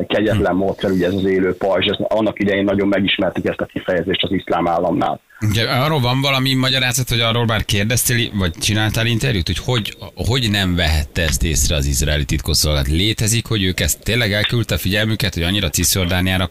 kegyetlen 0.06 0.54
módszer, 0.54 0.90
ugye 0.90 1.06
ez 1.06 1.14
az 1.14 1.24
élő 1.24 1.56
pajzs, 1.56 1.90
annak 2.08 2.38
idején 2.38 2.64
nagyon 2.64 2.88
megismerték 2.88 3.48
ezt 3.48 3.60
a 3.60 3.64
kifejezést 3.64 4.22
az 4.22 4.32
iszlám 4.32 4.68
államnál. 4.68 5.20
Ugye, 5.42 5.68
arról 5.68 6.00
van 6.00 6.20
valami 6.20 6.54
magyarázat, 6.54 7.08
hogy 7.08 7.20
arról 7.20 7.46
már 7.46 7.64
kérdeztél, 7.64 8.30
vagy 8.34 8.52
csináltál 8.52 9.06
interjút, 9.06 9.46
hogy, 9.46 9.58
hogy 9.58 9.96
hogy 10.14 10.50
nem 10.50 10.74
vehette 10.74 11.22
ezt 11.22 11.42
észre 11.42 11.76
az 11.76 11.86
izraeli 11.86 12.24
titkosszolgálat? 12.24 12.88
Létezik, 12.88 13.46
hogy 13.46 13.62
ők 13.62 13.80
ezt 13.80 14.02
tényleg 14.02 14.32
elküldte 14.32 14.74
a 14.74 14.78
figyelmüket, 14.78 15.34
hogy 15.34 15.42
annyira 15.42 15.70
Cisjordániára 15.70 16.50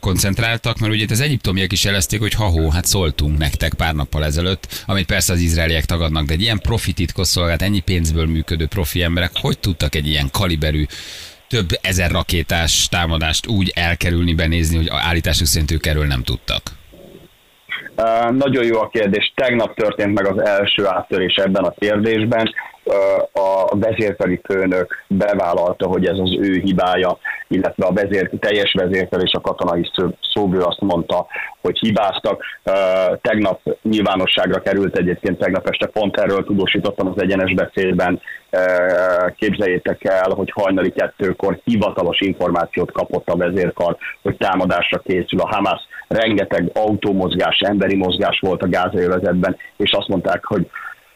koncentráltak, 0.00 0.78
mert 0.78 0.92
ugye 0.92 1.02
itt 1.02 1.10
az 1.10 1.20
egyiptomiak 1.20 1.72
is 1.72 1.84
jelezték, 1.84 2.20
hogy 2.20 2.32
ha 2.32 2.72
hát 2.72 2.86
szóltunk 2.86 3.38
nektek 3.38 3.74
pár 3.74 3.94
nappal 3.94 4.24
ezelőtt, 4.24 4.82
amit 4.86 5.06
persze 5.06 5.32
az 5.32 5.40
izraeliek 5.40 5.84
tagadnak, 5.84 6.26
de 6.26 6.32
egy 6.32 6.42
ilyen 6.42 6.60
profi 6.60 6.92
titkosszolgálat, 6.92 7.62
ennyi 7.62 7.80
pénzből 7.80 8.26
működő 8.26 8.66
profi 8.66 9.02
emberek, 9.02 9.30
hogy 9.34 9.58
tudtak 9.58 9.94
egy 9.94 10.08
ilyen 10.08 10.30
kaliberű 10.30 10.86
több 11.48 11.78
ezer 11.80 12.10
rakétás 12.10 12.88
támadást 12.88 13.46
úgy 13.46 13.72
elkerülni, 13.74 14.34
benézni, 14.34 14.76
hogy 14.76 14.88
állításuk 14.90 15.46
szerint 15.46 15.70
ők 15.70 15.86
erről 15.86 16.06
nem 16.06 16.22
tudtak? 16.22 16.80
Nagyon 18.30 18.64
jó 18.64 18.80
a 18.80 18.88
kérdés. 18.88 19.32
Tegnap 19.36 19.74
történt 19.74 20.14
meg 20.14 20.26
az 20.26 20.44
első 20.44 20.86
áttörés 20.86 21.34
ebben 21.34 21.64
a 21.64 21.74
kérdésben. 21.78 22.52
A 23.32 23.76
vezérkari 23.78 24.40
főnök 24.44 25.04
bevállalta, 25.08 25.86
hogy 25.86 26.06
ez 26.06 26.18
az 26.18 26.36
ő 26.40 26.60
hibája, 26.64 27.18
illetve 27.48 27.86
a 27.86 27.92
vezér, 27.92 28.30
teljes 28.40 28.74
vezérkel 28.78 29.20
és 29.20 29.32
a 29.32 29.40
katonai 29.40 29.90
szóvő 30.34 30.58
azt 30.58 30.80
mondta, 30.80 31.26
hogy 31.60 31.78
hibáztak. 31.78 32.42
Tegnap 33.20 33.60
nyilvánosságra 33.82 34.60
került 34.60 34.98
egyébként, 34.98 35.38
tegnap 35.38 35.68
este 35.68 35.86
pont 35.86 36.16
erről 36.16 36.44
tudósítottam 36.44 37.06
az 37.06 37.22
egyenes 37.22 37.54
beszédben. 37.54 38.20
Képzeljétek 39.36 40.04
el, 40.04 40.30
hogy 40.30 40.50
hajnali 40.54 40.90
kettőkor 40.90 41.58
hivatalos 41.64 42.20
információt 42.20 42.92
kapott 42.92 43.28
a 43.28 43.36
vezérkar, 43.36 43.96
hogy 44.22 44.36
támadásra 44.36 44.98
készül 44.98 45.40
a 45.40 45.54
Hamas 45.54 45.80
rengeteg 46.08 46.70
autómozgás, 46.74 47.58
emberi 47.58 47.96
mozgás 47.96 48.38
volt 48.40 48.62
a 48.62 48.68
gázai 48.68 49.06
és 49.76 49.92
azt 49.92 50.08
mondták, 50.08 50.44
hogy 50.44 50.66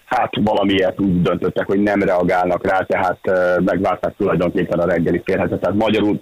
hát 0.06 0.32
valamiért 0.44 1.00
úgy 1.00 1.22
döntöttek, 1.22 1.66
hogy 1.66 1.80
nem 1.80 2.02
reagálnak 2.02 2.66
rá, 2.66 2.78
tehát 2.78 3.18
megvárták 3.60 4.14
tulajdonképpen 4.16 4.78
a 4.78 4.86
reggeli 4.86 5.22
férhetet. 5.24 5.60
Tehát 5.60 5.76
magyarul 5.76 6.18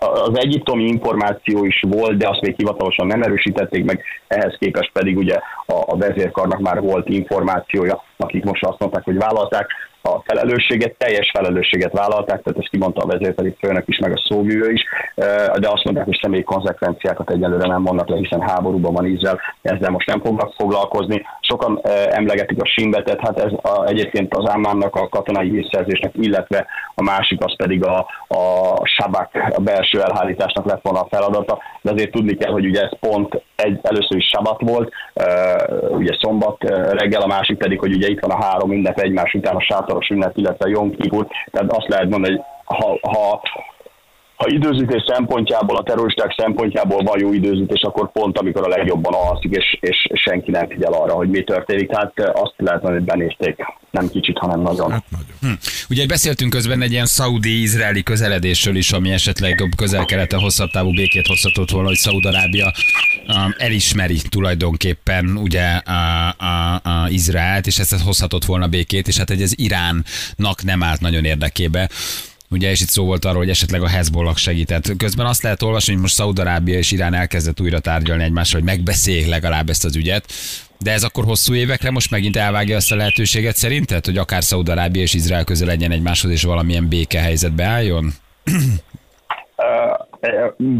az 0.00 0.38
egyiptomi 0.38 0.84
információ 0.84 1.64
is 1.64 1.84
volt, 1.88 2.16
de 2.16 2.28
azt 2.28 2.40
még 2.40 2.54
hivatalosan 2.56 3.06
nem 3.06 3.22
erősítették 3.22 3.84
meg, 3.84 4.02
ehhez 4.26 4.56
képest 4.58 4.92
pedig 4.92 5.16
ugye 5.16 5.36
a 5.66 5.96
vezérkarnak 5.96 6.60
már 6.60 6.80
volt 6.80 7.08
információja, 7.08 8.02
akik 8.16 8.44
most 8.44 8.64
azt 8.64 8.78
mondták, 8.78 9.04
hogy 9.04 9.16
vállalták. 9.16 9.70
A 10.02 10.22
felelősséget, 10.24 10.94
teljes 10.98 11.30
felelősséget 11.34 11.92
vállalták, 11.92 12.42
tehát 12.42 12.58
ezt 12.58 12.68
kimondta 12.68 13.02
a 13.02 13.06
vezérpedi 13.06 13.56
főnök 13.58 13.88
is, 13.88 13.98
meg 13.98 14.12
a 14.12 14.22
szóvívő 14.28 14.72
is, 14.72 14.84
de 15.58 15.68
azt 15.68 15.84
mondták, 15.84 16.04
hogy 16.04 16.18
személyi 16.22 16.42
konzekvenciákat 16.42 17.30
egyelőre 17.30 17.66
nem 17.66 17.82
mondnak 17.82 18.08
le, 18.08 18.16
hiszen 18.16 18.40
háborúban 18.40 18.92
van 18.92 19.06
Izrael, 19.06 19.40
ezzel 19.62 19.90
most 19.90 20.06
nem 20.06 20.20
fognak 20.20 20.54
foglalkozni. 20.56 21.22
Sokan 21.40 21.80
emlegetik 22.10 22.62
a 22.62 22.66
simbetet, 22.66 23.20
hát 23.20 23.40
ez 23.40 23.52
a, 23.52 23.84
egyébként 23.86 24.34
az 24.34 24.50
Ámánnak 24.50 24.96
a 24.96 25.08
katonai 25.08 25.48
hírszerzésnek, 25.48 26.12
illetve 26.14 26.66
a 26.94 27.02
másik 27.02 27.44
az 27.44 27.56
pedig 27.56 27.84
a, 27.84 27.98
a 28.28 28.86
sabak, 28.86 29.30
a 29.56 29.60
belső 29.60 30.02
elhárításnak 30.02 30.66
lett 30.66 30.82
volna 30.82 31.00
a 31.00 31.08
feladata, 31.10 31.58
de 31.82 31.90
azért 31.92 32.10
tudni 32.10 32.34
kell, 32.34 32.52
hogy 32.52 32.66
ugye 32.66 32.82
ez 32.82 32.98
pont 33.00 33.42
egy, 33.56 33.78
először 33.82 34.16
is 34.16 34.26
sabat 34.26 34.60
volt, 34.60 34.92
ugye 35.90 36.16
szombat 36.20 36.62
reggel, 36.90 37.20
a 37.20 37.26
másik 37.26 37.56
pedig, 37.58 37.78
hogy 37.78 37.94
ugye 37.94 38.08
itt 38.08 38.20
van 38.20 38.30
a 38.30 38.44
három 38.44 38.72
ünnep 38.72 38.98
egymás 38.98 39.34
után 39.34 39.56
a 39.56 39.60
sátoros 39.88 40.08
ünnep, 40.08 40.36
illetve 40.36 40.68
Jom 40.68 40.90
Kipur, 40.90 41.26
tehát 41.50 41.72
azt 41.72 41.88
lehet 41.88 42.08
mondani, 42.08 42.34
hogy 42.34 42.44
ha, 42.64 42.98
ha 43.10 43.42
ha 44.38 44.46
időzítés 44.48 45.02
szempontjából, 45.06 45.76
a 45.76 45.82
terroristák 45.82 46.34
szempontjából 46.36 47.02
van 47.02 47.20
jó 47.20 47.32
időzítés, 47.32 47.80
akkor 47.80 48.12
pont 48.12 48.38
amikor 48.38 48.64
a 48.64 48.68
legjobban 48.68 49.12
alszik, 49.12 49.50
és, 49.50 49.78
és 49.80 49.96
senki 50.14 50.50
nem 50.50 50.68
figyel 50.68 50.92
arra, 50.92 51.12
hogy 51.12 51.28
mi 51.28 51.42
történik. 51.44 51.88
Tehát 51.88 52.12
azt 52.18 52.54
lehet, 52.56 52.82
hogy 52.82 53.02
benézték 53.02 53.56
nem 53.90 54.08
kicsit, 54.08 54.38
hanem 54.38 54.60
nagyon. 54.60 54.90
Hát 54.90 55.04
nagyon. 55.10 55.26
Hm. 55.40 55.52
Ugye 55.90 56.06
beszéltünk 56.06 56.50
közben 56.50 56.82
egy 56.82 56.92
ilyen 56.92 57.06
szaudi-izraeli 57.06 58.02
közeledésről 58.02 58.76
is, 58.76 58.92
ami 58.92 59.10
esetleg 59.10 59.68
közel-keleten 59.76 60.40
hosszabb 60.40 60.70
távú 60.70 60.92
békét 60.92 61.26
hozhatott 61.26 61.70
volna, 61.70 61.88
hogy 61.88 61.96
Szaud-Arábia 61.96 62.72
um, 63.28 63.54
elismeri 63.56 64.20
tulajdonképpen 64.28 65.36
ugye 65.36 65.64
a, 65.64 66.34
a, 66.38 66.74
a 66.74 67.08
Izraelt, 67.08 67.66
és 67.66 67.78
ezt 67.78 68.02
hozhatott 68.02 68.44
volna 68.44 68.66
békét, 68.66 69.08
és 69.08 69.18
hát 69.18 69.30
egy 69.30 69.42
az 69.42 69.58
Iránnak 69.58 70.62
nem 70.64 70.82
állt 70.82 71.00
nagyon 71.00 71.24
érdekébe. 71.24 71.88
Ugye, 72.50 72.70
és 72.70 72.80
itt 72.80 72.88
szó 72.88 73.04
volt 73.04 73.24
arról, 73.24 73.38
hogy 73.38 73.50
esetleg 73.50 73.82
a 73.82 73.88
Hezbollah 73.88 74.36
segített. 74.36 74.96
Közben 74.96 75.26
azt 75.26 75.42
lehet 75.42 75.62
olvasni, 75.62 75.92
hogy 75.92 76.02
most 76.02 76.14
Szaudarábia 76.14 76.78
és 76.78 76.90
Irán 76.90 77.14
elkezdett 77.14 77.60
újra 77.60 77.78
tárgyalni 77.78 78.22
egymással, 78.22 78.60
hogy 78.60 78.68
megbeszéljék 78.68 79.26
legalább 79.26 79.68
ezt 79.68 79.84
az 79.84 79.96
ügyet. 79.96 80.32
De 80.78 80.92
ez 80.92 81.02
akkor 81.02 81.24
hosszú 81.24 81.54
évekre 81.54 81.90
most 81.90 82.10
megint 82.10 82.36
elvágja 82.36 82.76
azt 82.76 82.92
a 82.92 82.96
lehetőséget 82.96 83.56
szerinted, 83.56 84.04
hogy 84.04 84.18
akár 84.18 84.44
Szaudarábia 84.44 85.02
és 85.02 85.14
Izrael 85.14 85.44
közül 85.44 85.66
legyen 85.66 85.90
egymáshoz, 85.90 86.30
és 86.30 86.42
valamilyen 86.42 86.88
békehelyzetbe 86.88 87.64
álljon? 87.64 88.14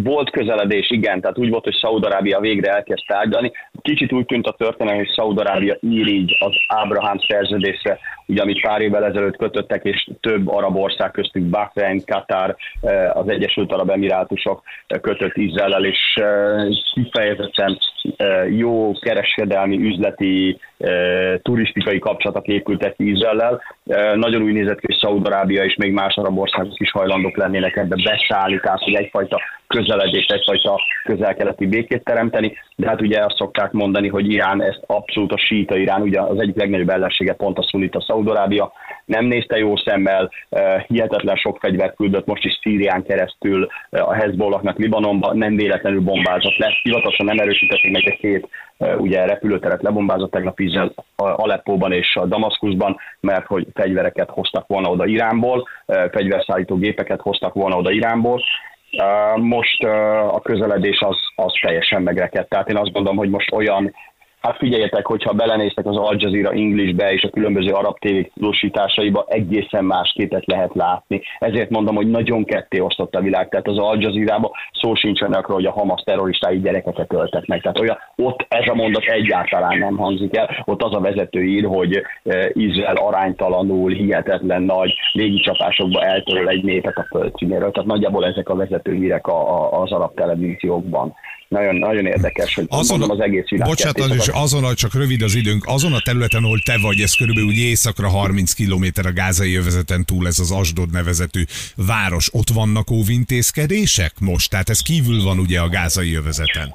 Volt 0.02 0.30
közeledés, 0.30 0.90
igen, 0.90 1.20
tehát 1.20 1.38
úgy 1.38 1.50
volt, 1.50 1.64
hogy 1.64 1.76
Szaudarábia 1.80 2.40
végre 2.40 2.72
elkezd 2.72 3.02
tárgyalni. 3.06 3.52
Kicsit 3.82 4.12
úgy 4.12 4.26
tűnt 4.26 4.46
a 4.46 4.54
történet, 4.58 4.96
hogy 4.96 5.08
Szaudarábia 5.08 5.76
ír 5.80 6.06
így 6.06 6.36
az 6.40 6.52
Ábrahám 6.66 7.18
szerződésre, 7.28 7.98
ugye 8.26 8.42
amit 8.42 8.60
pár 8.60 8.80
évvel 8.80 9.04
ezelőtt 9.04 9.36
kötöttek, 9.36 9.84
és 9.84 10.10
több 10.20 10.48
arab 10.48 10.76
ország 10.76 11.10
köztük 11.10 11.42
Bahrein, 11.42 12.02
Katar, 12.06 12.56
az 13.12 13.28
Egyesült 13.28 13.72
Arab 13.72 13.90
Emirátusok 13.90 14.62
kötött 15.00 15.36
Izrael, 15.36 15.84
és 15.84 15.98
kifejezetten 16.94 17.78
jó 18.50 18.92
kereskedelmi, 18.92 19.76
üzleti, 19.76 20.60
turisztikai 21.42 21.98
kapcsolatok 21.98 22.46
épültek 22.46 22.96
ki 22.96 23.10
Izraellel. 23.10 23.62
Nagyon 24.14 24.42
úgy 24.42 24.52
nézett 24.52 24.80
ki, 24.80 24.86
hogy 24.86 24.96
Szaudarábia 24.96 25.64
és 25.64 25.74
még 25.76 25.92
más 25.92 26.16
arab 26.16 26.38
országok 26.38 26.80
is 26.80 26.90
hajlandók 26.90 27.36
lennének 27.36 27.76
ebbe 27.76 27.96
beszállni, 28.04 28.60
tehát 28.60 28.82
hogy 28.82 28.94
egyfajta 28.94 29.27
közeledést, 29.68 30.32
egyfajta 30.32 30.80
közel-keleti 31.04 31.66
békét 31.66 32.04
teremteni, 32.04 32.56
de 32.76 32.88
hát 32.88 33.00
ugye 33.00 33.24
azt 33.24 33.36
szokták 33.36 33.72
mondani, 33.72 34.08
hogy 34.08 34.32
Irán 34.32 34.62
ezt 34.62 34.82
abszolút 34.86 35.32
a 35.32 35.38
síta 35.38 35.76
Irán, 35.76 36.02
ugye 36.02 36.20
az 36.20 36.40
egyik 36.40 36.56
legnagyobb 36.56 36.88
ellensége 36.88 37.32
pont 37.32 37.58
a 37.58 37.62
szunita 37.62 38.00
Szaudarábia, 38.00 38.72
nem 39.04 39.24
nézte 39.24 39.58
jó 39.58 39.76
szemmel, 39.76 40.30
hihetetlen 40.86 41.36
sok 41.36 41.58
fegyvert 41.60 41.96
küldött 41.96 42.26
most 42.26 42.44
is 42.44 42.58
Szírián 42.62 43.02
keresztül 43.02 43.68
a 43.90 44.14
Hezbollahnak 44.14 44.78
Libanonba, 44.78 45.34
nem 45.34 45.56
véletlenül 45.56 46.00
bombázott 46.00 46.56
le, 46.56 46.72
hivatalosan 46.82 47.26
nem 47.26 47.38
erősítették 47.38 47.92
meg 47.92 48.06
egy 48.06 48.18
két 48.18 48.48
ugye 48.98 49.26
repülőteret 49.26 49.82
lebombázott 49.82 50.30
tegnap 50.30 50.60
Izrael 50.60 50.94
Aleppóban 51.16 51.92
és 51.92 52.16
a 52.16 52.26
Damaszkuszban, 52.26 52.96
mert 53.20 53.46
hogy 53.46 53.66
fegyvereket 53.74 54.30
hoztak 54.30 54.66
volna 54.66 54.90
oda 54.90 55.06
Iránból, 55.06 55.68
fegyverszállító 55.86 56.76
gépeket 56.76 57.20
hoztak 57.20 57.54
volna 57.54 57.76
oda 57.76 57.90
Iránból, 57.90 58.42
most 59.36 59.84
a 60.32 60.40
közeledés 60.42 61.00
az, 61.00 61.16
az 61.34 61.52
teljesen 61.60 62.02
megrekedt. 62.02 62.48
Tehát 62.48 62.68
én 62.68 62.76
azt 62.76 62.92
gondolom, 62.92 63.18
hogy 63.18 63.30
most 63.30 63.52
olyan 63.52 63.94
Hát 64.40 64.56
figyeljetek, 64.56 65.06
hogyha 65.06 65.32
belenéztek 65.32 65.86
az 65.86 65.96
Al 65.96 66.16
Jazeera 66.18 66.50
Englishbe 66.50 67.12
és 67.12 67.22
a 67.22 67.30
különböző 67.30 67.72
arab 67.72 67.98
tévék 67.98 68.32
tudósításaiba, 68.32 69.26
egészen 69.28 69.84
más 69.84 70.12
képet 70.14 70.46
lehet 70.46 70.74
látni. 70.74 71.22
Ezért 71.38 71.70
mondom, 71.70 71.94
hogy 71.94 72.10
nagyon 72.10 72.44
ketté 72.44 72.78
osztott 72.78 73.14
a 73.14 73.20
világ. 73.20 73.48
Tehát 73.48 73.68
az 73.68 73.78
Al 73.78 73.96
Jazeera-ba 74.00 74.50
szó 74.72 74.94
sincsen 74.94 75.32
arról, 75.32 75.56
hogy 75.56 75.64
a 75.64 75.72
Hamas 75.72 76.02
terroristái 76.04 76.60
gyerekeket 76.60 77.12
öltetnek. 77.12 77.62
Tehát 77.62 77.80
olyan, 77.80 77.98
ott 78.16 78.46
ez 78.48 78.68
a 78.68 78.74
mondat 78.74 79.04
egyáltalán 79.04 79.78
nem 79.78 79.96
hangzik 79.96 80.36
el. 80.36 80.62
Ott 80.64 80.82
az 80.82 80.94
a 80.94 81.00
vezető 81.00 81.42
ír, 81.42 81.64
hogy 81.64 82.02
e, 82.24 82.50
Izrael 82.52 82.96
aránytalanul, 82.96 83.90
hihetetlen 83.90 84.62
nagy 84.62 84.94
légicsapásokba 85.12 86.02
eltöröl 86.02 86.48
egy 86.48 86.64
népet 86.64 86.96
a 86.96 87.06
földszínéről. 87.10 87.70
Tehát 87.70 87.88
nagyjából 87.88 88.26
ezek 88.26 88.48
a 88.48 88.56
vezető 88.56 88.92
hírek 88.92 89.26
az 89.70 89.92
arab 89.92 90.14
televíziókban 90.14 91.14
nagyon, 91.48 91.74
nagyon 91.74 92.06
érdekes, 92.06 92.54
hogy 92.54 92.66
azon, 92.68 92.98
mondom, 92.98 93.18
az 93.18 93.24
egész 93.24 93.48
világ. 93.48 93.68
Bocsánat, 93.68 94.14
és 94.14 94.28
azon, 94.28 94.74
csak 94.74 94.94
rövid 94.94 95.22
az 95.22 95.34
időnk, 95.34 95.64
azon 95.66 95.92
a 95.92 96.00
területen, 96.00 96.44
ahol 96.44 96.58
te 96.64 96.78
vagy, 96.82 97.00
ez 97.00 97.16
körülbelül 97.16 97.48
úgy 97.48 97.58
északra 97.58 98.08
30 98.08 98.52
km 98.52 98.84
a 99.06 99.12
gázai 99.12 99.54
övezeten 99.56 100.04
túl, 100.04 100.26
ez 100.26 100.38
az 100.38 100.52
Asdod 100.52 100.90
nevezetű 100.92 101.42
város. 101.76 102.28
Ott 102.32 102.48
vannak 102.54 102.90
óvintézkedések 102.90 104.12
most? 104.20 104.50
Tehát 104.50 104.68
ez 104.68 104.80
kívül 104.80 105.22
van 105.22 105.38
ugye 105.38 105.60
a 105.60 105.68
gázai 105.68 106.14
övezeten 106.14 106.74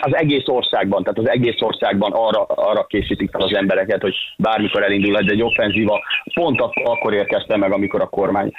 az 0.00 0.14
egész 0.16 0.46
országban, 0.46 1.02
tehát 1.02 1.18
az 1.18 1.28
egész 1.28 1.60
országban 1.60 2.12
arra, 2.12 2.42
arra 2.42 2.84
készítik 2.84 3.30
fel 3.30 3.40
az 3.40 3.54
embereket, 3.54 4.00
hogy 4.00 4.14
bármikor 4.36 4.82
elindulhat 4.82 5.30
egy 5.30 5.42
offenzíva. 5.42 6.00
Pont 6.34 6.60
akkor 6.84 7.14
érkeztem 7.14 7.58
meg, 7.58 7.72
amikor 7.72 8.00
a 8.00 8.06
kormány 8.08 8.52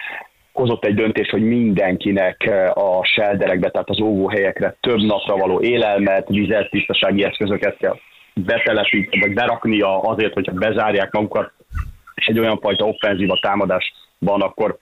hozott 0.53 0.85
egy 0.85 0.95
döntés, 0.95 1.29
hogy 1.29 1.41
mindenkinek 1.41 2.45
eh, 2.45 2.77
a 2.77 3.05
shelterekbe, 3.05 3.69
tehát 3.69 3.89
az 3.89 4.01
óvóhelyekre 4.01 4.75
több 4.79 5.01
napra 5.01 5.37
való 5.37 5.61
élelmet, 5.61 6.27
vizet, 6.27 6.69
tisztasági 6.69 7.23
eszközöket 7.23 7.77
kell 7.77 7.95
betelepíteni, 8.33 9.21
vagy 9.21 9.33
beraknia 9.33 9.99
azért, 9.99 10.33
hogyha 10.33 10.51
bezárják 10.51 11.11
magukat, 11.11 11.51
és 12.15 12.25
egy 12.25 12.39
olyan 12.39 12.59
fajta 12.59 12.85
offenzíva 12.85 13.39
támadás 13.41 13.93
van, 14.17 14.41
akkor 14.41 14.77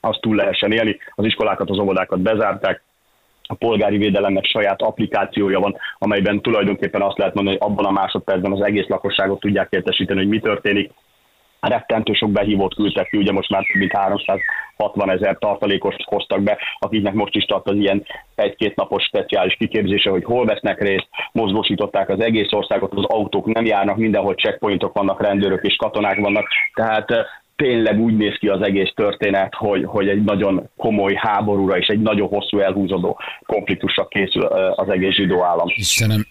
azt 0.00 0.20
túl 0.20 0.36
lehessen 0.36 0.72
élni. 0.72 0.98
Az 1.14 1.24
iskolákat, 1.24 1.70
az 1.70 1.78
óvodákat 1.78 2.20
bezárták, 2.20 2.82
a 3.48 3.54
polgári 3.54 3.96
védelemnek 3.96 4.44
saját 4.44 4.82
applikációja 4.82 5.60
van, 5.60 5.76
amelyben 5.98 6.40
tulajdonképpen 6.40 7.02
azt 7.02 7.18
lehet 7.18 7.34
mondani, 7.34 7.56
hogy 7.58 7.70
abban 7.70 7.84
a 7.84 7.90
másodpercben 7.90 8.52
az 8.52 8.60
egész 8.60 8.86
lakosságot 8.86 9.40
tudják 9.40 9.68
értesíteni, 9.70 10.18
hogy 10.18 10.28
mi 10.28 10.40
történik, 10.40 10.90
rettentő 11.68 12.12
sok 12.12 12.30
behívót 12.30 12.74
küldtek 12.74 13.08
ki, 13.08 13.16
ugye 13.16 13.32
most 13.32 13.50
már 13.50 13.62
több 13.62 13.80
mint 13.80 13.96
360 13.96 15.10
ezer 15.10 15.36
tartalékost 15.38 16.02
hoztak 16.04 16.42
be, 16.42 16.58
akiknek 16.78 17.14
most 17.14 17.34
is 17.34 17.44
tart 17.44 17.68
az 17.68 17.76
ilyen 17.76 18.04
egy-két 18.34 18.76
napos 18.76 19.04
speciális 19.04 19.54
kiképzése, 19.54 20.10
hogy 20.10 20.24
hol 20.24 20.44
vesznek 20.44 20.80
részt, 20.80 21.08
mozgósították 21.32 22.08
az 22.08 22.20
egész 22.20 22.52
országot, 22.52 22.92
az 22.94 23.04
autók 23.04 23.54
nem 23.54 23.64
járnak, 23.64 23.96
mindenhol 23.96 24.34
checkpointok 24.34 24.94
vannak, 24.94 25.22
rendőrök 25.22 25.64
és 25.64 25.76
katonák 25.76 26.18
vannak, 26.18 26.48
tehát 26.74 27.08
tényleg 27.56 28.00
úgy 28.00 28.16
néz 28.16 28.36
ki 28.38 28.48
az 28.48 28.62
egész 28.62 28.92
történet, 28.94 29.54
hogy, 29.54 29.84
hogy 29.84 30.08
egy 30.08 30.24
nagyon 30.24 30.70
komoly 30.76 31.14
háborúra 31.14 31.78
és 31.78 31.86
egy 31.86 32.00
nagyon 32.00 32.28
hosszú 32.28 32.58
elhúzódó 32.58 33.18
konfliktusra 33.46 34.06
készül 34.06 34.42
az 34.76 34.88
egész 34.88 35.14
zsidó 35.14 35.44
állam. 35.44 35.66
Istenem, 35.74 36.26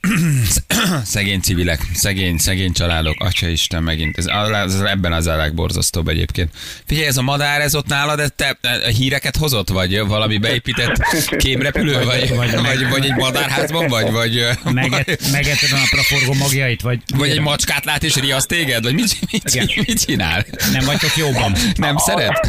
szegény 1.16 1.40
civilek, 1.40 1.80
szegény, 1.94 2.38
szegény 2.38 2.72
családok, 2.72 3.16
atya 3.20 3.48
Isten 3.48 3.84
megint, 3.84 4.18
ez, 4.18 4.26
ez 4.66 4.82
ebben 4.82 5.14
az 5.14 5.28
a 5.28 5.36
legborzasztóbb 5.36 6.08
egyébként. 6.08 6.50
Figyelj, 6.86 7.08
ez 7.08 7.18
a 7.18 7.22
madár, 7.22 7.62
ez 7.62 7.76
ott 7.76 7.88
nálad, 7.88 8.34
te 8.36 8.58
a 8.62 8.88
híreket 8.98 9.36
hozott, 9.36 9.70
vagy 9.70 10.08
valami 10.08 10.38
beépített 10.38 10.96
kémrepülő, 11.38 11.94
vagy, 11.94 12.36
vagy, 12.36 12.52
vagy, 12.52 12.62
vagy, 12.62 12.90
vagy 12.90 13.06
egy 13.06 13.16
madárházban, 13.16 13.88
vagy? 13.88 14.12
vagy 14.12 14.48
Meget, 14.64 15.32
megetted 15.32 15.70
a 15.72 15.78
napra 15.78 16.02
forgó 16.02 16.34
magjait, 16.34 16.82
vagy... 16.82 17.00
Vagy 17.16 17.30
egy 17.30 17.42
macskát 17.42 17.86
lát 17.86 18.04
és 18.04 18.16
riaszt 18.16 18.48
téged, 18.48 18.84
vagy 18.84 18.94
mit, 18.94 19.18
mit, 19.32 19.54
mit, 19.54 19.88
mit 19.88 20.06
csinál? 20.06 20.46
Nem 20.72 20.86
jóban. 21.15 21.51
Nem 21.75 21.97
szeret? 21.97 22.47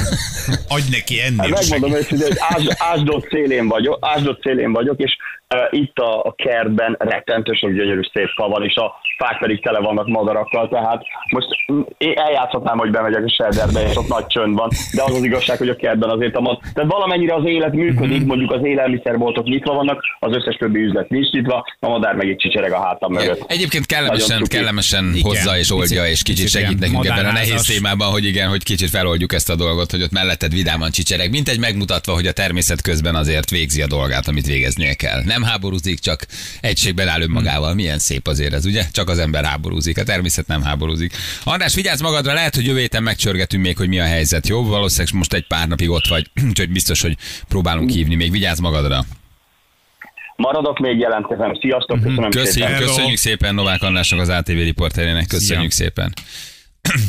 Adj 0.68 0.90
neki 0.90 1.18
Hát 1.18 1.28
ennél 1.28 1.50
megmondom 1.50 1.92
őszintén, 1.92 2.26
hogy 2.26 2.38
Ás, 2.38 2.62
Ásdod 2.78 3.26
szélén 3.30 3.68
vagyok, 3.68 3.98
Ásdod 4.00 4.38
szélén 4.42 4.72
vagyok, 4.72 5.00
és 5.00 5.16
itt 5.70 5.98
a, 5.98 6.24
a 6.24 6.34
kertben 6.36 6.96
rettentő 6.98 7.52
sok 7.52 7.70
gyönyörű 7.70 8.00
szép 8.12 8.28
fa 8.36 8.48
van, 8.48 8.64
és 8.64 8.74
a 8.74 9.00
fák 9.18 9.38
pedig 9.38 9.62
tele 9.62 9.78
vannak 9.78 10.06
madarakkal, 10.06 10.68
tehát 10.68 11.02
most 11.30 11.46
én 11.98 12.18
eljátszhatnám, 12.18 12.78
hogy 12.78 12.90
bemegyek 12.90 13.24
a 13.24 13.28
sederbe, 13.28 13.88
és 13.88 13.96
ott 13.96 14.08
nagy 14.08 14.26
csönd 14.26 14.56
van, 14.56 14.68
de 14.94 15.02
az 15.02 15.14
az 15.14 15.24
igazság, 15.24 15.58
hogy 15.58 15.68
a 15.68 15.76
kertben 15.76 16.10
azért 16.10 16.36
a 16.36 16.40
mad... 16.40 16.58
Tehát 16.74 16.90
valamennyire 16.90 17.34
az 17.34 17.44
élet 17.44 17.72
működik, 17.72 18.24
mondjuk 18.24 18.52
az 18.52 18.64
élelmiszerboltok 18.64 19.44
nyitva 19.44 19.74
vannak, 19.74 20.02
az 20.18 20.34
összes 20.34 20.56
többi 20.56 20.80
üzlet 20.80 21.08
nincs 21.08 21.30
nyitva, 21.30 21.66
a 21.80 21.88
madár 21.88 22.14
meg 22.14 22.28
itt 22.28 22.38
csicsereg 22.38 22.72
a 22.72 22.82
hátam 22.82 23.12
mögött. 23.12 23.44
Egyébként 23.46 23.86
kellemesen, 23.86 24.42
kellemesen 24.48 25.04
Igen. 25.04 25.22
hozza 25.22 25.58
és 25.58 25.70
oldja, 25.70 26.06
és 26.06 26.22
kicsit 26.22 26.48
segít 26.48 26.78
nekünk 26.78 27.04
ebben 27.04 27.26
a 27.26 27.32
nehéz 27.32 27.62
témában, 27.62 28.10
hogy 28.10 28.24
igen, 28.24 28.48
hogy 28.48 28.62
kicsit 28.62 28.90
feloldjuk 28.90 29.32
ezt 29.32 29.50
a 29.50 29.54
dolgot, 29.54 29.90
hogy 29.90 30.02
ott 30.02 30.12
melletted 30.12 30.52
vidáman 30.52 30.90
csicsereg, 30.90 31.30
mint 31.30 31.48
egy 31.48 31.58
megmutatva, 31.58 32.12
hogy 32.12 32.26
a 32.26 32.32
természet 32.32 32.82
közben 32.82 33.14
azért 33.14 33.50
végzi 33.50 33.82
a 33.82 33.86
dolgát, 33.86 34.28
amit 34.28 34.46
végeznie 34.46 34.94
kell. 34.94 35.22
Nem 35.24 35.35
háborúzik, 35.42 35.98
csak 35.98 36.26
egységben 36.60 37.08
áll 37.08 37.20
önmagával. 37.20 37.74
Milyen 37.74 37.98
szép 37.98 38.26
azért 38.26 38.52
ez, 38.52 38.64
ugye? 38.64 38.84
Csak 38.92 39.08
az 39.08 39.18
ember 39.18 39.44
háborúzik, 39.44 39.98
a 39.98 40.02
természet 40.02 40.46
nem 40.46 40.62
háborúzik. 40.62 41.12
András, 41.44 41.74
vigyázz 41.74 42.00
magadra, 42.00 42.32
lehet, 42.32 42.54
hogy 42.54 42.66
jövő 42.66 42.78
héten 42.78 43.02
megcsörgetünk 43.02 43.62
még, 43.62 43.76
hogy 43.76 43.88
mi 43.88 44.00
a 44.00 44.04
helyzet. 44.04 44.48
Jó, 44.48 44.64
valószínűleg 44.64 45.14
most 45.14 45.32
egy 45.32 45.46
pár 45.46 45.68
napig 45.68 45.90
ott 45.90 46.06
vagy, 46.06 46.30
úgyhogy 46.48 46.70
biztos, 46.70 47.00
hogy 47.00 47.16
próbálunk 47.48 47.90
hívni. 47.90 48.14
Még 48.14 48.30
vigyázz 48.30 48.60
magadra. 48.60 49.04
Maradok 50.36 50.78
még, 50.78 50.98
jelentkezem. 50.98 51.54
Sziasztok, 51.60 52.02
köszönöm 52.02 52.30
Köszi, 52.30 52.50
szépen. 52.50 52.78
Köszönjük 52.78 53.16
szépen 53.16 53.54
Novák 53.54 53.82
Andrásnak 53.82 54.20
az 54.20 54.28
ATV 54.28 54.50
riporterének, 54.50 55.26
köszönjük 55.26 55.70
Szia. 55.70 55.86
szépen. 55.86 56.12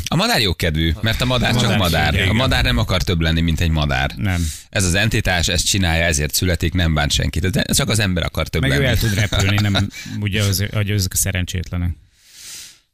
A 0.08 0.16
madár 0.16 0.40
jókedvű, 0.40 0.92
mert 1.00 1.20
a 1.20 1.24
madár 1.24 1.52
csak 1.52 1.62
madár, 1.62 1.78
madár. 1.78 2.14
igen. 2.14 2.28
A 2.28 2.32
madár 2.32 2.64
nem 2.64 2.78
akar 2.78 3.02
több 3.02 3.20
lenni, 3.20 3.40
mint 3.40 3.60
egy 3.60 3.70
madár. 3.70 4.10
Nem. 4.16 4.46
Ez 4.70 4.84
az 4.84 4.94
entitás, 4.94 5.48
ezt 5.48 5.66
csinálja, 5.66 6.04
ezért 6.04 6.34
születik, 6.34 6.72
nem 6.72 6.94
bánt 6.94 7.12
senkit. 7.12 7.56
Ez 7.56 7.76
csak 7.76 7.88
az 7.88 7.98
ember 7.98 8.24
akar 8.24 8.48
több 8.48 8.60
Meg 8.60 8.70
ő 8.70 8.74
lenni. 8.74 8.86
el 8.86 8.96
tud 8.98 9.14
repülni, 9.30 9.56
nem 9.60 9.88
ugye 10.20 10.42
az, 10.42 10.64
hogy 10.72 10.90
ezek 10.90 11.12
a 11.12 11.16
szerencsétlenek. 11.16 11.90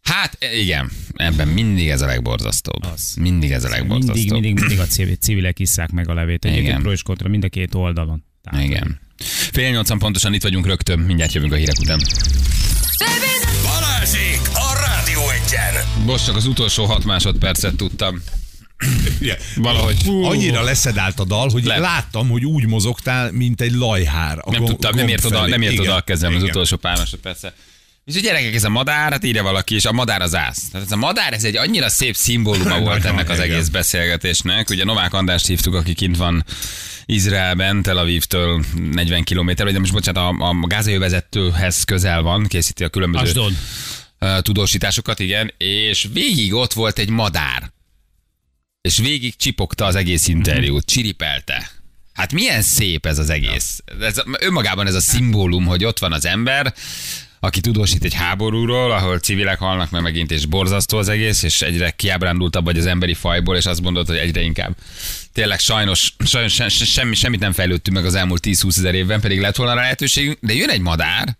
Hát 0.02 0.38
igen, 0.54 0.90
ebben 1.14 1.48
mindig 1.48 1.88
ez 1.88 2.00
a 2.00 2.06
legborzasztóbb. 2.06 2.84
Az. 2.92 3.14
Mindig 3.20 3.50
ez 3.50 3.64
a 3.64 3.68
legborzasztóbb. 3.68 4.16
Mindig, 4.16 4.32
mindig, 4.32 4.58
mindig 4.58 4.78
a 4.78 4.86
civil, 4.86 5.14
civilek 5.16 5.58
isszák 5.58 5.90
meg 5.90 6.08
a 6.08 6.14
levét. 6.14 6.44
Igen. 6.44 6.56
Egyébként 6.56 6.80
pro 6.82 6.92
és 6.92 7.02
kontra 7.02 7.28
mind 7.28 7.44
a 7.44 7.48
két 7.48 7.74
oldalon. 7.74 8.24
Tehát, 8.42 8.64
Igen. 8.66 9.00
Fél 9.52 9.70
nyolcan 9.70 9.98
pontosan 9.98 10.34
itt 10.34 10.42
vagyunk 10.42 10.66
rögtön, 10.66 10.98
mindjárt 10.98 11.32
jövünk 11.32 11.52
a 11.52 11.56
hírek 11.56 11.78
után. 11.80 12.00
A 12.98 13.33
Rádió 15.50 15.58
Egyen. 15.58 16.04
Most 16.04 16.24
csak 16.24 16.36
az 16.36 16.46
utolsó 16.46 16.84
hat 16.84 17.04
másodpercet 17.04 17.74
tudtam. 17.76 18.22
Ja. 19.20 19.34
Valahogy. 19.56 19.96
Annyira 20.22 20.62
leszedált 20.62 21.20
a 21.20 21.24
dal, 21.24 21.50
hogy 21.50 21.64
Le. 21.64 21.78
láttam, 21.78 22.28
hogy 22.28 22.44
úgy 22.44 22.66
mozogtál, 22.66 23.32
mint 23.32 23.60
egy 23.60 23.72
lajhár. 23.72 24.38
A 24.40 24.50
Nem 24.50 24.60
gomb- 24.60 24.70
tudtam, 24.70 24.96
nem 24.96 25.08
ért 25.08 25.24
oda, 25.24 25.46
nem 25.46 25.62
ért 25.62 25.78
oda 25.78 25.94
a 25.94 26.00
kezem 26.00 26.30
az 26.30 26.36
igen. 26.36 26.48
utolsó 26.50 26.76
pár 26.76 26.96
másodperce. 26.96 27.54
És 28.04 28.16
a 28.16 28.20
gyerekek, 28.20 28.54
ez 28.54 28.64
a 28.64 28.68
madár, 28.68 29.12
hát 29.12 29.24
írja 29.24 29.42
valaki, 29.42 29.74
és 29.74 29.84
a 29.84 29.92
madár 29.92 30.22
az 30.22 30.34
ász. 30.34 30.68
Tehát 30.70 30.86
ez 30.86 30.92
a 30.92 30.96
madár, 30.96 31.32
ez 31.32 31.44
egy 31.44 31.56
annyira 31.56 31.88
szép 31.88 32.14
szimbóluma 32.16 32.80
volt 32.88 33.04
ennek 33.04 33.30
az 33.30 33.38
egész 33.38 33.68
beszélgetésnek. 33.68 34.70
Ugye 34.70 34.84
Novák 34.84 35.12
Andrást 35.14 35.46
hívtuk, 35.46 35.74
aki 35.74 35.94
kint 35.94 36.16
van 36.16 36.44
Izraelben, 37.06 37.82
Tel 37.82 37.96
Avivtől 37.98 38.64
40 38.90 39.22
kilométer, 39.24 39.64
vagy 39.64 39.74
nem 39.74 39.82
is 39.82 39.90
bocsánat, 39.90 40.22
a, 40.40 40.48
a 40.50 40.66
gázai 40.66 40.96
vezetőhez 40.98 41.82
közel 41.82 42.22
van, 42.22 42.46
készíti 42.46 42.84
a 42.84 42.88
különböző 42.88 43.24
Asdod. 43.26 43.52
Tudósításokat, 44.42 45.18
igen, 45.18 45.52
és 45.58 46.08
végig 46.12 46.54
ott 46.54 46.72
volt 46.72 46.98
egy 46.98 47.10
madár. 47.10 47.72
És 48.80 48.98
végig 48.98 49.36
csipogta 49.36 49.84
az 49.84 49.94
egész 49.94 50.28
interjút, 50.28 50.84
csiripelte. 50.84 51.70
Hát 52.12 52.32
milyen 52.32 52.62
szép 52.62 53.06
ez 53.06 53.18
az 53.18 53.30
egész. 53.30 53.82
Ez, 54.00 54.22
önmagában 54.40 54.86
ez 54.86 54.94
a 54.94 55.00
szimbólum, 55.00 55.64
hogy 55.64 55.84
ott 55.84 55.98
van 55.98 56.12
az 56.12 56.24
ember, 56.24 56.74
aki 57.40 57.60
tudósít 57.60 58.04
egy 58.04 58.14
háborúról, 58.14 58.92
ahol 58.92 59.18
civilek 59.18 59.58
halnak 59.58 59.90
meg 59.90 60.02
megint, 60.02 60.30
és 60.30 60.46
borzasztó 60.46 60.98
az 60.98 61.08
egész, 61.08 61.42
és 61.42 61.62
egyre 61.62 61.90
kiábrándultabb 61.90 62.64
vagy 62.64 62.78
az 62.78 62.86
emberi 62.86 63.14
fajból, 63.14 63.56
és 63.56 63.66
azt 63.66 63.80
mondod, 63.80 64.06
hogy 64.06 64.16
egyre 64.16 64.40
inkább. 64.40 64.76
Tényleg 65.32 65.58
sajnos, 65.58 66.14
sajnos 66.24 66.54
se, 66.54 66.68
se, 66.68 66.84
semmi, 66.84 67.14
semmit 67.14 67.40
nem 67.40 67.52
fejlődtünk 67.52 67.96
meg 67.96 68.06
az 68.06 68.14
elmúlt 68.14 68.46
10-20 68.46 68.78
ezer 68.78 68.94
évben, 68.94 69.20
pedig 69.20 69.40
lett 69.40 69.56
volna 69.56 69.74
rá 69.74 69.80
lehetőségünk, 69.80 70.38
de 70.40 70.54
jön 70.54 70.70
egy 70.70 70.80
madár, 70.80 71.36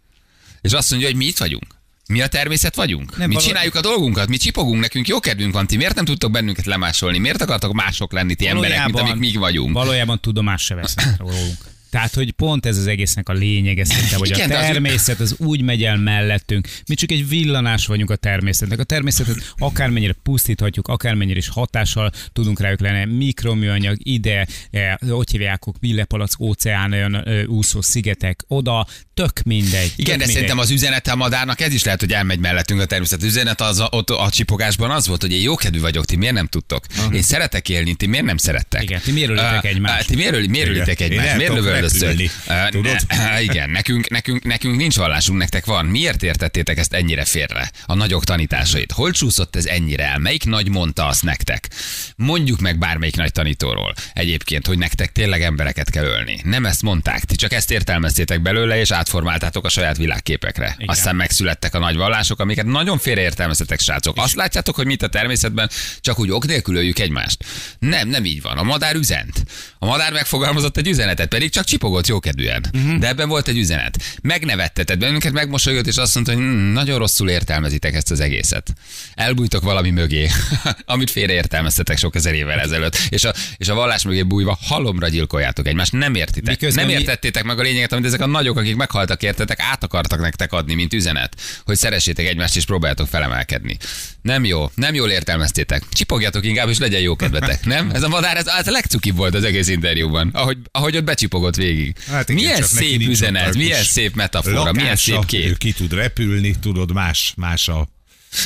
és 0.60 0.72
azt 0.72 0.90
mondja, 0.90 1.08
hogy 1.08 1.16
mi 1.16 1.24
itt 1.24 1.38
vagyunk. 1.38 1.66
Mi 2.08 2.20
a 2.20 2.26
természet 2.26 2.74
vagyunk? 2.74 3.16
Nem, 3.16 3.28
mi 3.28 3.36
csináljuk 3.36 3.74
a 3.74 3.80
dolgunkat, 3.80 4.28
mi 4.28 4.36
csipogunk, 4.36 4.80
nekünk 4.80 5.08
jó 5.08 5.20
kedvünk 5.20 5.52
van, 5.52 5.66
ti 5.66 5.76
miért 5.76 5.94
nem 5.94 6.04
tudtok 6.04 6.30
bennünket 6.30 6.66
lemásolni? 6.66 7.18
Miért 7.18 7.42
akartok 7.42 7.72
mások 7.72 8.12
lenni 8.12 8.34
ti 8.34 8.46
emberek, 8.46 8.84
mint 8.84 8.98
amik 8.98 9.14
mi 9.14 9.32
vagyunk? 9.32 9.72
Valójában 9.72 10.20
tudomást 10.20 10.64
se 10.64 10.74
vesznek 10.74 11.16
rólunk. 11.18 11.72
Tehát, 11.94 12.14
hogy 12.14 12.30
pont 12.30 12.66
ez 12.66 12.78
az 12.78 12.86
egésznek 12.86 13.28
a 13.28 13.32
lényege 13.32 13.84
szerintem, 13.84 14.18
hogy 14.18 14.30
Igen, 14.30 14.50
a 14.50 14.54
természet 14.54 15.20
az 15.20 15.34
úgy 15.38 15.62
megy 15.62 15.84
el 15.84 15.96
mellettünk. 15.96 16.68
Mi 16.88 16.94
csak 16.94 17.10
egy 17.10 17.28
villanás 17.28 17.86
vagyunk 17.86 18.10
a 18.10 18.16
természetnek. 18.16 18.78
A 18.78 18.84
természetet 18.84 19.54
akármennyire 19.56 20.14
pusztíthatjuk, 20.22 20.88
akármennyire 20.88 21.38
is 21.38 21.48
hatással 21.48 22.10
tudunk 22.32 22.60
rájuk 22.60 22.80
lenni. 22.80 23.14
Mikroműanyag 23.14 23.96
ide, 23.98 24.46
eh, 24.70 24.94
hogy 25.08 25.30
hívják, 25.30 25.62
villepalac, 25.80 26.40
óceán, 26.40 26.92
olyan 26.92 27.28
ö, 27.28 27.44
úszó 27.44 27.80
szigetek, 27.80 28.44
oda, 28.48 28.86
tök 29.14 29.42
mindegy. 29.44 29.72
Igen, 29.72 29.94
tök 29.96 30.04
de 30.06 30.10
mindegy. 30.16 30.32
szerintem 30.32 30.58
az 30.58 30.70
üzenete 30.70 31.12
a 31.12 31.16
madárnak 31.16 31.60
ez 31.60 31.72
is 31.72 31.84
lehet, 31.84 32.00
hogy 32.00 32.12
elmegy 32.12 32.38
mellettünk 32.38 32.80
a 32.80 32.84
természet. 32.84 33.18
Az 33.18 33.24
üzenet 33.24 33.60
az 33.60 33.78
a, 33.80 33.88
ott 33.90 34.10
a 34.10 34.28
csipogásban 34.30 34.90
az 34.90 35.06
volt, 35.06 35.20
hogy 35.20 35.32
én 35.32 35.40
jókedvű 35.42 35.80
vagyok, 35.80 36.04
ti 36.04 36.16
miért 36.16 36.34
nem 36.34 36.46
tudtok? 36.46 36.84
Én 37.12 37.22
szeretek 37.22 37.68
élni, 37.68 37.94
ti 37.94 38.06
miért 38.06 38.24
nem 38.24 38.36
szerettek? 38.36 38.82
Igen, 38.82 39.00
ti 39.00 39.12
miért 39.12 39.30
ölitek 39.30 39.64
Ö, 39.64 39.68
egymást? 39.68 40.04
ö, 40.04 40.06
Ti 40.08 40.14
miért, 40.16 40.46
miért 40.46 40.68
ölitek 40.68 41.00
egymást? 41.00 41.36
Miért 41.36 41.52
lövöldöztök? 41.52 42.20
Ö, 42.46 42.52
tudod? 42.70 42.96
Igen, 43.48 43.70
nekünk, 43.70 44.08
nekünk, 44.08 44.44
nekünk 44.44 44.76
nincs 44.76 44.96
vallásunk, 44.96 45.38
nektek 45.38 45.64
van. 45.64 45.86
Miért 45.86 46.22
értettétek 46.22 46.78
ezt 46.78 46.92
ennyire 46.92 47.24
félre? 47.24 47.70
A 47.86 47.94
nagyok 47.94 48.24
tanításait. 48.24 48.92
Hol 48.92 49.10
csúszott 49.10 49.56
ez 49.56 49.66
ennyire 49.66 50.04
el? 50.08 50.18
Melyik 50.18 50.44
nagy 50.44 50.68
mondta 50.68 51.06
azt 51.06 51.22
nektek? 51.22 51.68
Mondjuk 52.16 52.60
meg 52.60 52.78
bármelyik 52.78 53.16
nagy 53.16 53.32
tanítóról 53.32 53.94
egyébként, 54.12 54.66
hogy 54.66 54.78
nektek 54.78 55.12
tényleg 55.12 55.42
embereket 55.42 55.90
kell 55.90 56.04
ölni. 56.04 56.40
Nem 56.44 56.66
ezt 56.66 56.82
mondták, 56.82 57.24
ti 57.24 57.34
csak 57.36 57.52
ezt 57.52 57.70
értelmeztétek 57.70 58.42
belőle, 58.42 58.80
és 58.80 58.90
átformáltátok 59.04 59.64
a 59.64 59.68
saját 59.68 59.96
világképekre. 59.96 60.74
Igen. 60.76 60.88
Aztán 60.88 61.16
megszülettek 61.16 61.74
a 61.74 61.78
nagy 61.78 61.96
vallások, 61.96 62.40
amiket 62.40 62.66
nagyon 62.66 62.98
félreértelmeztetek, 62.98 63.80
srácok. 63.80 64.16
Azt 64.16 64.34
látjátok, 64.34 64.74
hogy 64.74 64.86
mit 64.86 65.02
a 65.02 65.06
természetben, 65.08 65.70
csak 66.00 66.18
úgy 66.18 66.30
ok 66.30 66.46
nélkül 66.46 66.76
öljük 66.76 66.98
egymást. 66.98 67.44
Nem, 67.78 68.08
nem 68.08 68.24
így 68.24 68.42
van. 68.42 68.58
A 68.58 68.62
madár 68.62 68.94
üzent. 68.94 69.44
A 69.78 69.86
madár 69.86 70.12
megfogalmazott 70.12 70.76
egy 70.76 70.88
üzenetet, 70.88 71.28
pedig 71.28 71.50
csak 71.50 71.64
csipogott 71.64 72.06
jókedvűen. 72.06 72.64
Uh-huh. 72.72 72.98
De 72.98 73.08
ebben 73.08 73.28
volt 73.28 73.48
egy 73.48 73.58
üzenet. 73.58 73.98
Megnevetteted 74.22 74.98
bennünket, 74.98 75.32
megmosolygott, 75.32 75.86
és 75.86 75.96
azt 75.96 76.14
mondta, 76.14 76.32
hogy 76.32 76.42
hm, 76.42 76.48
nagyon 76.48 76.98
rosszul 76.98 77.28
értelmezitek 77.28 77.94
ezt 77.94 78.10
az 78.10 78.20
egészet. 78.20 78.72
Elbújtok 79.14 79.62
valami 79.62 79.90
mögé, 79.90 80.28
amit 80.84 81.10
félreértelmeztetek 81.10 81.98
sok 81.98 82.14
ezer 82.14 82.34
évvel 82.34 82.60
ezelőtt. 82.60 82.98
És 83.08 83.24
a, 83.24 83.34
és 83.56 83.68
a 83.68 83.74
vallás 83.74 84.02
mögé 84.02 84.22
bújva 84.22 84.58
halomra 84.62 85.08
gyilkoljátok 85.08 85.66
egymást. 85.66 85.92
Nem 85.92 86.14
értitek. 86.14 86.60
Miközben 86.60 86.84
nem 86.84 86.94
mi- 86.94 87.00
értettétek 87.00 87.44
meg 87.44 87.58
a 87.58 87.62
lényeget, 87.62 87.92
amit 87.92 88.04
ezek 88.04 88.20
a 88.20 88.26
nagyok, 88.26 88.56
akik 88.56 88.76
meghaltak 88.94 89.22
értetek, 89.22 89.60
át 89.60 89.84
akartak 89.84 90.20
nektek 90.20 90.52
adni, 90.52 90.74
mint 90.74 90.92
üzenet, 90.92 91.40
hogy 91.64 91.76
szeressétek 91.76 92.26
egymást 92.26 92.56
és 92.56 92.64
próbáljátok 92.64 93.08
felemelkedni. 93.08 93.76
Nem 94.22 94.44
jó, 94.44 94.70
nem 94.74 94.94
jól 94.94 95.10
értelmeztétek. 95.10 95.82
Csipogjatok 95.92 96.44
inkább, 96.44 96.68
és 96.68 96.78
legyen 96.78 97.00
jó 97.00 97.16
kedvetek, 97.16 97.64
nem? 97.64 97.90
Ez 97.90 98.02
a 98.02 98.08
madár, 98.08 98.36
ez, 98.36 98.46
ez 98.46 98.66
a 98.66 98.70
legcukibb 98.70 99.16
volt 99.16 99.34
az 99.34 99.44
egész 99.44 99.68
interjúban, 99.68 100.30
ahogy, 100.32 100.58
ahogy 100.70 100.96
ott 100.96 101.04
becsipogott 101.04 101.56
végig. 101.56 101.96
Hát 102.06 102.28
igen, 102.28 102.42
milyen 102.42 102.62
szép 102.62 103.00
üzenet, 103.00 103.54
milyen 103.54 103.82
szép 103.82 104.14
metafora, 104.14 104.72
milyen 104.72 104.74
lakása, 104.74 105.22
szép 105.22 105.22
Ő 105.22 105.26
kép. 105.26 105.58
ki 105.58 105.72
tud 105.72 105.92
repülni, 105.92 106.54
tudod, 106.60 106.92
más, 106.92 107.32
más 107.36 107.68
a 107.68 107.88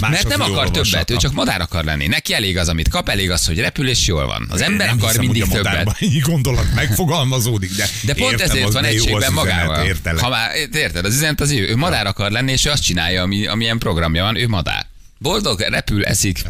más 0.00 0.10
Mert 0.10 0.28
nem 0.28 0.40
akar 0.40 0.70
többet, 0.70 1.10
ő 1.10 1.16
csak 1.16 1.32
madár 1.32 1.60
akar 1.60 1.84
lenni. 1.84 2.06
Neki 2.06 2.34
elég 2.34 2.58
az, 2.58 2.68
amit 2.68 2.88
kap, 2.88 3.08
elég 3.08 3.30
az, 3.30 3.46
hogy 3.46 3.58
repül 3.58 3.88
és 3.88 4.06
jól 4.06 4.26
van. 4.26 4.46
Az 4.50 4.60
ember 4.60 4.86
nem 4.86 4.96
akar 4.96 5.08
hiszem, 5.08 5.24
mindig 5.24 5.44
hogy 5.44 5.52
a 5.52 5.62
többet. 5.62 5.96
Ennyi 6.00 6.18
gondolat 6.18 6.74
megfogalmazódik, 6.74 7.76
de, 7.76 7.88
De 8.02 8.14
pont 8.14 8.32
értem, 8.32 8.50
ezért 8.50 8.72
van 8.72 8.84
egységben 8.84 9.32
magával. 9.32 9.94
Ha 10.18 10.28
már, 10.28 10.50
érted, 10.72 11.04
az 11.04 11.14
üzenet 11.14 11.40
az 11.40 11.50
ő. 11.50 11.68
Ő 11.68 11.76
madár 11.76 12.06
akar 12.06 12.30
lenni, 12.30 12.52
és 12.52 12.64
ő 12.64 12.70
azt 12.70 12.82
csinálja, 12.82 13.22
ami, 13.22 13.46
amilyen 13.46 13.78
programja 13.78 14.22
van, 14.22 14.36
ő 14.36 14.48
madár. 14.48 14.86
Boldog, 15.18 15.60
repül, 15.60 16.04
eszik, 16.04 16.42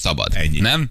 szabad. 0.00 0.34
Ennyi. 0.34 0.60
Nem? 0.60 0.90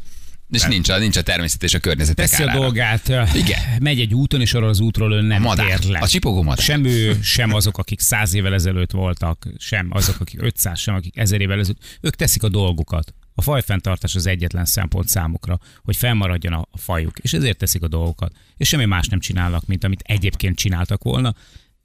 És 0.50 0.64
nincs 0.64 0.90
a, 0.90 0.98
nincs 0.98 1.18
a 1.18 1.22
természet 1.22 1.64
és 1.64 1.74
a 1.74 1.80
környezet 1.80 2.16
Teszi 2.16 2.44
a 2.44 2.52
dolgát, 2.54 3.08
Igen. 3.36 3.60
megy 3.80 4.00
egy 4.00 4.14
úton, 4.14 4.42
és 4.42 4.54
arra 4.54 4.68
az 4.68 4.80
útról 4.80 5.14
ő 5.14 5.22
nem 5.22 5.42
Madár. 5.42 5.80
tér 5.80 5.90
le. 5.90 6.00
A 6.00 6.08
csipogó 6.08 6.44
madár. 6.44 6.64
Sem 6.64 6.86
ő, 6.86 7.20
sem 7.22 7.54
azok, 7.54 7.78
akik 7.78 8.00
száz 8.00 8.34
évvel 8.34 8.54
ezelőtt 8.54 8.92
voltak, 8.92 9.48
sem 9.58 9.88
azok, 9.92 10.20
akik 10.20 10.42
500, 10.42 10.80
sem 10.80 10.96
akik 10.96 11.18
ezer 11.18 11.42
évvel 11.42 11.60
ezelőtt. 11.60 11.98
Ők 12.02 12.16
teszik 12.16 12.44
a 12.44 12.50
dolgukat. 12.50 13.14
A 13.36 13.42
fajfenntartás 13.42 14.16
az 14.16 14.26
egyetlen 14.26 14.66
szempont 14.66 15.08
számukra, 15.08 15.60
hogy 15.84 15.96
fennmaradjon 15.96 16.54
a, 16.54 16.68
fajuk, 16.74 17.18
és 17.18 17.34
ezért 17.34 17.58
teszik 17.58 17.82
a 17.84 17.88
dolgokat. 17.88 18.32
És 18.58 18.68
semmi 18.68 18.86
más 18.86 19.08
nem 19.08 19.20
csinálnak, 19.20 19.66
mint 19.66 19.84
amit 19.84 20.02
egyébként 20.04 20.58
csináltak 20.58 21.04
volna. 21.04 21.34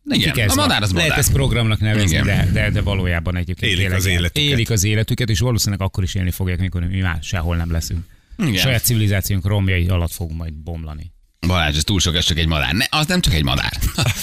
Nekik 0.02 0.26
Igen, 0.26 0.48
ez 0.48 0.52
a 0.56 0.60
madár 0.60 0.82
az 0.82 0.92
Lehet 0.92 1.08
madár. 1.08 1.18
ezt 1.24 1.32
programnak 1.32 1.80
nevezni, 1.80 2.08
Igen. 2.16 2.24
de, 2.24 2.48
de, 2.52 2.70
de, 2.70 2.80
valójában 2.82 3.36
egyébként 3.36 3.72
Élik 3.72 3.76
tényleg 3.82 3.98
az 3.98 4.06
életüket. 4.06 4.42
élik 4.50 4.70
az 4.70 4.84
életüket, 4.84 5.30
és 5.30 5.38
valószínűleg 5.38 5.80
akkor 5.82 6.02
is 6.04 6.14
élni 6.14 6.30
fogják, 6.30 6.58
mikor 6.58 6.82
mi 6.82 7.00
már 7.00 7.18
sehol 7.22 7.56
nem 7.56 7.70
leszünk. 7.70 8.04
Igen. 8.36 8.54
Saját 8.54 8.82
civilizációnk 8.84 9.46
romjai 9.46 9.88
alatt 9.88 10.12
fogunk 10.12 10.38
majd 10.38 10.54
bomlani. 10.54 11.12
Balázs, 11.46 11.76
ez 11.76 11.84
túl 11.84 12.00
sok, 12.00 12.14
ez 12.14 12.24
csak 12.24 12.38
egy 12.38 12.46
madár. 12.46 12.72
Ne, 12.72 12.84
az 12.90 13.06
nem 13.06 13.20
csak 13.20 13.34
egy 13.34 13.44
madár. 13.44 13.72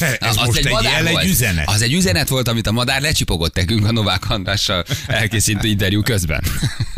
Ez 0.01 0.35
most 0.35 0.57
egy 0.57 0.69
jel, 0.81 1.07
egy 1.07 1.11
volt. 1.11 1.25
üzenet. 1.25 1.69
Az 1.69 1.81
egy 1.81 1.93
üzenet 1.93 2.29
volt, 2.29 2.47
amit 2.47 2.67
a 2.67 2.71
madár 2.71 3.01
lecsipogott 3.01 3.55
nekünk 3.55 3.85
a 3.85 3.91
Novák 3.91 4.29
Andrással 4.29 4.85
elkészítő 5.07 5.67
interjú 5.67 6.01
közben. 6.01 6.43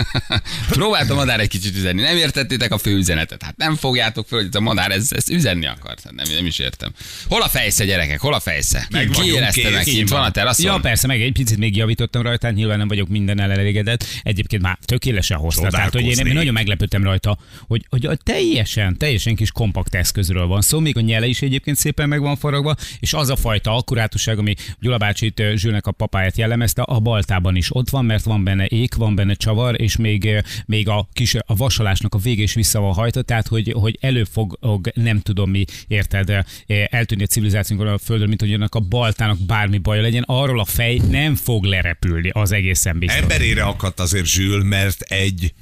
Próbált 0.69 1.09
a 1.09 1.15
madár 1.15 1.39
egy 1.39 1.47
kicsit 1.47 1.75
üzenni. 1.75 2.01
Nem 2.01 2.17
értettétek 2.17 2.71
a 2.71 2.77
fő 2.77 2.95
üzenetet. 2.95 3.43
Hát 3.43 3.57
nem 3.57 3.75
fogjátok 3.75 4.27
föl, 4.27 4.41
hogy 4.41 4.49
a 4.51 4.59
madár 4.59 4.91
ez, 4.91 5.07
ezt 5.11 5.29
üzenni 5.29 5.65
akart. 5.65 6.01
Hát 6.03 6.13
nem, 6.13 6.25
nem 6.35 6.45
is 6.45 6.59
értem. 6.59 6.91
Hol 7.27 7.41
a 7.41 7.47
fejsze, 7.47 7.85
gyerekek? 7.85 8.19
Hol 8.19 8.33
a 8.33 8.39
fejsze? 8.39 8.87
Meg 8.89 9.09
Ki 9.09 9.33
érezte 9.33 9.69
meg 9.69 9.83
kint? 9.83 10.09
Van 10.09 10.23
a 10.23 10.31
teraszon? 10.31 10.65
Ja, 10.65 10.79
persze, 10.79 11.07
meg 11.07 11.21
egy 11.21 11.31
picit 11.31 11.57
még 11.57 11.75
javítottam 11.75 12.21
rajta, 12.21 12.45
hát 12.45 12.55
nyilván 12.55 12.77
nem 12.77 12.87
vagyok 12.87 13.07
minden 13.07 13.39
elégedett. 13.39 14.05
Egyébként 14.23 14.61
már 14.61 14.77
tökéletesen 14.85 15.37
hozta. 15.37 15.67
Tehát, 15.67 15.93
hogy 15.93 16.05
én, 16.05 16.25
én 16.25 16.33
nagyon 16.33 16.53
meglepődtem 16.53 17.03
rajta, 17.03 17.37
hogy, 17.67 17.85
hogy 17.89 18.05
a 18.05 18.15
teljesen, 18.15 18.97
teljesen 18.97 19.35
kis 19.35 19.51
kompakt 19.51 19.95
eszközről 19.95 20.47
van 20.47 20.61
szó, 20.61 20.79
még 20.79 20.97
a 20.97 21.01
nyele 21.01 21.25
is 21.25 21.41
egyébként 21.41 21.77
szépen 21.77 22.09
meg 22.09 22.19
van 22.19 22.35
faragva, 22.35 22.75
és 22.99 23.13
az 23.13 23.29
a 23.29 23.35
fajta 23.35 23.75
akkurátusság, 23.75 24.37
ami 24.37 24.53
Gyula 24.79 24.97
bácsit, 24.97 25.43
Zsülnek 25.55 25.87
a 25.87 25.91
papáját 25.91 26.37
jellemezte, 26.37 26.81
a 26.81 26.99
baltában 26.99 27.55
is 27.55 27.75
ott 27.75 27.89
van, 27.89 28.05
mert 28.05 28.23
van 28.23 28.43
benne 28.43 28.65
ék, 28.65 28.95
van 28.95 29.15
benne 29.15 29.33
csavar, 29.33 29.81
és 29.81 29.95
még, 29.95 30.43
még 30.65 30.89
a 30.89 31.07
kis 31.13 31.35
a 31.35 31.55
vasalásnak 31.55 32.13
a 32.13 32.17
vége 32.17 32.41
is 32.41 32.53
vissza 32.53 32.79
van 32.79 32.93
hajtva, 32.93 33.21
tehát 33.21 33.47
hogy, 33.47 33.73
hogy 33.77 33.97
elő 34.01 34.23
fog, 34.23 34.57
nem 34.93 35.19
tudom 35.19 35.49
mi, 35.49 35.65
érted, 35.87 36.45
eltűnni 36.89 37.23
a 37.23 37.27
civilizációnkon 37.27 37.87
a 37.87 37.97
földön, 37.97 38.27
mint 38.27 38.41
hogy 38.41 38.53
annak 38.53 38.75
a 38.75 38.79
baltának 38.79 39.39
bármi 39.39 39.77
baja 39.77 40.01
legyen, 40.01 40.23
arról 40.27 40.59
a 40.59 40.65
fej 40.65 41.01
nem 41.09 41.35
fog 41.35 41.63
lerepülni, 41.63 42.29
az 42.29 42.51
egészen 42.51 42.99
biztos. 42.99 43.21
Emberére 43.21 43.63
akadt 43.63 43.99
azért 43.99 44.25
Zsül, 44.25 44.63
mert 44.63 45.01
egy 45.01 45.53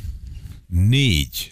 négy 0.68 1.51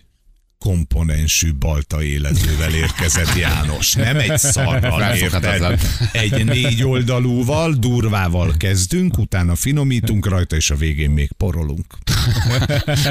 komponensű 0.60 1.54
balta 1.54 2.04
élezővel 2.04 2.74
érkezett 2.74 3.36
János. 3.36 3.93
Nem 3.93 4.17
egy 4.17 4.38
szarral, 4.38 5.15
érted? 5.15 5.80
Egy 6.12 6.45
négy 6.45 6.84
oldalúval, 6.84 7.74
durvával 7.74 8.54
kezdünk, 8.58 9.17
utána 9.17 9.56
finomítunk 9.56 10.26
rajta, 10.28 10.56
és 10.56 10.69
a 10.69 10.76
végén 10.76 11.10
még 11.10 11.30
porolunk. 11.38 11.86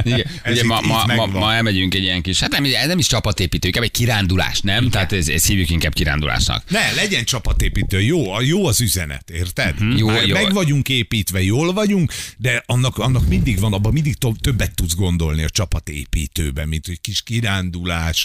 Igen. 0.02 0.24
Ez 0.42 0.52
Ugye 0.52 0.60
itt- 0.60 0.66
ma, 0.66 0.80
itt 0.84 1.16
ma, 1.16 1.26
ma, 1.26 1.52
elmegyünk 1.54 1.94
egy 1.94 2.02
ilyen 2.02 2.22
kis, 2.22 2.40
hát 2.40 2.50
nem, 2.50 2.64
ez 2.64 2.86
nem 2.86 2.98
is 2.98 3.06
csapatépítő, 3.06 3.66
inkább 3.66 3.82
egy 3.84 3.90
kirándulás, 3.90 4.60
nem? 4.60 4.78
Igen. 4.78 4.90
Tehát 4.90 5.12
ez, 5.12 5.28
ez 5.28 5.46
hívjuk 5.46 5.70
inkább 5.70 5.92
kirándulásnak. 5.92 6.62
Ne, 6.70 6.92
legyen 6.94 7.24
csapatépítő, 7.24 8.00
jó, 8.00 8.32
a- 8.32 8.42
jó 8.42 8.66
az 8.66 8.80
üzenet, 8.80 9.30
érted? 9.30 9.80
Mhm. 9.80 9.96
Jó, 9.96 10.06
Már 10.06 10.26
jó. 10.26 10.34
Meg 10.34 10.52
vagyunk 10.52 10.88
építve, 10.88 11.42
jól 11.42 11.72
vagyunk, 11.72 12.12
de 12.36 12.62
annak, 12.66 12.98
annak 12.98 13.28
mindig 13.28 13.60
van, 13.60 13.72
abban 13.72 13.92
mindig 13.92 14.16
többet 14.40 14.74
tudsz 14.74 14.94
gondolni 14.94 15.42
a 15.42 15.48
csapatépítőben, 15.50 16.68
mint 16.68 16.86
hogy 16.86 17.00
kis 17.00 17.22
kirándulás. 17.22 17.36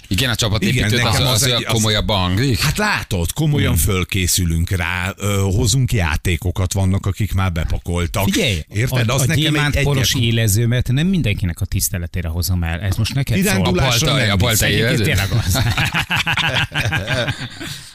Igen, 0.07 0.29
a 0.29 0.35
csapatépítőt 0.35 0.91
Igen, 0.91 1.05
az, 1.05 1.11
nekem 1.17 1.27
az, 1.33 1.41
az, 1.41 1.43
egy- 1.51 1.65
az 1.65 1.71
komolyabban 1.73 2.17
hangzik. 2.19 2.59
Hát 2.59 2.77
látod, 2.77 3.33
komolyan 3.33 3.73
Hmm. 3.73 3.81
fölkészülünk 3.81 4.69
rá, 4.69 5.13
ö, 5.17 5.33
hozunk 5.55 5.91
játékokat, 5.93 6.73
vannak, 6.73 7.05
akik 7.05 7.33
már 7.33 7.51
bepakoltak. 7.51 8.23
Figyelj, 8.23 8.63
Érted? 8.73 9.09
a, 9.09 9.13
Az 9.13 9.21
a 9.21 9.25
nekem 9.25 9.55
egy, 9.55 9.83
poros 9.83 10.13
egyet- 10.13 10.27
élezőmet 10.27 10.87
nem 10.91 11.07
mindenkinek 11.07 11.61
a 11.61 11.65
tiszteletére 11.65 12.27
hozom 12.27 12.63
el. 12.63 12.79
Ez 12.79 12.95
most 12.95 13.13
neked 13.13 13.35
szól. 13.35 13.43
Kirándulásra 13.45 14.05
balta- 14.07 14.23
nem 14.25 14.31
a 14.33 14.35
balta 14.35 14.65
visz. 14.65 14.75
élező? 14.75 15.03
Egyébként 15.03 15.29
tényleg 15.29 15.43
az. 15.45 15.59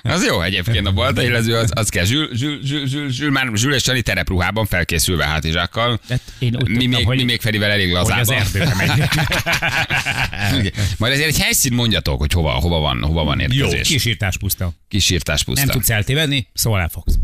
Az 0.03 0.25
jó 0.27 0.43
egyébként 0.43 0.87
a 0.87 0.93
balta 0.93 1.23
élező, 1.23 1.57
az, 1.57 1.71
az 1.75 1.89
kell. 1.89 2.05
Zsül, 2.05 2.29
zsül, 2.37 2.61
zsül, 2.65 2.87
zül, 2.87 3.11
zsül, 3.11 3.31
már 3.31 3.51
Zsül 3.55 3.75
és 3.75 3.83
Sani 3.83 4.03
terepruhában 4.03 4.67
felkészülve 4.67 5.25
hátizsákkal. 5.25 6.01
Hát 6.09 6.21
én 6.39 6.55
úgy 6.57 6.69
mi, 6.69 6.73
tudtam, 6.73 6.91
még, 6.91 7.07
hogy- 7.07 7.17
mi 7.17 7.23
még 7.25 7.41
Ferivel 7.41 7.71
elég 7.71 7.95
hogy 7.95 8.13
az 8.21 8.29
megyek. 8.77 9.15
Igen. 10.59 10.73
Majd 11.09 11.21
ezért 11.21 11.37
egy 11.37 11.43
helyszín 11.43 11.73
mondjatok, 11.73 12.19
hogy 12.19 12.33
hova, 12.33 12.51
hova 12.51 12.79
van, 12.79 13.03
hova 13.03 13.25
van 13.25 13.41
érkezés. 13.41 13.89
Kisírtás 13.89 14.37
puszta. 14.39 14.73
Kisírtás 14.89 15.45
puszta. 15.45 15.65
Nem 15.65 15.75
tudsz 15.75 15.91
eltévedni, 15.91 16.49
szóval 16.55 16.81
elfogsz. 16.81 17.15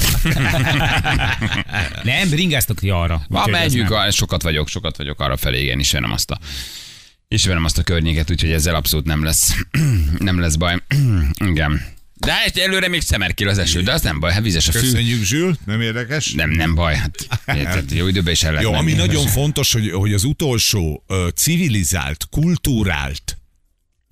nem, 2.02 2.30
ringáztok 2.30 2.78
ti 2.78 2.90
arra. 2.90 3.26
Ez 3.30 3.46
megyünk, 3.50 3.88
nem. 3.88 3.98
a, 3.98 4.10
sokat 4.10 4.42
vagyok, 4.42 4.68
sokat 4.68 4.96
vagyok 4.96 5.20
arra 5.20 5.36
felé, 5.36 5.62
igen, 5.62 5.78
ismerem 5.78 6.12
azt 6.12 6.30
a 6.30 6.38
ismerem 7.28 7.64
azt 7.64 7.78
a 7.78 7.82
környéket, 7.82 8.30
úgyhogy 8.30 8.52
ezzel 8.52 8.74
abszolút 8.74 9.06
nem 9.06 9.24
lesz, 9.24 9.54
nem 10.18 10.40
lesz 10.40 10.54
baj. 10.54 10.82
igen. 11.50 11.82
De 12.14 12.42
egy 12.44 12.58
előre 12.58 12.88
még 12.88 13.00
szemerkél 13.00 13.48
az 13.48 13.58
eső, 13.58 13.82
de 13.82 13.92
az 13.92 14.02
nem 14.02 14.20
baj, 14.20 14.32
hát 14.32 14.42
vizes 14.42 14.68
a 14.68 14.72
fű. 14.72 14.80
Köszönjük, 14.80 15.22
Zsül, 15.22 15.56
nem 15.66 15.80
érdekes? 15.80 16.32
Nem, 16.32 16.50
nem 16.50 16.74
baj, 16.74 16.94
hát 16.94 17.26
érted, 17.58 17.90
jó 17.90 18.06
időben 18.06 18.32
is 18.32 18.42
el 18.42 18.52
lehet 18.52 18.66
Jó, 18.66 18.72
ami 18.72 18.92
nagyon 18.92 19.26
fontos, 19.26 19.72
hogy, 19.72 19.90
hogy 19.90 20.12
az 20.12 20.24
utolsó 20.24 21.04
civilizált, 21.34 22.26
kulturált 22.30 23.38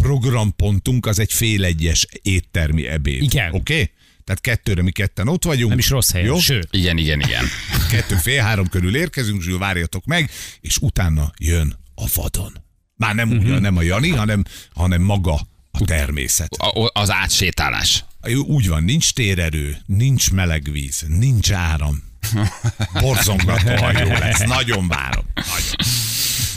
programpontunk 0.03 1.07
az 1.07 1.19
egy 1.19 1.33
fél 1.33 1.65
egyes 1.65 2.07
éttermi 2.23 2.87
ebéd. 2.87 3.23
Igen. 3.23 3.53
Oké? 3.53 3.73
Okay? 3.73 3.91
Tehát 4.25 4.41
kettőre 4.41 4.83
mi 4.83 4.91
ketten 4.91 5.29
ott 5.29 5.45
vagyunk. 5.45 5.69
Nem 5.69 5.79
is 5.79 5.89
rossz 5.89 6.13
helyen, 6.13 6.27
Jó? 6.27 6.39
sőt. 6.39 6.69
Igen, 6.71 6.99
igen, 6.99 7.21
igen. 7.21 7.45
Kettő 7.91 8.15
fél 8.15 8.43
három 8.43 8.69
körül 8.69 8.97
érkezünk, 8.97 9.43
Zsül, 9.43 9.59
várjatok 9.59 10.05
meg, 10.05 10.31
és 10.61 10.77
utána 10.77 11.33
jön 11.39 11.79
a 11.95 12.09
vadon. 12.15 12.53
Már 12.97 13.15
nem, 13.15 13.31
uh-huh. 13.31 13.61
nem 13.61 13.77
a 13.77 13.83
Jani, 13.83 14.09
hanem, 14.09 14.45
hanem 14.75 15.03
maga 15.03 15.41
a 15.71 15.85
természet. 15.85 16.53
A, 16.53 16.91
az 16.93 17.11
átsétálás. 17.11 18.05
Úgy 18.47 18.69
van, 18.69 18.85
nincs 18.85 19.13
térerő, 19.13 19.77
nincs 19.87 20.31
meleg 20.31 20.69
víz, 20.73 21.05
nincs 21.09 21.53
áram. 21.53 22.03
Borzongatóan 23.01 23.99
jó 23.99 24.09
lesz, 24.09 24.39
nagyon 24.39 24.89
várom. 24.89 25.25
Nagyon. 25.35 25.91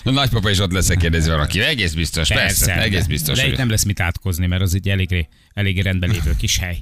A 0.05 0.11
nagypapa 0.11 0.49
is 0.49 0.59
ott 0.59 0.71
lesz, 0.71 0.87
kérdezi 0.87 1.29
valaki. 1.29 1.59
Egész 1.59 1.93
biztos, 1.93 2.27
persze, 2.27 2.65
persze 2.65 2.81
egész 2.81 3.05
biztos. 3.05 3.37
De 3.37 3.47
itt 3.47 3.57
nem 3.57 3.69
lesz 3.69 3.83
mit 3.83 3.99
átkozni, 3.99 4.47
mert 4.47 4.61
az 4.61 4.75
egy 4.75 4.89
elég, 4.89 5.27
elég 5.53 5.81
rendben 5.81 6.09
lévő 6.09 6.35
kis 6.37 6.57
hely. 6.57 6.77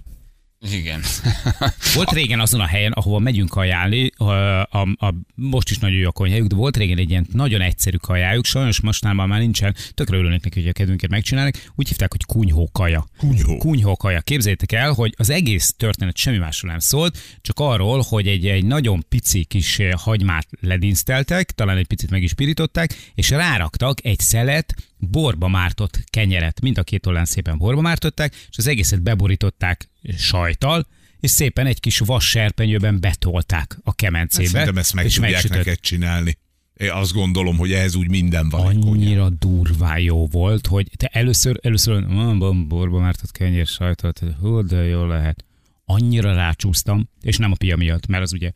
Igen. 0.72 1.02
Volt 1.96 2.12
régen 2.12 2.40
azon 2.40 2.60
a 2.60 2.66
helyen, 2.66 2.92
ahova 2.92 3.20
megyünk 3.20 3.50
kajálni, 3.50 4.12
a, 4.18 4.32
a, 4.62 4.88
a, 4.98 5.14
most 5.36 5.70
is 5.70 5.78
nagyon 5.78 5.98
jó 5.98 6.08
a 6.08 6.12
konyhájuk, 6.12 6.48
de 6.48 6.56
volt 6.56 6.78
régen 6.78 6.98
egy 6.98 7.10
ilyen 7.10 7.28
nagyon 7.32 7.62
egyszerű 7.62 7.98
kajájuk, 7.98 8.46
sajnos 8.46 8.82
mostanában 8.82 9.28
már 9.28 9.40
nincsen, 9.40 9.76
tökre 9.94 10.18
örülnék 10.18 10.44
neki, 10.44 10.60
hogy 10.60 10.70
a 10.70 10.74
kedvünket 10.74 11.10
megcsinálnak, 11.10 11.72
úgy 11.76 11.88
hívták, 11.88 12.12
hogy 12.12 12.26
kunyhó 12.26 12.70
kaja. 12.72 13.08
Kunyhó. 13.18 13.58
Kunyhó 13.58 13.96
kaja. 13.96 14.22
Képzeljétek 14.22 14.72
el, 14.72 14.92
hogy 14.92 15.14
az 15.18 15.30
egész 15.30 15.74
történet 15.78 16.18
semmi 16.18 16.38
másról 16.38 16.72
nem 16.72 16.80
szólt, 16.80 17.18
csak 17.42 17.60
arról, 17.60 18.04
hogy 18.08 18.28
egy, 18.28 18.48
egy 18.48 18.66
nagyon 18.66 19.06
pici 19.10 19.44
kis 19.44 19.80
hagymát 19.98 20.48
ledinszteltek, 20.62 21.52
talán 21.52 21.78
egy 21.78 21.88
picit 21.88 22.10
meg 22.10 22.24
is 22.24 22.34
pirították, 22.34 23.12
és 23.16 23.30
ráraktak 23.30 24.06
egy 24.06 24.20
szelet 24.20 24.76
borba 25.10 25.48
mártott 25.48 26.04
kenyeret. 26.10 26.62
Mind 26.62 26.78
a 26.78 26.84
két 26.84 27.06
oldalán 27.06 27.28
szépen 27.28 27.58
borba 27.58 27.82
mártották, 27.82 28.34
és 28.50 28.58
az 28.58 28.68
egészet 28.68 29.02
beborították 29.02 29.90
sajtal, 30.18 30.88
és 31.20 31.32
szépen 31.32 31.66
egy 31.66 31.80
kis 31.80 32.00
vas 32.00 32.30
serpenyőben 32.30 33.00
betolták 33.00 33.78
a 33.84 33.94
kemencébe. 33.96 34.48
Szerintem 34.50 34.78
ezt 34.78 34.94
meg 34.94 35.06
és 35.06 35.14
tudják 35.14 35.32
megsütött. 35.32 35.58
neked 35.58 35.80
csinálni. 35.80 36.38
Én 36.74 36.90
azt 36.92 37.14
gondolom, 37.14 37.58
hogy 37.58 37.72
ehhez 37.74 37.96
úgy 37.96 38.10
minden 38.10 38.50
van. 38.50 38.66
Annyira 38.82 39.30
durván 39.30 40.00
jó 40.00 40.28
volt, 40.28 40.68
hogy 40.68 40.90
te 40.98 41.08
először, 41.08 41.60
először 41.62 42.04
"Ah, 42.04 42.38
bom, 42.38 42.68
borba 42.68 43.00
mártott 43.00 43.32
kenyér 43.32 43.66
sajtot, 43.66 44.22
hú, 44.40 44.62
de 44.62 44.84
jó 44.84 45.06
lehet. 45.06 45.46
Annyira 45.86 46.34
rácsúsztam, 46.34 47.10
és 47.22 47.38
nem 47.38 47.52
a 47.52 47.56
pia 47.56 47.76
miatt, 47.76 48.08
mert 48.08 48.24
az 48.24 48.34
ugye 48.34 48.52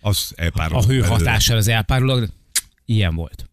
Az 0.00 0.34
a 0.54 0.82
hő 0.86 1.00
hatással 1.00 1.56
az 1.56 1.68
elpárolog, 1.68 2.20
de 2.20 2.26
ilyen 2.84 3.14
volt. 3.14 3.50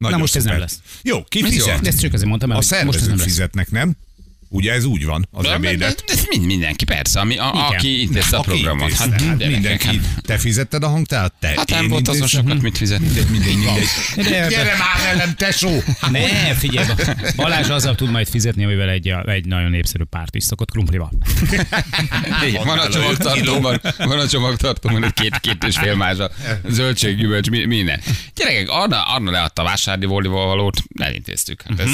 Nagyon 0.00 0.16
Na 0.16 0.22
most 0.22 0.36
ez 0.36 0.42
szuper. 0.42 0.58
nem 0.58 0.66
lesz. 0.68 0.80
Jó, 1.02 1.24
ki 1.24 1.38
Ez 1.44 1.44
jó. 1.44 1.50
fizet? 1.64 1.80
De 1.80 1.88
ezt 1.88 2.00
csak 2.00 2.12
azért 2.12 2.28
mondtam, 2.28 2.50
A 2.50 2.54
most 2.54 2.72
ez 2.72 2.78
szervezők 2.78 3.08
nem 3.08 3.18
fizetnek, 3.18 3.70
nem? 3.70 3.96
Ugye 4.52 4.72
ez 4.72 4.84
úgy 4.84 5.04
van, 5.04 5.28
az 5.32 5.42
De- 5.42 5.48
de- 5.48 5.54
ebédet. 5.54 6.04
de- 6.06 6.14
de 6.14 6.20
mind- 6.28 6.46
mindenki, 6.46 6.84
persze, 6.84 7.20
ami, 7.20 7.36
a, 7.38 7.50
Igen. 7.54 7.66
aki 7.66 8.00
intézte 8.00 8.36
a 8.36 8.40
programot. 8.40 8.90
intézte. 8.90 9.10
Hát, 9.10 9.20
hát 9.22 9.46
mindenki. 9.50 9.86
hát- 9.86 10.22
Te 10.22 10.38
fizetted 10.38 10.82
a 10.82 10.88
hangtát? 10.88 11.32
Te. 11.40 11.48
Hát 11.56 11.70
nem 11.70 11.88
volt 11.88 12.08
azon 12.08 12.26
sokat 12.26 12.62
mit 12.62 12.76
fizet. 12.76 12.98
Mindegy, 13.00 13.26
mindegy, 13.30 13.54
mindegy. 13.56 13.86
De- 14.16 14.48
Gyere 14.48 14.76
már 14.78 15.14
velem, 15.16 15.34
tesó! 15.36 15.82
Ne, 16.10 16.54
figyelj, 16.54 16.86
Balázs 17.36 17.68
azzal 17.68 17.94
tud 17.94 18.10
majd 18.10 18.28
fizetni, 18.28 18.64
amivel 18.64 18.88
egy, 18.88 19.08
egy 19.26 19.44
nagyon 19.44 19.70
népszerű 19.70 20.04
párt 20.04 20.34
is 20.36 20.44
szokott 20.44 20.70
krumplival. 20.70 21.10
Van 22.64 22.78
a 22.78 22.88
csomagtartóban, 22.88 23.80
van 23.98 24.18
a 24.18 24.28
csomagtartóban 24.28 25.04
egy 25.04 25.12
két, 25.12 25.38
két 25.40 25.64
és 25.66 25.76
fél 25.76 25.94
mázsa 25.94 26.30
zöldség, 26.68 27.16
gyümölcs, 27.16 27.50
mi- 27.50 27.64
minden. 27.64 28.00
Gyerekek, 28.34 28.68
Arna, 28.68 29.02
Arna 29.02 29.30
leadta 29.30 29.62
a 29.62 29.64
vásárdi 29.64 30.06
valót, 30.06 30.82
elintéztük. 30.98 31.62
Hát 31.68 31.80
ez, 31.80 31.88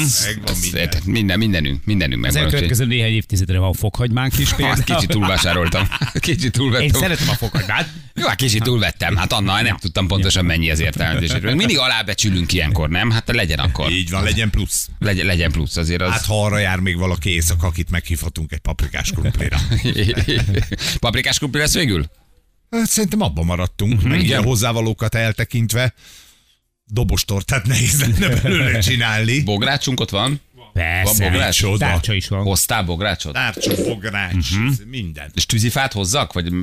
ez, 0.45 0.59
minden. 0.61 0.89
minden. 0.89 1.01
minden, 1.05 1.37
mindenünk, 1.37 1.85
mindenünk 1.85 2.23
úgyhogy- 2.35 2.46
elkövetkező 2.53 2.85
néhány 2.85 3.11
évtizedre 3.11 3.59
van 3.59 3.73
fokhagymánk 3.73 4.37
is 4.37 4.47
Hát 4.49 4.55
például. 4.57 4.83
kicsit 4.83 5.09
túlvásároltam. 5.09 5.87
Kicsit 6.13 6.43
Én 6.43 6.51
túlvettem. 6.51 7.01
szeretem 7.01 7.29
a 7.29 7.33
fokhagymát. 7.33 7.89
Jó, 8.15 8.27
hát 8.27 8.35
kicsit 8.35 8.63
túlvettem. 8.63 9.15
Hát 9.15 9.33
Anna, 9.33 9.61
nem 9.61 9.77
tudtam 9.77 10.07
pontosan 10.07 10.45
mennyi 10.45 10.71
az 10.71 10.79
értelmezés. 10.79 11.31
Mindig 11.41 11.77
alábecsülünk 11.77 12.53
ilyenkor, 12.53 12.89
nem? 12.89 13.11
Hát 13.11 13.31
legyen 13.31 13.59
akkor. 13.59 13.91
Így 13.91 14.09
van, 14.09 14.23
legyen 14.23 14.49
plusz. 14.49 14.87
Legyen, 14.99 15.25
legyen 15.25 15.51
plusz 15.51 15.77
azért 15.77 16.01
az. 16.01 16.11
Hát 16.11 16.25
ha 16.25 16.43
arra 16.45 16.57
jár 16.57 16.79
még 16.79 16.97
valaki 16.97 17.29
éjszaka, 17.29 17.67
akit 17.67 17.89
meghívhatunk 17.89 18.51
egy 18.51 18.59
paprikás 18.59 19.11
krumplira. 19.11 19.57
Paprikás 20.99 21.37
krumpli 21.37 21.59
lesz 21.59 21.73
végül? 21.73 22.05
Hát 22.71 22.89
szerintem 22.89 23.21
abban 23.21 23.45
maradtunk, 23.45 24.03
meg 24.03 24.23
ilyen 24.23 24.43
hozzávalókat 24.43 25.15
eltekintve. 25.15 25.93
Dobostortát 26.85 27.65
nehéz 27.65 27.99
lenne 28.01 28.41
belőle 28.41 28.79
csinálni. 28.79 29.43
Bográcsunk 29.43 29.99
ott 29.99 30.09
van? 30.09 30.41
Persze. 30.77 31.23
Van 31.23 31.31
bogrács? 31.31 31.63
Tárcsa 31.77 32.13
is 32.13 32.27
van. 32.27 32.43
Hoztál 32.43 32.83
bográcsot? 32.83 33.33
Tárcsa, 33.33 33.83
bogrács, 33.83 34.51
Mhm. 34.55 34.67
minden. 34.89 35.31
És 35.33 35.45
tűzifát 35.45 35.93
hozzak? 35.93 36.33
Vagy 36.33 36.53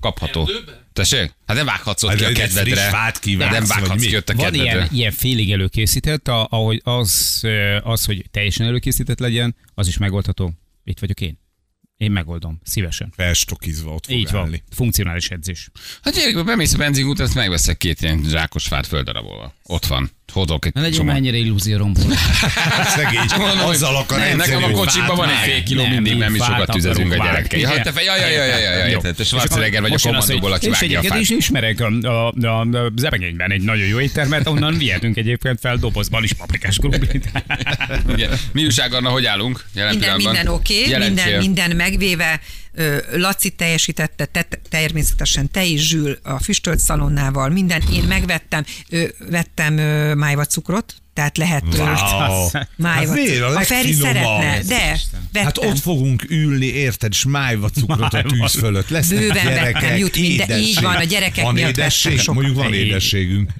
kapható? 0.00 0.50
Tessék? 0.92 1.34
Hát 1.46 1.56
nem 1.56 1.66
vághatsz 1.66 2.02
ott 2.02 2.08
Hát 2.10 2.18
ki 2.18 2.24
a 2.24 2.28
egy 2.28 2.34
kedvedre. 2.34 2.88
fát 2.88 3.18
kivágsz, 3.18 3.52
nem 3.52 3.64
vághatsz 3.66 4.00
mi? 4.00 4.06
ki 4.06 4.16
ott 4.16 4.28
a 4.28 4.34
Van 4.34 4.44
kedvedre. 4.44 4.72
ilyen, 4.72 4.88
ilyen 4.92 5.12
félig 5.12 5.52
előkészített, 5.52 6.28
a- 6.28 6.46
ahogy 6.50 6.80
az, 6.84 7.40
az, 7.82 8.04
hogy 8.04 8.24
teljesen 8.30 8.66
előkészített 8.66 9.18
legyen, 9.18 9.56
az 9.74 9.88
is 9.88 9.96
megoldható. 9.98 10.52
Itt 10.84 10.98
vagyok 10.98 11.20
én. 11.20 11.38
Én 11.96 12.10
megoldom, 12.10 12.60
szívesen. 12.64 13.12
Felstokizva 13.16 13.92
ott 13.94 14.06
fog 14.06 14.14
Így 14.14 14.30
van. 14.30 14.40
állni. 14.42 14.62
Funkcionális 14.70 15.30
edzés. 15.30 15.70
Hát 16.02 16.14
gyerekek, 16.14 16.44
bemész 16.44 16.74
a 16.74 16.78
benzingút, 16.78 17.20
azt 17.20 17.34
megveszek 17.34 17.76
két 17.76 18.00
ilyen 18.00 18.24
zsákos 18.28 18.66
fát 18.66 18.86
földarabolva. 18.86 19.54
Ott 19.62 19.86
van. 19.86 20.10
Hodok 20.32 20.66
egy 20.66 20.74
Ne 20.74 20.80
legyen 20.80 20.96
csomag. 20.98 21.12
mennyire 21.12 21.36
illúzió 21.36 21.76
romboló. 21.76 22.08
Szegény, 22.96 23.46
azzal 23.70 23.96
akar 23.96 24.18
nem, 24.18 24.36
Nekem 24.36 24.62
a 24.62 24.70
kocsiban 24.70 25.16
van 25.16 25.28
egy 25.28 25.36
fél 25.36 25.62
kiló, 25.62 25.82
Nem, 25.82 25.92
mindig 25.92 26.12
mi 26.12 26.18
nem 26.18 26.34
is 26.34 26.42
sokat 26.42 26.70
tüzezünk 26.70 27.12
a 27.12 27.16
gyerekkel. 27.24 27.58
Ja, 27.60 27.80
te 27.80 27.92
ja, 28.02 28.16
ja, 28.16 28.26
ja, 28.26 28.44
ja, 28.44 28.58
ja, 28.58 28.86
ja? 28.86 29.00
Te 29.00 29.12
És 29.18 29.26
Schwarzenegger 29.26 29.80
vagy 29.80 29.92
a 29.92 29.98
kommandóból, 30.02 30.52
aki 30.52 30.68
És 30.68 30.78
vágja 30.80 31.00
a 31.00 31.02
fát. 31.02 31.20
is 31.20 31.30
ismerek 31.30 31.80
a, 31.80 32.08
a, 32.08 32.32
a, 32.42 32.60
a 32.60 32.92
Zebegényben 32.96 33.52
egy 33.52 33.62
nagyon 33.62 33.86
jó 33.86 34.00
éttermet, 34.00 34.46
onnan 34.46 34.78
vihetünk 34.78 35.16
egyébként 35.16 35.60
fel 35.60 35.76
dobozban 35.76 36.24
is 36.24 36.32
paprikás 36.32 36.76
krumplit. 36.76 37.30
Mi 38.52 38.64
újság, 38.64 38.92
Anna, 38.92 39.08
hogy 39.08 39.26
állunk? 39.26 39.64
Jelen 39.74 39.92
Minden, 39.92 40.16
minden 40.16 40.46
oké, 40.46 40.86
okay, 40.86 40.98
minden, 40.98 41.38
minden 41.38 41.76
megvéve. 41.76 42.40
Laci 43.12 43.50
teljesítette, 43.50 44.24
te, 44.24 44.46
természetesen 44.68 45.50
te 45.50 45.64
is, 45.64 45.88
Zsül, 45.88 46.18
a 46.22 46.38
füstölt 46.42 46.78
szalonnával, 46.78 47.48
minden. 47.48 47.82
Én 47.92 48.02
megvettem, 48.02 48.64
vettem 49.30 49.74
májva 50.18 50.44
cukrot, 50.44 50.94
tehát 51.14 51.36
lehet 51.36 51.64
ö, 51.74 51.76
Wow. 51.78 52.48
májva 52.76 53.14
Hát? 53.14 53.56
A 53.56 53.60
Feri 53.60 53.92
szeretne, 53.92 54.60
de 54.66 54.98
vettem. 55.32 55.44
Hát 55.44 55.58
ott 55.58 55.78
fogunk 55.78 56.24
ülni, 56.30 56.66
érted, 56.66 57.10
és 57.12 57.24
májva 57.24 57.68
cukrot 57.70 58.14
a 58.14 58.22
tűz 58.22 58.54
fölött. 58.58 58.88
Lesznek 58.88 59.18
Bőven 59.18 59.44
gyerekek, 59.44 59.72
vettem, 59.72 59.96
jut 59.96 60.16
minden- 60.18 60.58
így 60.58 60.80
van, 60.80 60.94
a 60.96 61.04
gyerekek 61.04 61.44
van 61.44 61.54
miatt 61.54 61.68
édesség, 61.68 62.20
mondjuk 62.26 62.56
van 62.56 62.74
édességünk. 62.74 63.50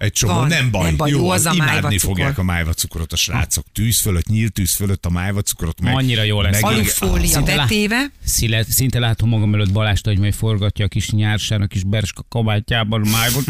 Egy 0.00 0.12
csomó, 0.12 0.32
Van, 0.34 0.48
nem 0.48 0.70
baj. 0.70 0.84
nem 0.84 0.96
baj, 0.96 1.10
jó 1.10 1.30
az 1.30 1.46
a 1.46 1.52
imádni 1.54 1.98
fogják 1.98 2.38
a 2.38 2.42
májvacukrot 2.42 3.12
a 3.12 3.16
srácok. 3.16 3.64
Tűz 3.72 4.00
fölött, 4.00 4.26
nyílt 4.26 4.52
tűz 4.52 4.74
fölött 4.74 5.06
a 5.06 5.10
májvacukrot 5.10 5.80
meg. 5.80 5.94
Annyira 5.94 6.22
jó 6.22 6.40
lesz. 6.40 6.60
meg- 6.60 6.72
Alufólia 6.72 7.26
Szinte 7.26 7.54
lá- 7.54 7.68
betéve. 7.68 8.06
Szinte, 8.24 8.64
szinte 8.70 8.98
látom 8.98 9.28
magam 9.28 9.54
előtt 9.54 9.72
Balást, 9.72 10.04
hogy 10.04 10.18
majd 10.18 10.34
forgatja 10.34 10.84
a 10.84 10.88
kis 10.88 11.10
nyársán, 11.10 11.60
a 11.62 11.66
kis 11.66 11.84
berska 11.84 12.24
kabátjában, 12.28 13.00
májvat, 13.00 13.44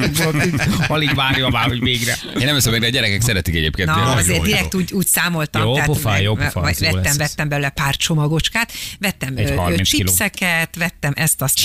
alig 0.89 1.15
várja 1.15 1.49
már, 1.49 1.67
hogy 1.69 1.81
végre. 1.81 2.17
Én 2.39 2.47
nem 2.47 2.57
eszem 2.57 2.73
meg, 2.73 2.81
de 2.81 2.87
a 2.87 2.91
gyerekek 2.91 3.21
szeretik 3.23 3.55
egyébként. 3.55 3.89
Na, 3.89 3.95
azért 4.15 4.37
jó, 4.37 4.43
direkt 4.45 4.73
jó. 4.73 4.79
úgy, 4.79 4.93
úgy 4.93 5.07
számoltam. 5.07 5.63
Jó 5.63 5.75
meg- 5.77 6.23
jó 6.23 6.33
az 6.55 6.81
jó 6.81 6.91
vettem, 6.93 7.17
vettem 7.17 7.49
belőle 7.49 7.69
pár 7.69 7.97
csomagocskát, 7.97 8.73
vettem 8.99 9.37
Egy 9.37 9.49
ö, 9.49 9.53
ö, 9.53 9.55
30 9.55 9.89
kiló. 9.91 10.09
chipseket, 10.09 10.77
vettem 10.77 11.13
ezt, 11.17 11.43
azt? 11.43 11.59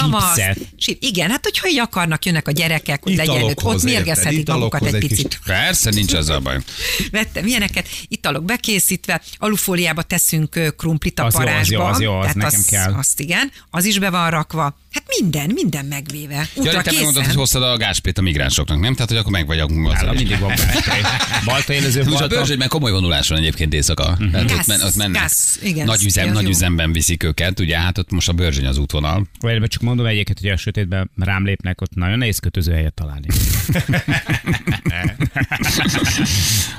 Chip, 0.78 1.04
igen, 1.04 1.30
hát 1.30 1.44
hogyha 1.44 1.68
így 1.70 1.80
akarnak, 1.80 2.26
jönnek 2.26 2.48
a 2.48 2.52
gyerekek, 2.52 3.04
hogy 3.04 3.16
legyen, 3.16 3.44
ott 3.64 3.84
mérgezhetik 3.84 4.38
érted? 4.38 4.56
Magukat 4.80 5.04
egy 5.04 5.04
egy 5.04 5.10
picit. 5.10 5.40
Persze, 5.46 5.90
nincs 5.90 6.14
azzal 6.14 6.40
baj. 6.40 6.58
Vettem 7.12 7.46
ilyeneket, 7.46 7.88
italok 8.08 8.44
bekészítve, 8.46 9.22
alufóliába 9.38 10.02
teszünk 10.02 10.74
krumplit 10.78 11.20
a 11.20 11.26
Az 11.26 11.34
jó, 11.34 11.40
az 11.40 11.46
parázsba. 11.46 11.76
jó, 11.76 11.84
az 11.84 12.00
jó, 12.00 12.14
az 12.14 12.20
tehát 12.22 12.36
nekem 12.36 12.60
az, 12.60 12.66
kell. 12.66 12.94
Azt 12.94 13.20
igen, 13.20 13.52
az 13.70 13.86
is 13.86 14.00
be 14.00 14.10
van 14.10 14.30
rakva. 14.30 14.78
Hát 14.92 15.04
minden, 15.20 15.50
minden 15.54 15.86
megvéve. 15.86 16.48
Útra 16.56 16.72
Jani, 16.72 16.84
te 16.84 16.92
megmondod, 16.92 17.26
hogy 17.26 17.36
hoztad 17.36 17.64
a 17.64 17.78
gáspét 17.78 18.18
a 18.18 18.22
migránsoknak, 18.22 18.80
nem? 18.80 18.94
Tehát, 18.94 19.10
hogy 19.10 19.18
akkor 19.18 19.32
meg 19.32 19.50
azzal. 19.50 19.68
Nálam 19.94 20.16
mindig 20.16 20.40
van 20.40 20.54
Balta. 20.58 21.42
Balta 21.46 21.74
élező, 21.74 22.00
Most 22.00 22.16
a 22.16 22.20
Balta. 22.20 22.36
Börzsögyben 22.36 22.68
komoly 22.68 22.92
vonulás 22.92 23.28
van 23.28 23.38
egyébként 23.38 23.74
éjszaka. 23.74 24.18
Tehát 24.32 24.52
ott, 24.52 24.56
Gáz, 24.56 24.68
men, 24.68 24.82
ott 24.82 24.96
mennek. 24.96 25.22
gáz, 25.22 25.60
igen, 25.64 25.86
nagy 25.86 26.06
üzem, 26.06 26.28
az 26.28 26.34
nagy 26.34 26.50
üzemben 26.50 26.92
viszik 26.92 27.24
őket, 27.24 27.60
ugye 27.60 27.80
hát 27.80 27.98
ott 27.98 28.12
most 28.12 28.30
a 28.30 28.34
Börzsöny 28.34 28.66
az 28.66 28.78
útvonal. 28.78 29.28
Vagy 29.40 29.68
csak 29.68 29.82
mondom 29.82 30.06
egyébként, 30.06 30.40
hogy 30.40 30.50
a 30.50 30.58
sötétben 30.58 31.12
rám 31.18 31.46
lépnek, 31.46 31.82
ott 31.82 31.94
nagyon 31.94 32.18
nehéz 32.18 32.40
kötöző 32.40 32.74
helyet 32.74 32.94
találni. 32.94 33.28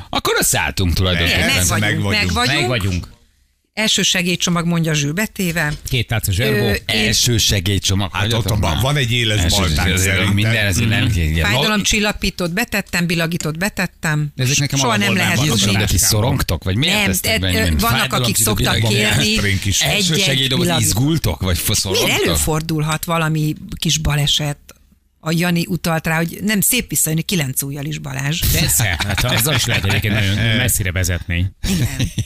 Akkor 0.08 0.34
összeálltunk 0.38 0.92
tulajdonképpen. 0.94 1.46
Meg 1.46 1.66
vagyunk, 1.68 2.08
meg 2.08 2.24
meg 2.24 2.32
vagyunk. 2.32 2.34
vagyunk. 2.34 2.58
Meg 2.60 2.68
vagyunk. 2.68 3.14
Első 3.76 4.02
segélycsomag 4.02 4.66
mondja 4.66 4.94
Zsül 4.94 5.12
betéve. 5.12 5.72
Két 5.88 6.06
tálca 6.06 6.32
zserbó. 6.32 6.72
Első 6.86 7.38
segélycsomag. 7.38 8.10
Hát 8.12 8.32
ott 8.32 8.48
van, 8.48 8.78
van 8.80 8.96
egy 8.96 9.12
éles 9.12 9.42
Első 9.42 9.56
baltán 9.56 9.86
segély- 9.86 9.98
szerintem. 9.98 10.34
Minden, 10.34 10.66
ezért 10.66 10.88
nem 10.88 11.10
kéne. 11.10 11.48
Fájdalomcsillapítót 11.48 12.52
betettem, 12.52 13.06
bilagítót 13.06 13.58
betettem. 13.58 14.32
Ezek 14.36 14.58
nekem 14.58 14.78
Soha 14.78 14.96
nem 14.96 15.14
lehet 15.14 15.40
tudni. 15.40 15.84
ti 15.84 15.98
szorongtok? 15.98 16.64
Vagy 16.64 16.76
miért 16.76 17.38
Nem, 17.40 17.76
vannak, 17.78 18.12
akik 18.12 18.36
szoktak 18.36 18.78
kérni. 18.88 19.38
Első 19.78 20.16
segélydoboz 20.16 20.68
izgultok? 20.78 21.40
Vagy 21.40 21.58
Miért 21.66 21.80
szorongtok? 21.80 22.10
előfordulhat 22.24 23.04
valami 23.04 23.54
kis 23.78 23.98
baleset? 23.98 24.58
A 25.26 25.32
Jani 25.32 25.66
utalt 25.68 26.06
rá, 26.06 26.16
hogy 26.16 26.38
nem 26.42 26.60
szép 26.60 26.88
visszajönni 26.88 27.22
kilenc 27.22 27.62
ujjal 27.62 27.84
is 27.84 27.98
Balázs. 27.98 28.40
Persze, 28.52 28.84
hát 28.84 29.24
azzal 29.24 29.54
is 29.54 29.66
lehet 29.66 29.84
egyébként 29.84 30.14
nagyon 30.14 30.36
messzire 30.56 30.92
vezetni. 30.92 31.52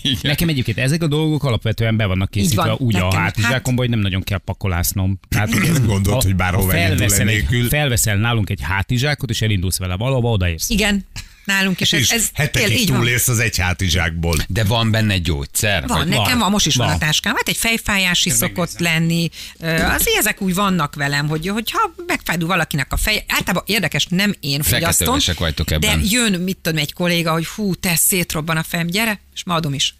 Igen. 0.03 0.18
Nekem 0.22 0.48
egyébként 0.48 0.78
ezek 0.78 1.03
a 1.03 1.07
dolgok 1.07 1.44
alapvetően 1.44 1.96
be 1.96 2.07
vannak 2.07 2.30
készítve 2.30 2.62
van, 2.64 2.76
úgy 2.78 2.96
a 2.96 3.05
nekem. 3.05 3.20
hátizsákomba, 3.20 3.80
hogy 3.80 3.90
nem 3.90 3.98
nagyon 3.98 4.22
kell 4.22 4.38
pakolásznom. 4.38 5.18
Tehát, 5.28 5.53
hogy 5.53 5.86
Gondolt, 5.86 6.22
hogy 6.22 6.36
bárhova 6.36 6.70
felveszel, 6.70 7.28
egy, 7.28 7.66
felveszel 7.68 8.16
nálunk 8.16 8.51
egy 8.51 8.61
hátizsákot, 8.62 9.30
és 9.30 9.42
elindulsz 9.42 9.78
vele 9.78 9.96
valahova, 9.96 10.30
odaérsz. 10.30 10.68
Igen, 10.68 11.05
nálunk 11.45 11.80
is. 11.80 11.93
Ez, 11.93 12.01
És 12.01 12.11
ez 12.11 12.20
tél, 12.22 12.30
hetekig 12.45 12.80
így 12.80 12.88
van. 12.88 12.99
túlélsz 12.99 13.28
az 13.28 13.38
egy 13.38 13.59
hátizsákból. 13.59 14.36
De 14.49 14.64
van 14.64 14.91
benne 14.91 15.18
gyógyszer? 15.18 15.86
Van, 15.86 16.09
nekem 16.09 16.38
van, 16.38 16.51
most 16.51 16.66
is 16.66 16.74
van, 16.76 16.86
van. 16.86 16.97
a 16.97 16.99
táskám. 16.99 17.34
Hát 17.34 17.49
egy 17.49 17.57
fejfájás 17.57 18.24
is 18.24 18.32
szokott 18.32 18.78
lenni. 18.78 19.28
Ö, 19.59 19.66
Azért 19.82 20.16
ezek 20.16 20.41
úgy 20.41 20.55
vannak 20.55 20.95
velem, 20.95 21.28
hogy 21.28 21.47
hogyha 21.49 21.95
megfájdul 22.07 22.49
valakinek 22.49 22.93
a 22.93 22.97
fej, 22.97 23.24
általában 23.28 23.62
érdekes, 23.66 24.07
nem 24.07 24.34
én 24.41 24.62
fogyasztom, 24.62 24.91
Feketővesek 24.93 25.38
vagytok 25.38 25.70
ebben. 25.70 25.99
de 26.01 26.07
jön, 26.09 26.41
mit 26.41 26.57
tudom, 26.62 26.78
egy 26.78 26.93
kolléga, 26.93 27.32
hogy 27.32 27.47
hú, 27.47 27.74
te 27.74 27.97
szétrobban 27.97 28.57
a 28.57 28.62
fejem, 28.62 28.86
gyere, 28.86 29.20
és 29.34 29.45
ma 29.45 29.55
adom 29.55 29.74
is. 29.74 29.95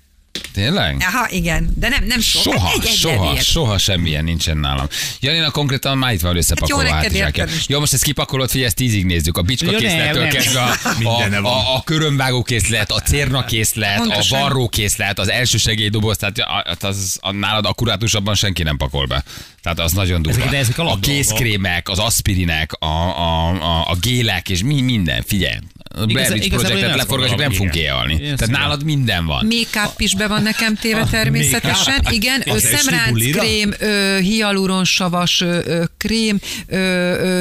Tényleg? 0.53 0.97
Aha, 1.01 1.27
igen, 1.31 1.73
de 1.77 1.89
nem, 1.89 2.05
nem 2.05 2.21
sok. 2.21 2.43
Soha, 2.43 2.67
Hát 2.67 2.75
egy, 2.75 2.87
egy 2.87 2.95
soha, 2.95 3.25
levél. 3.25 3.41
soha 3.43 3.79
semmilyen 3.79 4.25
nincsen 4.25 4.57
nálam. 4.57 4.87
Janina 5.21 5.51
konkrétan 5.51 5.99
már 5.99 6.13
itt 6.13 6.21
van 6.21 6.37
összepakolva 6.37 6.93
Hát 6.93 7.13
jó 7.13 7.23
hát. 7.23 7.51
Jó, 7.67 7.79
most 7.79 7.93
ezt 7.93 8.03
kipakolod, 8.03 8.49
figyelj, 8.49 8.67
ezt 8.67 8.77
tízig 8.77 9.05
nézzük. 9.05 9.37
A 9.37 9.43
bicska 9.43 9.71
nem, 9.71 9.81
készlettől 9.81 10.29
kezdve 10.29 10.61
a, 10.61 10.71
a, 10.71 10.95
van. 11.03 11.33
a, 11.45 11.75
a 11.75 11.83
körömvágó 11.85 12.43
készlet, 12.43 12.91
a 12.91 13.01
cérna 13.01 13.45
készlet, 13.45 13.97
Pontosan. 13.97 14.39
a 14.39 14.43
varró 14.43 14.69
készlet, 14.69 15.19
az 15.19 15.29
első 15.31 15.59
segélydoboz, 15.59 16.17
tehát 16.17 16.39
a- 16.39 16.87
az, 16.87 17.19
a, 17.21 17.33
nálad 17.33 17.65
akkurátusabban 17.67 18.35
senki 18.35 18.63
nem 18.63 18.77
pakol 18.77 19.07
be. 19.07 19.25
Tehát 19.63 19.79
az 19.79 19.93
nagyon 19.93 20.23
durva. 20.23 20.41
Ezek- 20.43 20.55
ezek 20.55 20.79
a 20.79 20.99
kézkrémek, 21.01 21.89
az 21.89 21.99
aspirinek, 21.99 22.73
a, 22.73 22.87
a, 22.87 23.49
a, 23.49 23.91
a 23.91 23.95
gélek 24.01 24.49
és 24.49 24.63
mi, 24.63 24.81
minden, 24.81 25.23
figyelj. 25.27 25.57
A 25.95 26.07
Blair 26.07 26.49
projektet 26.49 26.97
leforgatjuk, 26.97 27.39
nem 27.39 27.51
fogunk 27.53 27.75
éjjelni. 27.75 28.17
Tehát 28.19 28.47
nálad 28.47 28.85
minden 28.85 29.27
van. 29.27 29.45
Make-up 29.47 30.01
is 30.01 30.15
be 30.15 30.27
van 30.29 30.43
nekem 30.43 30.75
téve 30.75 31.05
természetesen. 31.05 32.05
Igen, 32.11 32.43
ö, 33.79 34.19
hialuronsavas 34.21 35.45
krém, 35.97 36.41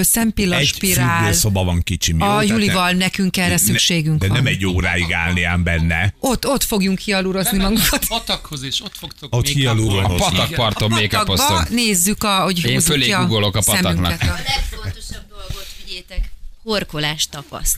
szempillaspirál. 0.02 1.10
Egy 1.18 1.22
fürdőszoba 1.24 1.64
van 1.64 1.82
kicsi. 1.84 2.16
A 2.20 2.41
Julival 2.41 2.91
ne- 2.91 2.97
nekünk 2.97 3.38
erre 3.38 3.58
szükségünk 3.58 4.20
De 4.20 4.28
van. 4.28 4.36
nem 4.38 4.45
egy 4.45 4.66
óráig 4.66 5.14
állni 5.14 5.43
ám 5.43 5.64
benne. 5.64 6.14
Ott, 6.20 6.47
ott 6.47 6.64
fogjunk 6.64 7.00
hialurozni 7.00 7.58
magunkat. 7.58 8.06
patakhoz 8.08 8.64
is, 8.64 8.82
ott 8.82 8.95
fogtok 9.00 9.36
Ott 9.36 9.45
make-upolni. 9.47 9.60
hialuronizni. 9.82 10.26
A 10.26 10.30
patakparton 10.30 10.89
make-upoztunk. 10.89 11.70
nézzük, 11.70 12.24
a, 12.24 12.39
hogy 12.39 12.66
Én 12.66 12.80
fölé 12.82 13.12
a 13.12 13.26
a 13.56 13.62
pataknak. 13.66 14.22
A 14.22 14.26
legfontosabb 14.26 15.28
dolgot 15.30 15.66
figyétek, 15.86 16.29
horkolás 16.70 17.28
tapaszt. 17.32 17.78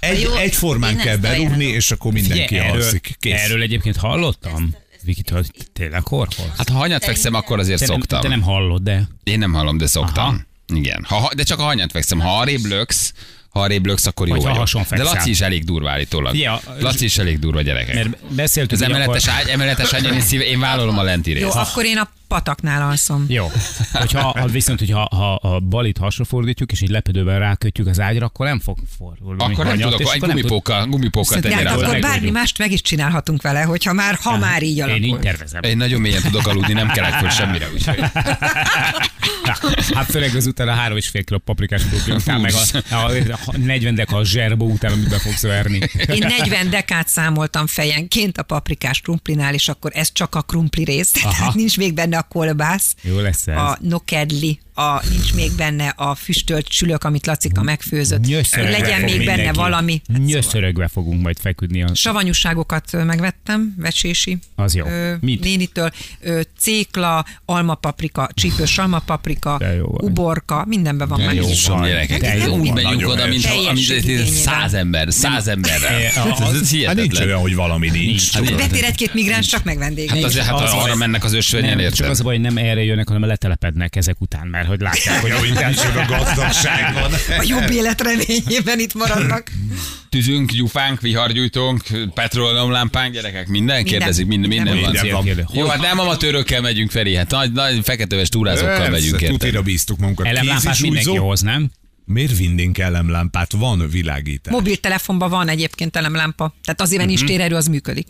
Egy, 0.00 0.20
Jó, 0.20 0.34
egyformán 0.34 0.96
kell 0.96 1.12
ezt 1.12 1.20
berúgni, 1.20 1.64
és 1.64 1.90
akkor 1.90 2.12
mindenki 2.12 2.46
Figyelj, 2.46 2.68
erről, 2.68 2.82
alszik. 2.82 3.16
Kész. 3.20 3.40
erről 3.40 3.62
egyébként 3.62 3.96
hallottam, 3.96 4.74
Vikit, 5.02 5.30
hogy 5.30 5.46
tényleg 5.72 6.06
horkol. 6.06 6.52
Hát 6.58 6.68
ha 6.68 6.78
hanyat 6.78 7.04
fekszem, 7.04 7.34
akkor 7.34 7.58
azért 7.58 7.78
Te 7.80 7.86
nem, 7.86 7.94
szoktam. 7.96 8.20
te 8.20 8.28
nem 8.28 8.42
hallod, 8.42 8.82
de... 8.82 9.08
Én 9.24 9.38
nem 9.38 9.52
hallom, 9.52 9.78
de 9.78 9.86
szoktam. 9.86 10.24
Aha. 10.24 10.78
Igen. 10.78 11.04
Ha, 11.08 11.16
ha- 11.16 11.34
de 11.34 11.42
csak 11.42 11.58
a 11.58 11.62
hanyat 11.62 11.90
fekszem. 11.90 12.20
Ha 12.20 12.38
arrébb 12.38 12.64
löksz, 12.64 13.12
ha 13.48 13.60
arrébb 13.60 13.86
löksz, 13.86 14.06
akkor 14.06 14.26
jó 14.28 14.34
Vagy 14.34 14.42
vagyok. 14.42 14.88
De. 14.88 15.02
Laci 15.02 15.30
is 15.30 15.40
elég 15.40 15.64
durva 15.64 15.90
állítólag. 15.90 16.32
Figyelj, 16.32 16.56
a- 16.66 16.76
Laci 16.80 17.04
is 17.04 17.18
elég 17.18 17.38
durva 17.38 17.60
gyerekek. 17.62 17.94
Mert 17.94 18.34
beszéltünk, 18.34 18.80
Az 18.80 18.86
emeletes, 18.88 19.26
akkor... 19.26 19.38
ágy, 19.40 19.48
emeletes 19.48 19.92
ágyon 19.92 20.12
én, 20.14 20.20
szíve, 20.20 20.44
én 20.44 20.60
vállalom 20.60 20.98
a 20.98 21.02
lenti 21.02 21.30
Jó, 21.30 21.36
részt. 21.44 21.56
akkor 21.56 21.84
én 21.84 21.96
a 21.96 22.10
pataknál 22.28 22.88
alszom. 22.88 23.24
Jó. 23.28 23.50
Hogyha, 23.92 24.20
ha, 24.20 24.46
viszont, 24.46 24.78
hogyha 24.78 25.08
ha 25.16 25.34
a 25.34 25.60
balit 25.60 25.98
hasra 25.98 26.24
fordítjuk, 26.24 26.72
és 26.72 26.80
így 26.80 26.88
lepedővel 26.90 27.38
rákötjük 27.38 27.86
az 27.86 28.00
ágyra, 28.00 28.24
akkor 28.26 28.46
nem 28.46 28.60
fog 28.60 28.78
fordulni. 28.98 29.42
Akkor 29.42 29.64
nem 29.64 29.78
tudok, 29.78 30.00
és 30.00 30.06
egy 30.06 30.16
akkor 30.16 30.28
tud- 30.28 30.30
gumipókkal, 30.34 30.86
gumipókkal 30.86 31.40
tenni 31.40 31.62
rá. 31.62 31.72
akkor 31.74 31.98
bármi 31.98 32.30
mást 32.30 32.58
meg 32.58 32.72
is 32.72 32.80
csinálhatunk 32.80 33.42
vele, 33.42 33.60
hogyha 33.62 33.92
már, 33.92 34.18
ha 34.22 34.36
már 34.36 34.62
így 34.62 34.76
Én 34.76 34.94
így 34.94 35.02
alakul. 35.02 35.18
tervezem. 35.18 35.62
Én 35.62 35.76
nagyon 35.76 36.00
mélyen 36.00 36.22
tudok 36.22 36.46
aludni, 36.46 36.72
nem 36.72 36.88
kelek 36.88 37.12
föl 37.12 37.28
semmire. 37.30 37.68
Úgyhogy. 37.74 37.98
Hát 39.94 40.10
főleg 40.10 40.34
azután 40.36 40.68
a 40.68 40.72
három 40.74 40.96
és 40.96 41.08
fél 41.08 41.24
kiló 41.24 41.38
paprikás 41.38 41.82
után, 42.08 42.40
meg 42.40 42.52
a, 42.90 42.94
a, 42.94 43.38
a 43.46 43.56
40 43.56 43.94
deka 43.94 44.16
a 44.16 44.24
zserbó 44.24 44.70
után, 44.70 44.92
amit 44.92 45.08
be 45.08 45.18
fogsz 45.18 45.42
verni. 45.42 45.78
Én 46.12 46.26
40 46.38 46.70
dekát 46.70 47.08
számoltam 47.08 47.66
fejenként 47.66 48.38
a 48.38 48.42
paprikás 48.42 49.00
krumplinál, 49.00 49.54
és 49.54 49.68
akkor 49.68 49.90
ez 49.94 50.12
csak 50.12 50.34
a 50.34 50.42
krumpli 50.42 50.84
rész. 50.84 51.10
Tehát 51.10 51.54
nincs 51.54 51.76
még 51.76 51.94
benne 51.94 52.15
a 52.16 52.22
kolbász, 52.22 52.94
Jó 53.02 53.18
lesz 53.18 53.46
ez. 53.46 53.56
a 53.56 53.78
nokedli, 53.80 54.58
a, 54.74 55.02
nincs 55.10 55.34
még 55.34 55.52
benne 55.56 55.88
a 55.96 56.14
füstölt 56.14 56.66
csülök, 56.68 57.04
amit 57.04 57.26
Lacika 57.26 57.62
megfőzött. 57.62 58.20
Nyöszörögve 58.26 58.70
Legyen 58.78 59.00
még 59.00 59.16
benne 59.18 59.34
mindenki. 59.34 59.58
valami. 59.58 59.92
Hát 59.92 60.16
szóval. 60.16 60.24
Nyöszörögve 60.24 60.88
fogunk 60.88 61.22
majd 61.22 61.36
feküdni. 61.40 61.82
A... 61.82 61.94
Savanyúságokat 61.94 63.04
megvettem, 63.04 63.74
vecsési. 63.78 64.38
Az 64.54 64.74
jó. 64.74 64.86
Ö, 64.86 65.14
Mit? 65.20 65.40
Nénitől. 65.44 65.90
Ö, 66.20 66.40
cékla, 66.58 67.24
almapaprika, 67.44 68.28
csípős 68.34 68.78
almapaprika, 68.78 69.60
uborka, 69.82 70.64
mindenben 70.68 71.08
van 71.08 71.18
De 71.18 71.24
már. 71.24 71.34
jó. 71.34 71.46
Van 71.66 71.86
gyerekek, 71.86 72.20
De 72.20 72.36
jó 72.36 72.56
úgy 72.56 72.72
megyünk 72.72 73.08
oda, 73.08 73.26
mint 73.26 73.46
száz 74.26 74.74
ember, 74.74 75.12
száz 75.12 75.46
emberrel. 75.48 75.94
Eh, 75.94 76.04
Ez, 76.04 76.16
ez 76.16 76.38
Hát 76.38 76.52
nincs 76.52 76.70
hihetetlen. 76.70 77.26
olyan, 77.26 77.40
hogy 77.40 77.54
valami 77.54 77.90
nincs. 77.90 78.32
Hát. 78.32 78.56
Betér 78.56 78.84
egy-két 78.84 79.14
migráns, 79.14 79.46
csak 79.46 79.64
meg. 79.64 79.78
Hát 80.08 80.22
azért, 80.22 80.44
hát 80.46 80.60
Az 80.60 80.72
arra 80.72 80.94
mennek 80.94 81.24
az 81.24 81.32
ösvényen, 81.32 81.76
Nem, 81.76 81.78
csak 82.06 82.14
az 82.14 82.20
a 82.20 82.24
baj, 82.24 82.34
hogy 82.34 82.44
nem 82.44 82.56
erre 82.56 82.84
jönnek, 82.84 83.08
hanem 83.08 83.28
letelepednek 83.28 83.96
ezek 83.96 84.20
után, 84.20 84.46
mert 84.46 84.66
hogy 84.66 84.80
látják, 84.80 85.20
hogy 85.20 85.30
Hogy 85.30 85.50
micsoda 85.68 86.04
gazdagság 86.08 86.94
van. 86.94 87.12
A 87.38 87.44
jobb 87.46 87.70
élet 87.70 88.00
reményében 88.00 88.78
itt 88.78 88.94
maradnak. 88.94 89.50
Tüzünk, 90.08 90.52
gyufánk, 90.52 91.00
vihargyújtónk, 91.00 91.82
petrolleumlámpánk, 92.14 93.12
gyerekek, 93.12 93.46
minden, 93.48 93.76
Minden. 93.76 93.84
kérdezik, 93.84 94.26
minden, 94.26 94.48
minden 94.48 94.80
van. 94.80 94.90
Minden 94.92 95.46
van. 95.46 95.56
Jó, 95.58 95.66
hát 95.66 95.80
nem 95.80 95.98
amatőrökkel 95.98 96.60
megyünk, 96.60 96.90
Feri, 96.90 97.14
hát 97.14 97.30
nagy, 97.30 97.52
nagy 97.52 97.80
feketeves 97.82 98.28
túrázókkal 98.28 98.88
megyünk? 98.88 99.16
Tutira 99.16 99.62
bíztuk 99.62 99.98
magunkat. 99.98 100.26
Elemlámpát 100.26 100.80
mindenki 100.80 101.16
hoz, 101.16 101.40
nem? 101.40 101.70
Miért 102.04 102.36
vinnénk 102.36 102.78
elemlámpát? 102.78 103.52
Van 103.52 103.88
világítás. 103.90 104.54
Mobiltelefonban 104.54 105.30
van 105.30 105.48
egyébként 105.48 105.96
elemlámpa. 105.96 106.54
Tehát 106.64 106.80
azért, 106.80 106.96
mert 106.96 107.08
nincs 107.08 107.24
térerő, 107.24 107.54
az 107.54 107.66
működik. 107.66 108.08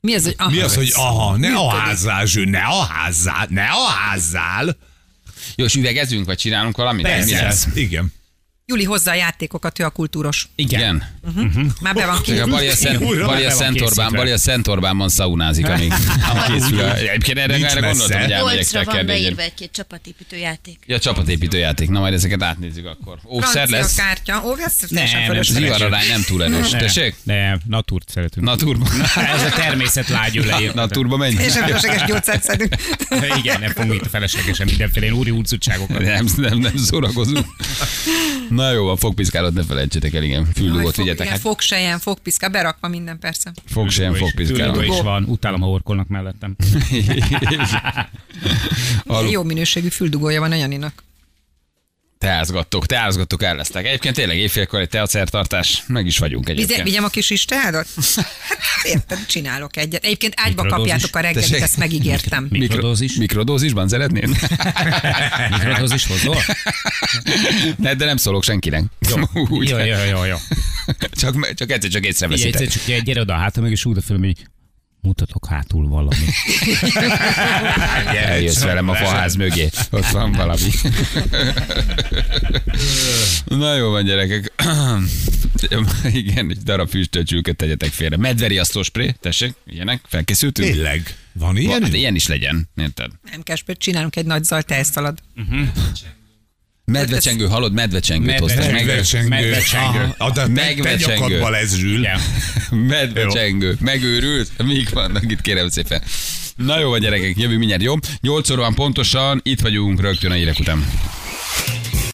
Mi 0.00 0.14
az, 0.14 0.24
hogy 0.24 0.34
aha, 0.38 0.50
Mi 0.50 0.60
az, 0.60 0.74
hogy 0.74 0.92
aha, 0.94 1.36
ne 1.36 1.48
a 1.54 1.62
Működik. 1.62 1.78
házzál, 1.84 2.26
Zső, 2.26 2.44
ne 2.44 2.62
a 2.62 2.82
házzál, 2.84 3.46
ne 3.50 3.64
a 3.68 3.84
házzál. 3.86 4.76
Jó, 5.56 5.64
és 5.64 5.74
üvegezünk, 5.74 6.26
vagy 6.26 6.38
csinálunk 6.38 6.76
valamit? 6.76 7.02
Mi 7.24 7.32
lesz? 7.32 7.66
Igen. 7.74 8.12
Juli 8.70 8.84
hozza 8.84 9.10
a 9.10 9.14
játékokat, 9.14 9.78
ő 9.78 9.84
a 9.84 9.90
kultúros. 9.90 10.48
Igen. 10.54 11.02
Már 11.80 11.94
be 11.94 12.06
van 12.06 12.14
Csak 12.14 12.18
a 12.18 12.20
készülve. 12.22 12.50
Bali 12.50 12.68
a, 12.68 12.74
Szent, 12.74 13.00
Uram, 13.00 13.26
Bali 13.26 13.44
a 13.44 13.48
be 13.48 13.54
van 13.54 13.56
Szent 13.56 13.80
Orbán, 13.80 13.88
készítve. 13.94 14.16
Bali 14.18 14.30
a 14.30 14.38
Szent 14.38 14.68
Orbánban 14.68 15.08
szaunázik, 15.08 15.68
amíg 15.68 15.92
készül. 16.46 16.80
a- 16.80 16.96
Egyébként 16.96 17.38
erre, 17.38 17.54
erre 17.54 17.80
gondoltam, 17.80 18.20
hogy 18.20 18.30
elmegyek 18.30 18.66
Polcra 18.70 18.92
van 18.92 19.06
beírva 19.06 19.42
egy-két 19.42 19.70
csapatépítő 19.72 20.36
játék. 20.36 20.78
Ja, 20.86 20.98
csapatépítő 20.98 21.58
játék. 21.58 21.88
Na, 21.88 22.00
majd 22.00 22.14
ezeket 22.14 22.42
átnézzük 22.42 22.86
akkor. 22.86 23.18
Óvszer 23.28 23.68
lesz. 23.68 23.94
kártya. 23.94 24.42
Ó, 24.44 24.56
ez 24.58 24.74
nem, 24.88 25.06
fölösleges. 25.06 25.46
Zivararány 25.46 26.08
nem 26.08 26.22
túl 26.22 26.44
erős. 26.44 26.68
Tessék? 26.70 27.14
De 27.22 27.58
natúrt 27.66 28.08
szeretünk. 28.08 28.46
Naturba. 28.46 28.86
Ez 29.34 29.42
a 29.42 29.48
természet 29.54 30.08
lágyú 30.08 30.42
leírt. 30.44 30.74
Naturba 30.84 31.16
menj. 31.16 31.34
Teljesen 31.34 31.62
fölösleges 31.66 32.04
gyógyszert 32.04 32.42
szedünk. 32.42 32.74
Igen, 33.38 33.60
nem 33.60 33.70
fogunk 33.70 33.94
itt 33.94 34.10
feleslegesen 34.10 34.66
mindenféle 34.66 35.12
úri 35.12 35.30
úrcutságokat. 35.30 35.98
Nem, 36.00 36.26
nem, 36.36 36.58
nem 36.58 36.76
szórakozunk. 36.76 37.46
Na 38.50 38.70
jó, 38.72 38.88
a 38.88 38.96
fogpiszkálót 38.96 39.54
ne 39.54 39.62
felejtsétek 39.62 40.14
el, 40.14 40.22
igen. 40.22 40.44
Füldugót 40.54 40.96
vigyetek. 40.96 41.20
igen, 41.20 41.32
Hát 41.32 41.40
Fogsejen, 41.40 41.98
fogpiszka, 41.98 42.48
berakva 42.48 42.88
minden 42.88 43.18
persze. 43.18 43.52
fogsejem, 43.66 44.12
Füldugó 44.12 44.30
fogpiszkáló. 44.30 44.80
is 44.80 45.00
van, 45.00 45.24
utálom, 45.24 45.60
ha 45.60 45.68
orkolnak 45.68 46.08
mellettem. 46.08 46.56
Alu- 49.06 49.30
Jó 49.30 49.42
minőségű 49.42 49.88
füldugója 49.88 50.40
van 50.40 50.52
a 50.52 50.54
Janinak. 50.54 51.02
Teázgattok, 52.24 52.86
teázgattok, 52.86 53.42
el 53.42 53.56
lesztek. 53.56 53.86
Egyébként 53.86 54.14
tényleg 54.14 54.36
éjfélkor 54.38 54.80
egy 54.80 54.88
teacertartás, 54.88 55.82
meg 55.86 56.06
is 56.06 56.18
vagyunk 56.18 56.46
Vize, 56.46 56.58
egyébként. 56.58 56.82
vigyem 56.86 57.04
a 57.04 57.08
kis 57.08 57.30
istádat? 57.30 57.86
Hát 58.48 58.84
érted, 58.84 59.26
csinálok 59.26 59.76
egyet. 59.76 60.04
Egyébként 60.04 60.32
ágyba 60.36 60.66
kapjátok 60.66 61.16
a 61.16 61.20
reggelit, 61.20 61.48
Tessék? 61.48 61.62
ezt 61.64 61.76
megígértem. 61.76 62.46
Mikrodózis? 62.50 63.16
Mikrodózisban 63.16 63.88
szeretnéd? 63.88 64.28
Mikrodózis 65.50 66.06
hozol? 66.06 66.36
ne, 67.76 67.94
de 67.94 68.04
nem 68.04 68.16
szólok 68.16 68.44
senkinek. 68.44 68.82
Úgy, 69.34 69.68
Jó, 69.68 69.78
jó, 69.78 69.96
jó, 70.10 70.24
jó. 70.24 70.36
Csak, 71.10 71.54
csak 71.54 71.70
egyszer 71.70 71.90
csak 71.90 72.04
észreveszitek. 72.06 72.60
egyszer 72.60 72.82
csak 72.96 73.02
gyere 73.04 73.20
oda 73.20 73.34
a 73.34 73.38
hátra, 73.38 73.62
meg 73.62 73.70
és 73.70 73.84
úgy 73.84 73.96
a 73.96 74.02
film, 74.02 74.18
hogy 74.22 74.36
mutatok 75.02 75.46
hátul 75.46 75.88
valami. 75.88 76.26
Eljössz 78.16 78.62
velem 78.62 78.88
a 78.88 78.94
faház 78.94 79.34
mögé. 79.34 79.68
Ott 79.90 80.06
van 80.06 80.32
valami. 80.32 80.70
Na 83.44 83.74
jó 83.74 83.90
van, 83.90 84.04
gyerekek. 84.04 84.52
Igen, 86.12 86.50
egy 86.50 86.58
darab 86.62 86.88
füstöcsülköt 86.88 87.56
tegyetek 87.56 87.90
félre. 87.90 88.16
Medveriasztó 88.16 88.82
spré, 88.82 89.14
tessék, 89.20 89.54
ilyenek, 89.66 90.00
felkészültünk? 90.06 90.72
Tényleg. 90.72 91.14
Van 91.32 91.56
Ilyen, 91.56 91.68
ilyen? 91.68 91.82
hát 91.82 91.92
ilyen 91.94 92.14
is 92.14 92.26
legyen, 92.26 92.68
érted? 92.76 93.10
Nem 93.30 93.42
kell, 93.42 93.56
csinálunk 93.76 94.16
egy 94.16 94.26
nagy 94.26 94.44
zaj 94.44 94.62
tejszalad. 94.62 95.18
Medvecsengő, 96.90 97.46
hallod, 97.46 97.72
medvecsengőt 97.72 98.38
hoztak 98.38 98.64
meg. 98.64 98.72
Megvecsengő. 98.72 99.28
Megvecsengő. 99.28 99.98
Aha, 99.98 100.14
a- 100.18 100.30
de 100.30 100.40
te- 100.42 100.46
te 100.46 100.52
Megvecsengő. 100.64 101.14
nyakadba 101.20 101.50
lesz, 101.50 101.74
Zsül. 101.74 101.98
Igen. 101.98 102.20
Medvecsengő. 102.88 103.76
Megőrült? 103.80 104.50
Mik 104.64 104.90
vannak 104.90 105.22
itt, 105.30 105.40
kérem 105.40 105.68
szépen. 105.68 106.02
Na 106.56 106.78
jó 106.78 106.96
gyerekek, 106.98 107.38
jövő 107.38 107.56
mindjárt, 107.58 107.82
jó? 107.82 107.94
8 108.20 108.50
óra 108.50 108.60
van 108.60 108.74
pontosan, 108.74 109.40
itt 109.42 109.60
vagyunk 109.60 110.00
rögtön 110.00 110.30
a 110.30 110.34
hírek 110.34 110.58
után. 110.58 110.86